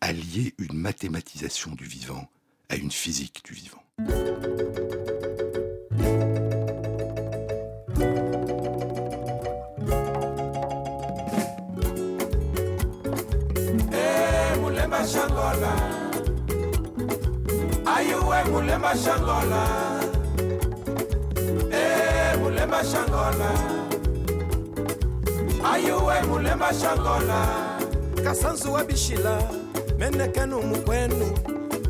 à 0.00 0.12
lier 0.12 0.54
une 0.58 0.76
mathématisation 0.78 1.72
du 1.72 1.84
vivant 1.84 2.28
à 2.68 2.76
une 2.76 2.90
physique 2.90 3.42
du 3.44 3.54
vivant. 3.54 3.82
Eh, 13.92 14.54
ayuwe 17.96 18.44
mulemba 18.50 18.92
shangola 18.94 19.62
Eh, 21.72 22.36
mulemba 22.40 22.80
shangola 22.84 23.50
ayuwe 25.72 26.22
mulemba 26.28 26.70
shangola 26.80 27.40
kasanzu 28.24 28.72
wa 28.72 28.84
bishila 28.84 29.38
menekenu 29.98 30.62
mukwenu 30.62 31.26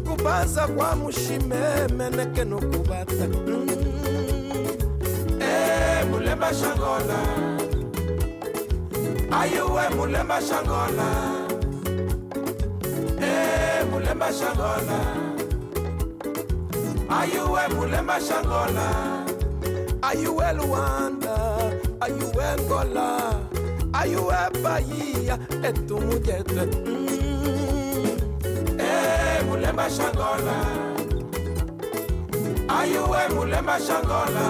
kubaza 0.09 0.67
kwa 0.69 0.97
mushime 0.97 1.57
menekenu 1.97 2.57
kubata. 2.61 3.27
Mm. 3.47 3.69
Eh, 5.41 6.07
mulemba 6.11 6.55
shangola. 6.55 7.19
Ayuwe 9.41 9.89
mulemba 9.97 10.41
shangola? 10.41 11.09
Eh, 13.21 13.87
mulemba 13.91 14.33
shangola. 14.33 14.99
Ayuwe 17.21 17.61
mulemba 17.75 18.21
shangola? 18.21 18.87
Ayuwe 20.03 20.53
luanda? 20.53 21.37
Ayuwe 22.01 22.45
ngola 22.63 23.35
ayuwe 23.93 24.37
bahia? 24.63 25.39
Etumujete 25.63 26.63
mm. 26.87 27.06
Mulemba 29.77 29.91
shangola 29.91 30.57
ayuwe 32.79 33.29
mulemba 33.35 33.77
shangola 33.79 34.47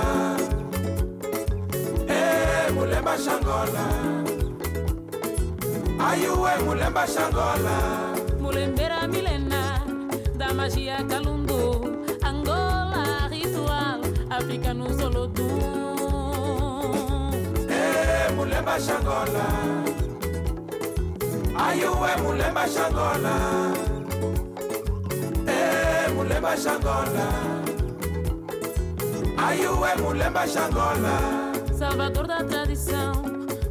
Eh, 2.08 2.70
mulemba 2.74 3.18
shangola 3.18 3.84
ayuwe 6.08 6.50
mulemba 6.64 7.06
shangola 7.06 7.76
Mulembera 8.40 9.08
milena 9.08 9.82
da 10.38 10.54
magia 10.54 11.02
Kalundu, 11.10 12.06
Angola 12.22 13.26
ritual, 13.28 14.00
África 14.30 14.72
no 14.74 14.86
Solodum. 14.96 15.58
Eh, 17.68 18.30
mulemba 18.36 18.78
shangola 18.78 19.46
ayuwe 21.66 22.10
mulemba 22.22 22.64
shangola 22.68 23.34
Eh, 26.46 26.52
mulemba 26.52 26.56
shangola. 26.56 27.26
Ayuwe 29.36 29.94
mulemba 30.02 30.46
shangola? 30.46 31.14
Salvador 31.76 32.26
da 32.26 32.44
tradição, 32.44 33.12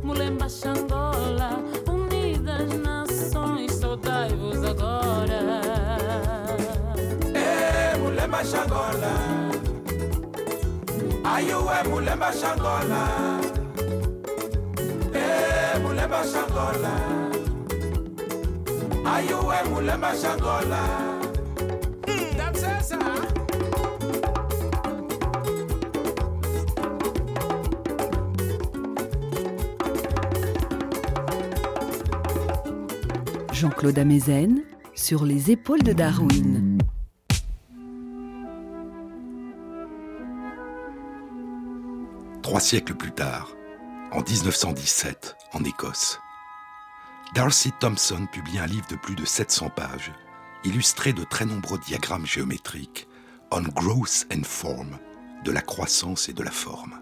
Mulemba 0.04 0.50
Xangola, 0.50 1.52
unidas 1.88 2.70
nações, 2.80 3.72
saudai-vos 3.76 4.62
agora. 4.64 5.62
Eh, 7.34 7.98
mulemba 7.98 8.44
shangola. 8.44 9.14
Ayuwe 11.24 11.84
mulemba 11.90 12.32
shangola? 12.34 13.02
Eh, 15.14 15.80
mulemba 15.82 16.24
shangola. 16.24 16.94
Ayuwe 19.06 19.64
mulemba 19.70 20.14
shangola? 20.16 20.84
mm, 20.88 21.15
damsesa 21.15 21.15
Jean-Claude 33.52 33.98
Amezen 33.98 34.64
sur 34.94 35.24
les 35.24 35.50
épaules 35.50 35.82
de 35.82 35.94
Darwin. 35.94 36.78
Trois 42.42 42.60
siècles 42.60 42.96
plus 42.96 43.12
tard, 43.12 43.50
en 44.12 44.22
1917, 44.22 45.36
en 45.54 45.64
Écosse, 45.64 46.20
Darcy 47.34 47.72
Thompson 47.80 48.28
publie 48.32 48.60
un 48.60 48.68
livre 48.68 48.88
de 48.90 48.96
plus 48.96 49.16
de 49.16 49.26
700 49.26 49.70
pages, 49.70 50.12
illustré 50.66 51.14
de 51.14 51.24
très 51.24 51.46
nombreux 51.46 51.78
diagrammes 51.78 52.26
géométriques, 52.26 53.08
On 53.52 53.62
Growth 53.62 54.26
and 54.34 54.44
Form, 54.44 54.98
de 55.44 55.52
la 55.52 55.62
croissance 55.62 56.28
et 56.28 56.34
de 56.34 56.44
la 56.44 56.52
forme. 56.52 57.00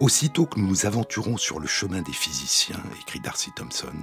Aussitôt 0.00 0.46
que 0.46 0.60
nous 0.60 0.68
nous 0.68 0.86
aventurons 0.86 1.38
sur 1.38 1.58
le 1.58 1.66
chemin 1.66 2.02
des 2.02 2.12
physiciens, 2.12 2.80
écrit 3.00 3.20
Darcy 3.20 3.50
Thompson, 3.56 3.96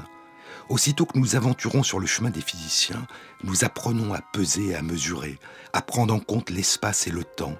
aussitôt 0.68 1.06
que 1.06 1.18
nous 1.18 1.36
aventurons 1.36 1.84
sur 1.84 2.00
le 2.00 2.08
chemin 2.08 2.32
des 2.32 2.42
physiciens, 2.42 3.08
nous 3.44 3.64
apprenons 3.64 4.14
à 4.14 4.22
peser 4.22 4.70
et 4.70 4.76
à 4.76 4.82
mesurer, 4.82 5.40
à 5.72 5.82
prendre 5.82 6.14
en 6.14 6.20
compte 6.20 6.50
l'espace 6.50 7.08
et 7.08 7.12
le 7.12 7.24
temps, 7.24 7.56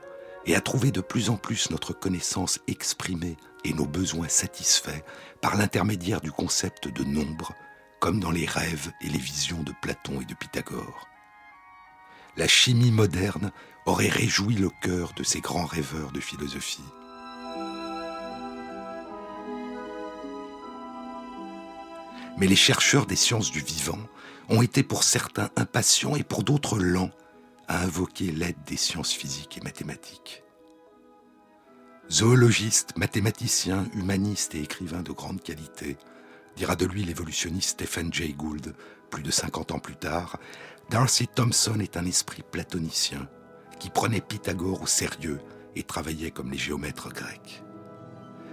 et 0.46 0.56
à 0.56 0.62
trouver 0.62 0.92
de 0.92 1.02
plus 1.02 1.30
en 1.30 1.38
plus 1.38 1.70
notre 1.70 1.94
connaissance 1.94 2.60
exprimée 2.68 3.38
et 3.64 3.74
nos 3.74 3.86
besoins 3.86 4.28
satisfaits 4.28 5.04
par 5.40 5.56
l'intermédiaire 5.56 6.22
du 6.22 6.32
concept 6.32 6.88
de 6.88 7.04
nombre, 7.04 7.54
comme 8.00 8.20
dans 8.20 8.32
les 8.32 8.46
rêves 8.46 8.92
et 9.02 9.10
les 9.10 9.20
visions 9.20 9.64
de 9.64 9.74
Platon 9.82 10.22
et 10.22 10.26
de 10.26 10.34
Pythagore. 10.34 11.08
La 12.38 12.48
chimie 12.48 12.92
moderne 12.92 13.52
aurait 13.86 14.10
réjoui 14.10 14.56
le 14.56 14.70
cœur 14.82 15.14
de 15.14 15.24
ces 15.24 15.42
grands 15.42 15.66
rêveurs 15.66 16.12
de 16.12 16.20
philosophie. 16.20 16.84
Mais 22.38 22.48
les 22.48 22.56
chercheurs 22.56 23.06
des 23.06 23.16
sciences 23.16 23.52
du 23.52 23.62
vivant 23.62 24.00
ont 24.50 24.62
été 24.62 24.84
pour 24.84 25.04
certains 25.04 25.50
impatients 25.56 26.16
et 26.16 26.24
pour 26.24 26.44
d'autres 26.44 26.78
lents 26.78 27.12
à 27.68 27.82
invoquer 27.82 28.32
l'aide 28.32 28.62
des 28.68 28.78
sciences 28.78 29.14
physiques 29.14 29.58
et 29.58 29.62
mathématiques. 29.62 30.44
Zoologiste, 32.12 32.98
mathématicien, 32.98 33.86
humaniste 33.94 34.54
et 34.54 34.62
écrivain 34.62 35.02
de 35.02 35.12
grande 35.12 35.42
qualité, 35.42 35.98
dira 36.56 36.76
de 36.76 36.86
lui 36.86 37.04
l'évolutionniste 37.04 37.82
Stephen 37.82 38.14
Jay 38.14 38.34
Gould, 38.34 38.76
plus 39.10 39.24
de 39.24 39.32
50 39.32 39.72
ans 39.72 39.80
plus 39.80 39.96
tard, 39.96 40.40
Darcy 40.90 41.28
Thompson 41.28 41.80
est 41.80 41.98
un 41.98 42.06
esprit 42.06 42.44
platonicien 42.44 43.28
qui 43.80 43.90
prenait 43.90 44.22
Pythagore 44.22 44.84
au 44.84 44.88
sérieux 44.88 45.40
et 45.76 45.84
travaillait 45.84 46.32
comme 46.32 46.52
les 46.52 46.58
géomètres 46.58 47.10
grecs. 47.10 47.64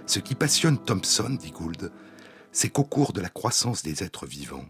Ce 0.05 0.19
qui 0.19 0.35
passionne 0.35 0.77
Thompson, 0.77 1.37
dit 1.39 1.51
Gould, 1.51 1.91
c'est 2.51 2.69
qu'au 2.69 2.83
cours 2.83 3.13
de 3.13 3.21
la 3.21 3.29
croissance 3.29 3.83
des 3.83 4.03
êtres 4.03 4.25
vivants, 4.25 4.65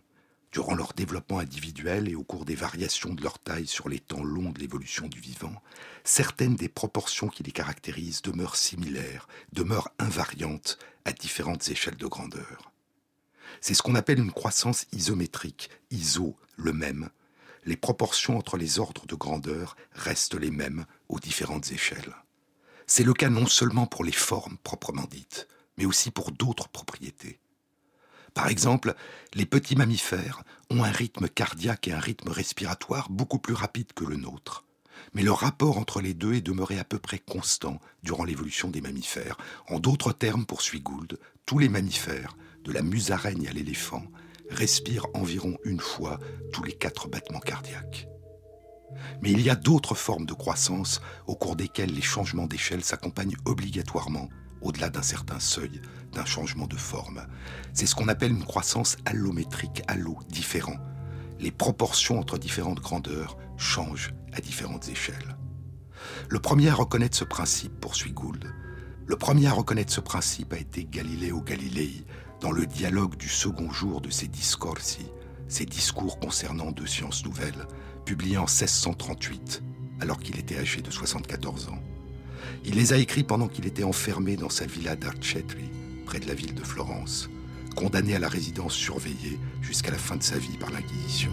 durant 0.52 0.76
leur 0.76 0.94
développement 0.94 1.40
individuel 1.40 2.08
et 2.08 2.16
au 2.16 2.24
cours 2.24 2.46
des 2.46 2.56
variations 2.56 3.14
de 3.14 3.24
leur 3.24 3.40
taille 3.40 3.66
sur 3.66 3.90
les 3.90 4.00
temps 4.00 4.24
longs 4.24 4.52
de 4.52 4.60
l'évolution 4.60 5.08
du 5.08 5.20
vivant, 5.20 5.56
certaines 6.04 6.56
des 6.56 6.70
proportions 6.70 7.28
qui 7.28 7.42
les 7.42 7.52
caractérisent 7.52 8.22
demeurent 8.22 8.56
similaires, 8.56 9.28
demeurent 9.52 9.90
invariantes 9.98 10.78
à 11.06 11.12
différentes 11.12 11.68
échelles 11.70 11.98
de 11.98 12.06
grandeur. 12.06 12.73
C'est 13.62 13.74
ce 13.74 13.82
qu'on 13.82 13.96
appelle 13.96 14.20
une 14.20 14.32
croissance 14.32 14.86
isométrique, 14.92 15.70
iso, 15.92 16.36
le 16.56 16.74
même. 16.74 17.10
Les 17.66 17.78
proportions 17.78 18.38
entre 18.38 18.58
les 18.58 18.80
ordres 18.80 19.06
de 19.06 19.16
grandeur 19.16 19.76
restent 19.94 20.36
les 20.36 20.52
mêmes 20.52 20.86
aux 21.10 21.20
différentes 21.20 21.72
échelles. 21.72 22.16
C'est 22.88 23.04
le 23.04 23.14
cas 23.14 23.30
non 23.30 23.48
seulement 23.48 23.88
pour 23.88 24.04
les 24.04 24.12
formes 24.12 24.58
proprement 24.64 25.08
dites, 25.10 25.48
mais 25.78 25.86
aussi 25.86 26.12
pour 26.12 26.32
d'autres 26.32 26.68
propriétés. 26.68 27.40
Par 28.34 28.48
exemple, 28.48 28.96
les 29.34 29.46
petits 29.46 29.76
mammifères 29.76 30.44
ont 30.70 30.84
un 30.84 30.92
rythme 30.92 31.30
cardiaque 31.30 31.88
et 31.88 31.94
un 31.94 32.00
rythme 32.00 32.30
respiratoire 32.30 33.10
beaucoup 33.10 33.40
plus 33.40 33.54
rapide 33.54 33.94
que 33.94 34.06
le 34.06 34.18
nôtre. 34.18 34.66
Mais 35.14 35.24
le 35.24 35.32
rapport 35.32 35.78
entre 35.78 36.02
les 36.02 36.14
deux 36.14 36.34
est 36.34 36.42
demeuré 36.42 36.80
à 36.80 36.84
peu 36.84 36.98
près 36.98 37.20
constant 37.20 37.80
durant 38.04 38.24
l'évolution 38.24 38.70
des 38.70 38.82
mammifères. 38.82 39.38
En 39.68 39.80
d'autres 39.80 40.14
termes, 40.14 40.46
poursuit 40.46 40.82
Gould, 40.82 41.20
tous 41.46 41.60
les 41.60 41.70
mammifères, 41.70 42.36
de 42.64 42.72
la 42.72 42.82
musaraigne 42.82 43.48
à 43.48 43.52
l'éléphant, 43.52 44.04
respirent 44.50 45.08
environ 45.14 45.58
une 45.64 45.80
fois 45.80 46.20
tous 46.52 46.64
les 46.64 46.74
quatre 46.74 47.08
battements 47.08 47.40
cardiaques. 47.40 48.08
Mais 49.22 49.32
il 49.32 49.42
y 49.42 49.50
a 49.50 49.56
d'autres 49.56 49.96
formes 49.96 50.26
de 50.26 50.34
croissance 50.34 51.02
au 51.28 51.36
cours 51.36 51.56
desquelles 51.56 51.94
les 51.94 52.02
changements 52.02 52.48
d'échelle 52.48 52.84
s'accompagnent 52.84 53.36
obligatoirement, 53.46 54.30
au-delà 54.62 54.90
d'un 54.90 55.02
certain 55.02 55.40
seuil, 55.40 55.82
d'un 56.12 56.26
changement 56.26 56.68
de 56.68 56.76
forme. 56.76 57.26
C'est 57.74 57.86
ce 57.86 57.96
qu'on 57.96 58.08
appelle 58.08 58.32
une 58.32 58.46
croissance 58.46 58.98
allométrique, 59.06 59.82
allo, 59.88 60.20
différent. 60.30 60.78
Les 61.40 61.52
proportions 61.52 62.20
entre 62.20 62.38
différentes 62.38 62.80
grandeurs 62.80 63.38
changent 63.58 64.14
à 64.32 64.40
différentes 64.40 64.88
échelles. 64.90 65.38
Le 66.30 66.40
premier 66.40 66.70
à 66.70 66.76
reconnaître 66.76 67.18
ce 67.18 67.24
principe, 67.24 67.80
poursuit 67.80 68.12
Gould, 68.12 68.54
le 69.06 69.18
premier 69.18 69.48
à 69.48 69.52
reconnaître 69.52 69.92
ce 69.92 70.00
principe 70.00 70.54
a 70.54 70.58
été 70.58 70.86
Galileo 70.86 71.42
Galilei 71.42 72.06
dans 72.44 72.52
le 72.52 72.66
dialogue 72.66 73.16
du 73.16 73.30
second 73.30 73.72
jour 73.72 74.02
de 74.02 74.10
ses 74.10 74.28
discorsi, 74.28 75.06
ses 75.48 75.66
discours 75.66 76.20
concernant 76.20 76.72
deux 76.72 76.86
sciences 76.86 77.24
nouvelles, 77.24 77.68
publiés 78.04 78.36
en 78.36 78.42
1638, 78.42 79.64
alors 80.02 80.20
qu'il 80.20 80.38
était 80.38 80.58
âgé 80.58 80.82
de 80.82 80.92
74 80.92 81.70
ans. 81.70 81.80
Il 82.66 82.76
les 82.76 82.92
a 82.92 82.98
écrits 82.98 83.24
pendant 83.24 83.48
qu'il 83.48 83.66
était 83.66 83.86
enfermé 83.86 84.36
dans 84.36 84.50
sa 84.50 84.66
villa 84.66 84.98
d'Arcetri, 84.98 85.70
près 86.06 86.20
de 86.20 86.28
la 86.28 86.34
ville 86.34 86.54
de 86.54 86.64
Florence, 86.64 87.30
condamné 87.78 88.14
à 88.14 88.20
la 88.20 88.28
résidence 88.28 88.74
surveillée 88.74 89.40
jusqu'à 89.62 89.92
la 89.92 89.98
fin 89.98 90.18
de 90.18 90.24
sa 90.24 90.38
vie 90.38 90.58
par 90.58 90.70
l'Inquisition. 90.70 91.32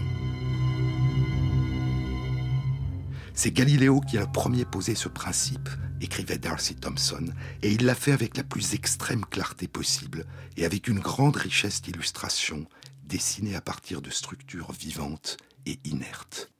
C'est 3.43 3.49
Galiléo 3.49 4.01
qui 4.01 4.19
a 4.19 4.21
le 4.21 4.31
premier 4.31 4.65
posé 4.65 4.93
ce 4.93 5.09
principe, 5.09 5.67
écrivait 5.99 6.37
Darcy 6.37 6.75
Thompson, 6.75 7.25
et 7.63 7.71
il 7.71 7.85
l'a 7.87 7.95
fait 7.95 8.11
avec 8.11 8.37
la 8.37 8.43
plus 8.43 8.75
extrême 8.75 9.25
clarté 9.25 9.67
possible 9.67 10.27
et 10.57 10.65
avec 10.65 10.87
une 10.87 10.99
grande 10.99 11.37
richesse 11.37 11.81
d'illustrations 11.81 12.67
dessinées 13.03 13.55
à 13.55 13.61
partir 13.61 14.03
de 14.03 14.11
structures 14.11 14.71
vivantes 14.73 15.37
et 15.65 15.79
inertes. 15.85 16.51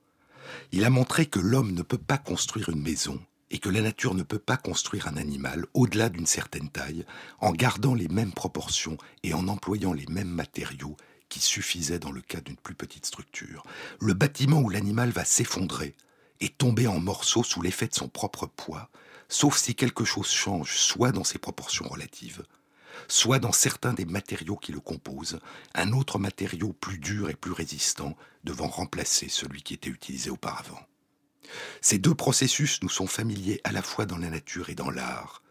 Il 0.72 0.84
a 0.84 0.90
montré 0.90 1.26
que 1.26 1.38
l'homme 1.38 1.70
ne 1.70 1.82
peut 1.82 1.98
pas 1.98 2.18
construire 2.18 2.68
une 2.68 2.82
maison 2.82 3.20
et 3.52 3.58
que 3.58 3.68
la 3.68 3.80
nature 3.80 4.14
ne 4.14 4.24
peut 4.24 4.40
pas 4.40 4.56
construire 4.56 5.06
un 5.06 5.18
animal 5.18 5.66
au-delà 5.74 6.08
d'une 6.08 6.26
certaine 6.26 6.68
taille 6.68 7.06
en 7.38 7.52
gardant 7.52 7.94
les 7.94 8.08
mêmes 8.08 8.32
proportions 8.32 8.98
et 9.22 9.34
en 9.34 9.46
employant 9.46 9.92
les 9.92 10.06
mêmes 10.06 10.34
matériaux 10.34 10.96
qui 11.28 11.38
suffisaient 11.38 12.00
dans 12.00 12.10
le 12.10 12.22
cas 12.22 12.40
d'une 12.40 12.56
plus 12.56 12.74
petite 12.74 13.06
structure. 13.06 13.62
Le 14.00 14.14
bâtiment 14.14 14.58
où 14.58 14.68
l'animal 14.68 15.10
va 15.10 15.24
s'effondrer 15.24 15.94
et 16.42 16.48
tomber 16.48 16.88
en 16.88 16.98
morceaux 16.98 17.44
sous 17.44 17.62
l'effet 17.62 17.86
de 17.86 17.94
son 17.94 18.08
propre 18.08 18.46
poids, 18.46 18.90
sauf 19.28 19.56
si 19.56 19.76
quelque 19.76 20.04
chose 20.04 20.28
change, 20.28 20.76
soit 20.76 21.12
dans 21.12 21.22
ses 21.22 21.38
proportions 21.38 21.88
relatives, 21.88 22.42
soit 23.06 23.38
dans 23.38 23.52
certains 23.52 23.92
des 23.92 24.04
matériaux 24.04 24.56
qui 24.56 24.72
le 24.72 24.80
composent, 24.80 25.38
un 25.74 25.92
autre 25.92 26.18
matériau 26.18 26.72
plus 26.72 26.98
dur 26.98 27.30
et 27.30 27.36
plus 27.36 27.52
résistant 27.52 28.16
devant 28.42 28.66
remplacer 28.66 29.28
celui 29.28 29.62
qui 29.62 29.74
était 29.74 29.88
utilisé 29.88 30.30
auparavant. 30.30 30.80
Ces 31.80 31.98
deux 31.98 32.14
processus 32.14 32.82
nous 32.82 32.88
sont 32.88 33.06
familiers 33.06 33.60
à 33.62 33.70
la 33.70 33.82
fois 33.82 34.04
dans 34.04 34.18
la 34.18 34.28
nature 34.28 34.68
et 34.68 34.74
dans 34.74 34.90
l'art, 34.90 35.42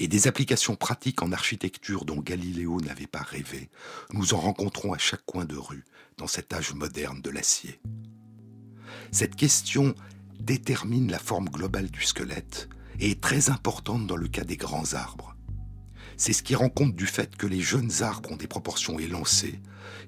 et 0.00 0.08
des 0.08 0.26
applications 0.26 0.74
pratiques 0.74 1.22
en 1.22 1.30
architecture 1.30 2.04
dont 2.04 2.20
Galiléo 2.20 2.80
n'avait 2.80 3.06
pas 3.06 3.22
rêvé, 3.22 3.70
nous 4.12 4.34
en 4.34 4.40
rencontrons 4.40 4.92
à 4.92 4.98
chaque 4.98 5.24
coin 5.26 5.44
de 5.44 5.56
rue 5.56 5.84
dans 6.16 6.26
cet 6.26 6.52
âge 6.52 6.74
moderne 6.74 7.22
de 7.22 7.30
l'acier. 7.30 7.80
Cette 9.12 9.36
question 9.36 9.94
détermine 10.40 11.10
la 11.10 11.18
forme 11.18 11.48
globale 11.48 11.90
du 11.90 12.02
squelette 12.02 12.68
et 13.00 13.10
est 13.10 13.20
très 13.20 13.50
importante 13.50 14.06
dans 14.06 14.16
le 14.16 14.28
cas 14.28 14.44
des 14.44 14.56
grands 14.56 14.94
arbres. 14.94 15.36
C'est 16.16 16.32
ce 16.32 16.42
qui 16.42 16.54
rend 16.54 16.68
compte 16.68 16.94
du 16.94 17.06
fait 17.06 17.36
que 17.36 17.46
les 17.46 17.60
jeunes 17.60 18.02
arbres 18.02 18.30
ont 18.32 18.36
des 18.36 18.46
proportions 18.46 18.98
élancées 18.98 19.60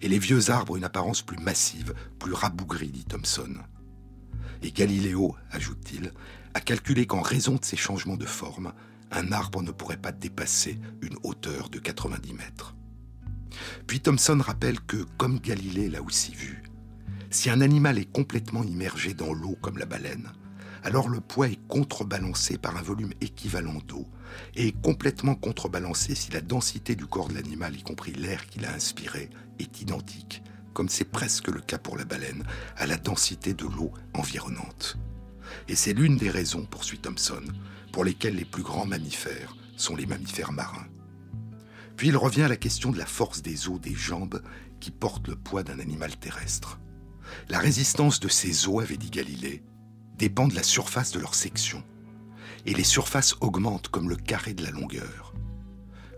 et 0.03 0.09
les 0.09 0.18
vieux 0.18 0.51
arbres 0.51 0.77
une 0.77 0.85
apparence 0.85 1.22
plus 1.22 1.39
massive, 1.39 1.95
plus 2.18 2.33
rabougrie, 2.33 2.91
dit 2.91 3.05
Thomson. 3.05 3.55
Et 4.62 4.70
Galiléo, 4.70 5.35
ajoute-t-il, 5.51 6.12
a 6.55 6.61
calculé 6.61 7.07
qu'en 7.07 7.22
raison 7.22 7.57
de 7.57 7.64
ces 7.64 7.77
changements 7.77 8.16
de 8.16 8.27
forme, 8.27 8.72
un 9.11 9.33
arbre 9.33 9.62
ne 9.62 9.70
pourrait 9.70 9.97
pas 9.97 10.12
dépasser 10.12 10.79
une 11.03 11.16
hauteur 11.22 11.68
de 11.68 11.79
90 11.79 12.33
mètres. 12.35 12.74
Puis 13.87 14.01
Thomson 14.01 14.39
rappelle 14.41 14.81
que, 14.81 15.05
comme 15.16 15.41
Galilée 15.41 15.89
l'a 15.89 16.03
aussi 16.03 16.35
vu, 16.35 16.62
si 17.31 17.51
un 17.51 17.61
animal 17.61 17.99
est 17.99 18.11
complètement 18.11 18.62
immergé 18.62 19.14
dans 19.14 19.33
l'eau 19.33 19.57
comme 19.61 19.79
la 19.79 19.87
baleine, 19.87 20.33
alors 20.83 21.09
le 21.09 21.20
poids 21.20 21.49
est 21.49 21.59
contrebalancé 21.66 22.59
par 22.59 22.77
un 22.77 22.83
volume 22.83 23.12
équivalent 23.20 23.81
d'eau 23.89 24.07
et 24.55 24.68
est 24.68 24.81
complètement 24.83 25.35
contrebalancé 25.35 26.14
si 26.14 26.31
la 26.31 26.41
densité 26.41 26.95
du 26.95 27.07
corps 27.07 27.29
de 27.29 27.35
l'animal, 27.35 27.74
y 27.77 27.83
compris 27.83 28.12
l'air 28.12 28.47
qu'il 28.47 28.64
a 28.64 28.72
inspiré, 28.72 29.29
est 29.59 29.81
identique, 29.81 30.43
comme 30.74 30.89
c'est 30.89 31.11
presque 31.11 31.49
le 31.49 31.61
cas 31.61 31.79
pour 31.79 31.97
la 31.97 32.05
baleine, 32.05 32.45
à 32.77 32.87
la 32.87 32.97
densité 32.97 33.53
de 33.55 33.64
l'eau 33.64 33.93
environnante. 34.14 34.97
Et 35.68 35.74
c'est 35.74 35.93
l'une 35.93 36.16
des 36.16 36.31
raisons, 36.31 36.66
poursuit 36.66 36.99
Thomson, 36.99 37.43
pour 37.93 38.05
lesquelles 38.05 38.37
les 38.37 38.45
plus 38.45 38.62
grands 38.62 38.87
mammifères 38.87 39.57
sont 39.77 39.97
les 39.97 40.07
mammifères 40.07 40.53
marins. 40.53 40.87
Puis 41.97 42.09
il 42.09 42.16
revient 42.16 42.43
à 42.43 42.49
la 42.49 42.57
question 42.57 42.91
de 42.93 42.99
la 42.99 43.07
force 43.07 43.43
des 43.43 43.68
os 43.68 43.81
des 43.81 43.95
jambes 43.95 44.43
qui 44.81 44.91
portent 44.91 45.29
le 45.29 45.37
poids 45.37 45.62
d'un 45.62 45.79
animal 45.79 46.16
terrestre. 46.16 46.79
La 47.49 47.59
résistance 47.59 48.20
de 48.20 48.28
ces 48.28 48.68
os, 48.68 48.82
avait 48.82 48.97
dit 48.97 49.11
Galilée, 49.11 49.62
dépend 50.16 50.49
de 50.49 50.55
la 50.55 50.62
surface 50.62 51.12
de 51.12 51.20
leur 51.20 51.34
section. 51.34 51.82
Et 52.64 52.74
les 52.74 52.84
surfaces 52.84 53.37
augmentent 53.41 53.89
comme 53.89 54.09
le 54.09 54.16
carré 54.16 54.55
de 54.55 54.64
la 54.64 54.70
longueur. 54.70 55.34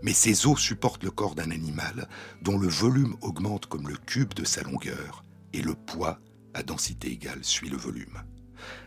Mais 0.01 0.13
ces 0.13 0.47
os 0.47 0.59
supportent 0.59 1.03
le 1.03 1.11
corps 1.11 1.35
d'un 1.35 1.51
animal 1.51 2.07
dont 2.41 2.57
le 2.57 2.67
volume 2.67 3.15
augmente 3.21 3.65
comme 3.67 3.87
le 3.87 3.97
cube 3.97 4.33
de 4.33 4.45
sa 4.45 4.63
longueur 4.63 5.23
et 5.53 5.61
le 5.61 5.75
poids, 5.75 6.19
à 6.53 6.63
densité 6.63 7.11
égale, 7.11 7.43
suit 7.43 7.69
le 7.69 7.77
volume. 7.77 8.23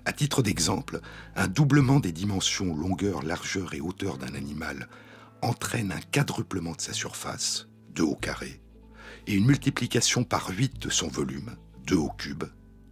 À 0.05 0.13
titre 0.13 0.43
d'exemple, 0.43 1.01
un 1.37 1.49
doublement 1.49 2.01
des 2.01 2.13
dimensions 2.13 2.75
longueur, 2.75 3.23
largeur 3.23 3.75
et 3.75 3.81
hauteur 3.81 4.19
d'un 4.19 4.35
animal 4.35 4.89
entraîne 5.43 5.93
un 5.93 6.01
quadruplement 6.01 6.73
de 6.73 6.81
sa 6.81 6.93
surface, 6.93 7.69
2 7.95 8.03
au 8.03 8.15
carré, 8.15 8.61
et 9.27 9.35
une 9.35 9.47
multiplication 9.47 10.25
par 10.25 10.51
8 10.51 10.79
de 10.79 10.91
son 10.91 11.09
volume, 11.09 11.57
2 11.87 11.97
au 11.97 12.11
cube, 12.11 12.45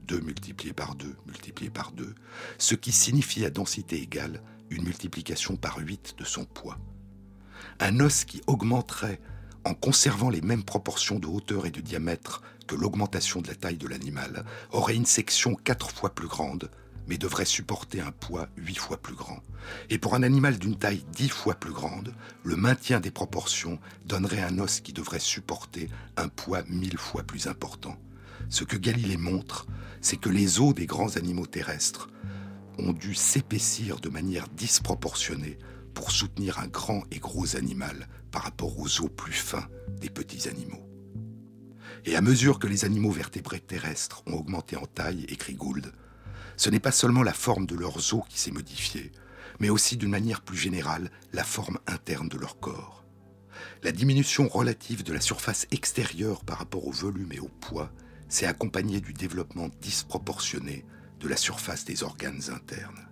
2 0.09 0.21
multiplié 0.21 0.73
par 0.73 0.95
2 0.95 1.17
multiplié 1.27 1.71
par 1.71 1.93
2, 1.93 2.15
ce 2.59 2.75
qui 2.75 2.93
signifie 2.93 3.45
à 3.45 3.51
densité 3.51 4.03
égale 4.03 4.43
une 4.71 4.85
multiplication 4.85 5.57
par 5.57 5.79
8 5.79 6.17
de 6.19 6.25
son 6.25 6.45
poids. 6.45 6.79
Un 7.79 8.01
os 8.01 8.25
qui 8.25 8.43
augmenterait 8.47 9.21
en 9.65 9.75
conservant 9.75 10.31
les 10.31 10.41
mêmes 10.41 10.65
proportions 10.65 11.19
de 11.19 11.27
hauteur 11.27 11.67
et 11.67 11.71
de 11.71 11.81
diamètre 11.81 12.43
que 12.67 12.75
l'augmentation 12.75 13.41
de 13.41 13.49
la 13.49 13.55
taille 13.55 13.77
de 13.77 13.89
l'animal 13.89 14.45
aurait 14.73 14.97
une 14.97 15.07
section 15.07 15.55
4 15.55 15.91
fois 15.91 16.15
plus 16.15 16.29
grande, 16.29 16.71
mais 17.07 17.19
devrait 17.19 17.45
supporter 17.45 18.01
un 18.01 18.13
poids 18.13 18.49
8 18.57 18.79
fois 18.79 18.97
plus 18.97 19.15
grand. 19.15 19.41
Et 19.91 19.99
pour 19.99 20.15
un 20.15 20.23
animal 20.23 20.59
d'une 20.59 20.79
taille 20.79 21.05
10 21.13 21.29
fois 21.29 21.55
plus 21.55 21.73
grande, 21.73 22.15
le 22.45 22.57
maintien 22.57 23.01
des 23.01 23.11
proportions 23.11 23.79
donnerait 24.07 24.43
un 24.43 24.59
os 24.59 24.81
qui 24.81 24.93
devrait 24.93 25.19
supporter 25.19 25.89
un 26.17 26.29
poids 26.29 26.63
1000 26.69 26.97
fois 26.99 27.23
plus 27.23 27.47
important. 27.47 27.97
Ce 28.51 28.65
que 28.65 28.77
Galilée 28.77 29.17
montre, 29.17 29.67
c'est 30.01 30.17
que 30.17 30.29
les 30.29 30.59
os 30.59 30.75
des 30.75 30.87
grands 30.87 31.17
animaux 31.17 31.47
terrestres 31.47 32.11
ont 32.79 32.93
dû 32.93 33.15
s'épaissir 33.15 34.01
de 34.01 34.09
manière 34.09 34.49
disproportionnée 34.49 35.57
pour 35.95 36.11
soutenir 36.11 36.59
un 36.59 36.67
grand 36.67 37.05
et 37.13 37.21
gros 37.21 37.57
animal 37.57 38.09
par 38.33 38.43
rapport 38.43 38.77
aux 38.79 39.03
os 39.03 39.11
plus 39.17 39.33
fins 39.33 39.69
des 40.01 40.11
petits 40.11 40.49
animaux. 40.49 40.85
Et 42.05 42.17
à 42.17 42.21
mesure 42.21 42.59
que 42.59 42.67
les 42.67 42.85
animaux 42.85 43.13
vertébrés 43.13 43.61
terrestres 43.61 44.25
ont 44.27 44.35
augmenté 44.35 44.77
en 44.77 44.87
taille, 44.87 45.27
écrit 45.29 45.55
Gould, 45.55 45.93
ce 46.57 46.71
n'est 46.71 46.81
pas 46.81 46.93
seulement 46.93 47.23
la 47.23 47.33
forme 47.33 47.67
de 47.67 47.77
leurs 47.77 48.15
os 48.15 48.23
qui 48.29 48.41
s'est 48.41 48.51
modifiée, 48.51 49.13
mais 49.61 49.71
aussi 49.71 49.97
d'une 49.97 50.11
manière 50.11 50.41
plus 50.41 50.59
générale 50.59 51.11
la 51.33 51.45
forme 51.45 51.79
interne 51.87 52.29
de 52.29 52.37
leur 52.37 52.59
corps. 52.59 53.05
La 53.85 53.93
diminution 53.93 54.49
relative 54.49 55.05
de 55.05 55.13
la 55.13 55.21
surface 55.21 55.69
extérieure 55.71 56.45
par 56.45 56.59
rapport 56.59 56.87
au 56.87 56.93
volume 56.93 57.33
et 57.33 57.41
au 57.41 57.49
poids 57.61 57.93
s'est 58.31 58.47
accompagné 58.47 59.01
du 59.01 59.13
développement 59.13 59.69
disproportionné 59.83 60.87
de 61.21 61.29
la 61.29 61.37
surface 61.37 61.85
des 61.85 62.03
organes 62.03 62.43
internes. 62.51 63.07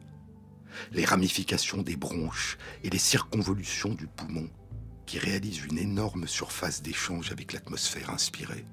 Les 0.92 1.04
ramifications 1.04 1.82
des 1.82 1.96
bronches 1.96 2.56
et 2.84 2.90
les 2.90 2.98
circonvolutions 2.98 3.94
du 3.94 4.06
poumon 4.06 4.48
qui 5.06 5.18
réalisent 5.18 5.64
une 5.64 5.78
énorme 5.78 6.26
surface 6.26 6.82
d'échange 6.82 7.32
avec 7.32 7.52
l'atmosphère 7.52 8.10
inspirée. 8.10 8.64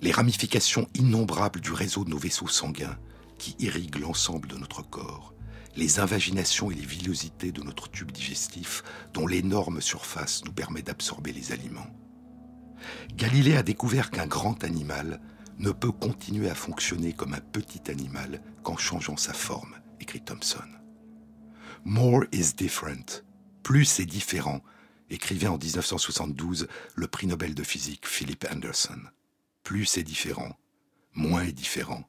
Les 0.00 0.12
ramifications 0.12 0.88
innombrables 0.94 1.60
du 1.60 1.72
réseau 1.72 2.04
de 2.04 2.10
nos 2.10 2.18
vaisseaux 2.18 2.48
sanguins 2.48 2.98
qui 3.38 3.54
irriguent 3.58 4.00
l'ensemble 4.00 4.48
de 4.48 4.56
notre 4.56 4.82
corps. 4.82 5.34
Les 5.76 6.00
invaginations 6.00 6.70
et 6.70 6.74
les 6.74 6.84
villosités 6.84 7.52
de 7.52 7.62
notre 7.62 7.90
tube 7.90 8.10
digestif 8.10 8.82
dont 9.14 9.26
l'énorme 9.26 9.80
surface 9.80 10.44
nous 10.44 10.52
permet 10.52 10.82
d'absorber 10.82 11.32
les 11.32 11.52
aliments. 11.52 11.86
Galilée 13.14 13.56
a 13.56 13.62
découvert 13.62 14.10
qu'un 14.10 14.26
grand 14.26 14.64
animal 14.64 15.20
ne 15.60 15.72
peut 15.72 15.92
continuer 15.92 16.48
à 16.48 16.54
fonctionner 16.54 17.12
comme 17.12 17.34
un 17.34 17.40
petit 17.40 17.90
animal 17.90 18.40
qu'en 18.62 18.78
changeant 18.78 19.18
sa 19.18 19.34
forme, 19.34 19.76
écrit 20.00 20.22
Thomson. 20.22 20.64
More 21.84 22.24
is 22.32 22.54
different. 22.56 23.22
Plus 23.62 23.84
c'est 23.84 24.06
différent, 24.06 24.62
écrivait 25.10 25.48
en 25.48 25.58
1972 25.58 26.66
le 26.94 27.06
prix 27.06 27.26
Nobel 27.26 27.54
de 27.54 27.62
physique 27.62 28.06
Philip 28.06 28.46
Anderson. 28.50 29.00
Plus 29.62 29.84
c'est 29.84 30.02
différent, 30.02 30.58
moins 31.12 31.42
est 31.42 31.52
différent. 31.52 32.04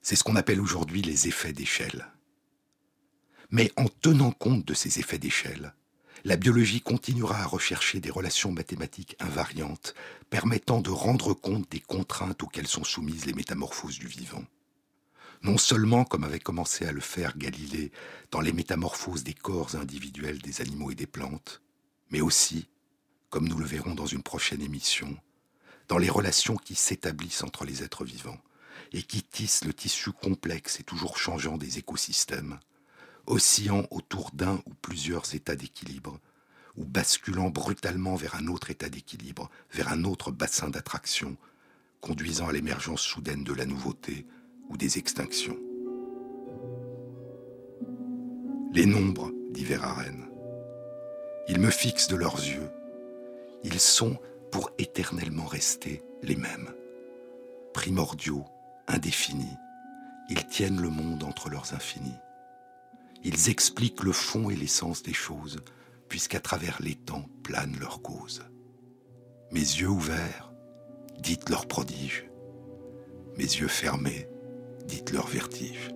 C'est 0.00 0.16
ce 0.16 0.24
qu'on 0.24 0.36
appelle 0.36 0.60
aujourd'hui 0.60 1.02
les 1.02 1.28
effets 1.28 1.52
d'échelle. 1.52 2.06
Mais 3.50 3.70
en 3.76 3.86
tenant 4.00 4.32
compte 4.32 4.64
de 4.66 4.74
ces 4.74 4.98
effets 4.98 5.18
d'échelle, 5.18 5.74
la 6.24 6.36
biologie 6.36 6.80
continuera 6.80 7.42
à 7.42 7.46
rechercher 7.46 8.00
des 8.00 8.10
relations 8.10 8.50
mathématiques 8.50 9.14
invariantes 9.20 9.94
permettant 10.30 10.80
de 10.80 10.88
rendre 10.88 11.34
compte 11.34 11.70
des 11.70 11.80
contraintes 11.80 12.42
auxquelles 12.42 12.66
sont 12.66 12.82
soumises 12.82 13.26
les 13.26 13.34
métamorphoses 13.34 13.98
du 13.98 14.06
vivant. 14.06 14.42
Non 15.42 15.58
seulement, 15.58 16.04
comme 16.04 16.24
avait 16.24 16.40
commencé 16.40 16.86
à 16.86 16.92
le 16.92 17.02
faire 17.02 17.36
Galilée 17.36 17.92
dans 18.30 18.40
les 18.40 18.54
métamorphoses 18.54 19.22
des 19.22 19.34
corps 19.34 19.76
individuels 19.76 20.38
des 20.38 20.62
animaux 20.62 20.90
et 20.90 20.94
des 20.94 21.06
plantes, 21.06 21.60
mais 22.10 22.22
aussi, 22.22 22.68
comme 23.28 23.46
nous 23.46 23.58
le 23.58 23.66
verrons 23.66 23.94
dans 23.94 24.06
une 24.06 24.22
prochaine 24.22 24.62
émission, 24.62 25.14
dans 25.88 25.98
les 25.98 26.08
relations 26.08 26.56
qui 26.56 26.74
s'établissent 26.74 27.42
entre 27.42 27.66
les 27.66 27.82
êtres 27.82 28.06
vivants 28.06 28.40
et 28.94 29.02
qui 29.02 29.22
tissent 29.22 29.66
le 29.66 29.74
tissu 29.74 30.10
complexe 30.12 30.80
et 30.80 30.84
toujours 30.84 31.18
changeant 31.18 31.58
des 31.58 31.76
écosystèmes, 31.78 32.58
oscillant 33.26 33.86
autour 33.90 34.30
d'un 34.32 34.60
ou 34.66 34.74
plusieurs 34.80 35.34
états 35.34 35.56
d'équilibre, 35.56 36.18
ou 36.76 36.84
basculant 36.84 37.50
brutalement 37.50 38.16
vers 38.16 38.34
un 38.34 38.48
autre 38.48 38.70
état 38.70 38.88
d'équilibre, 38.88 39.50
vers 39.72 39.88
un 39.88 40.04
autre 40.04 40.30
bassin 40.30 40.68
d'attraction, 40.68 41.36
conduisant 42.00 42.48
à 42.48 42.52
l'émergence 42.52 43.00
soudaine 43.00 43.44
de 43.44 43.52
la 43.52 43.66
nouveauté 43.66 44.26
ou 44.68 44.76
des 44.76 44.98
extinctions. 44.98 45.58
Les 48.72 48.86
nombres, 48.86 49.30
dit 49.52 49.64
Verhaeren, 49.64 50.28
ils 51.48 51.60
me 51.60 51.70
fixent 51.70 52.08
de 52.08 52.16
leurs 52.16 52.38
yeux. 52.38 52.70
Ils 53.62 53.78
sont, 53.78 54.18
pour 54.50 54.70
éternellement 54.78 55.46
rester, 55.46 56.02
les 56.22 56.36
mêmes. 56.36 56.74
Primordiaux, 57.72 58.44
indéfinis, 58.88 59.56
ils 60.28 60.46
tiennent 60.46 60.80
le 60.80 60.88
monde 60.88 61.22
entre 61.22 61.50
leurs 61.50 61.74
infinis. 61.74 62.18
Ils 63.24 63.48
expliquent 63.48 64.02
le 64.02 64.12
fond 64.12 64.50
et 64.50 64.56
l'essence 64.56 65.02
des 65.02 65.14
choses, 65.14 65.58
puisqu'à 66.08 66.40
travers 66.40 66.80
les 66.80 66.94
temps 66.94 67.26
planent 67.42 67.78
leurs 67.80 68.02
causes. 68.02 68.44
Mes 69.50 69.60
yeux 69.60 69.88
ouverts, 69.88 70.52
dites 71.18 71.48
leur 71.48 71.66
prodige. 71.66 72.28
Mes 73.36 73.44
yeux 73.44 73.68
fermés, 73.68 74.28
dites 74.86 75.10
leur 75.10 75.26
vertige. 75.26 75.90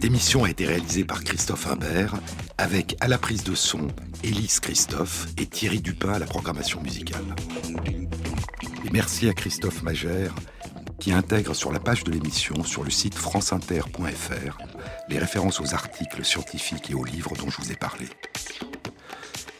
Cette 0.00 0.08
émission 0.08 0.44
a 0.44 0.50
été 0.50 0.64
réalisée 0.64 1.04
par 1.04 1.22
Christophe 1.22 1.66
Imbert, 1.66 2.14
avec 2.56 2.96
à 3.00 3.06
la 3.06 3.18
prise 3.18 3.44
de 3.44 3.54
son 3.54 3.88
Élise 4.24 4.58
Christophe 4.58 5.26
et 5.36 5.44
Thierry 5.44 5.82
Dupin 5.82 6.14
à 6.14 6.18
la 6.18 6.24
programmation 6.24 6.80
musicale. 6.80 7.22
Et 8.86 8.90
merci 8.90 9.28
à 9.28 9.34
Christophe 9.34 9.82
Magère 9.82 10.34
qui 10.98 11.12
intègre 11.12 11.52
sur 11.52 11.70
la 11.70 11.80
page 11.80 12.02
de 12.04 12.12
l'émission 12.12 12.64
sur 12.64 12.82
le 12.82 12.88
site 12.88 13.14
franceinter.fr 13.14 14.58
les 15.10 15.18
références 15.18 15.60
aux 15.60 15.74
articles 15.74 16.24
scientifiques 16.24 16.90
et 16.90 16.94
aux 16.94 17.04
livres 17.04 17.36
dont 17.36 17.50
je 17.50 17.60
vous 17.60 17.70
ai 17.70 17.76
parlé. 17.76 18.06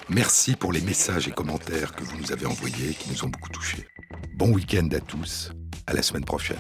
Merci 0.09 0.57
pour 0.57 0.72
les 0.72 0.80
messages 0.80 1.28
et 1.28 1.32
commentaires 1.32 1.95
que 1.95 2.03
vous 2.03 2.16
nous 2.16 2.32
avez 2.32 2.47
envoyés 2.47 2.95
qui 2.95 3.11
nous 3.11 3.24
ont 3.24 3.28
beaucoup 3.28 3.51
touchés. 3.51 3.86
Bon 4.36 4.51
week-end 4.51 4.88
à 4.93 5.01
tous, 5.01 5.51
à 5.86 5.93
la 5.93 6.01
semaine 6.01 6.24
prochaine. 6.24 6.57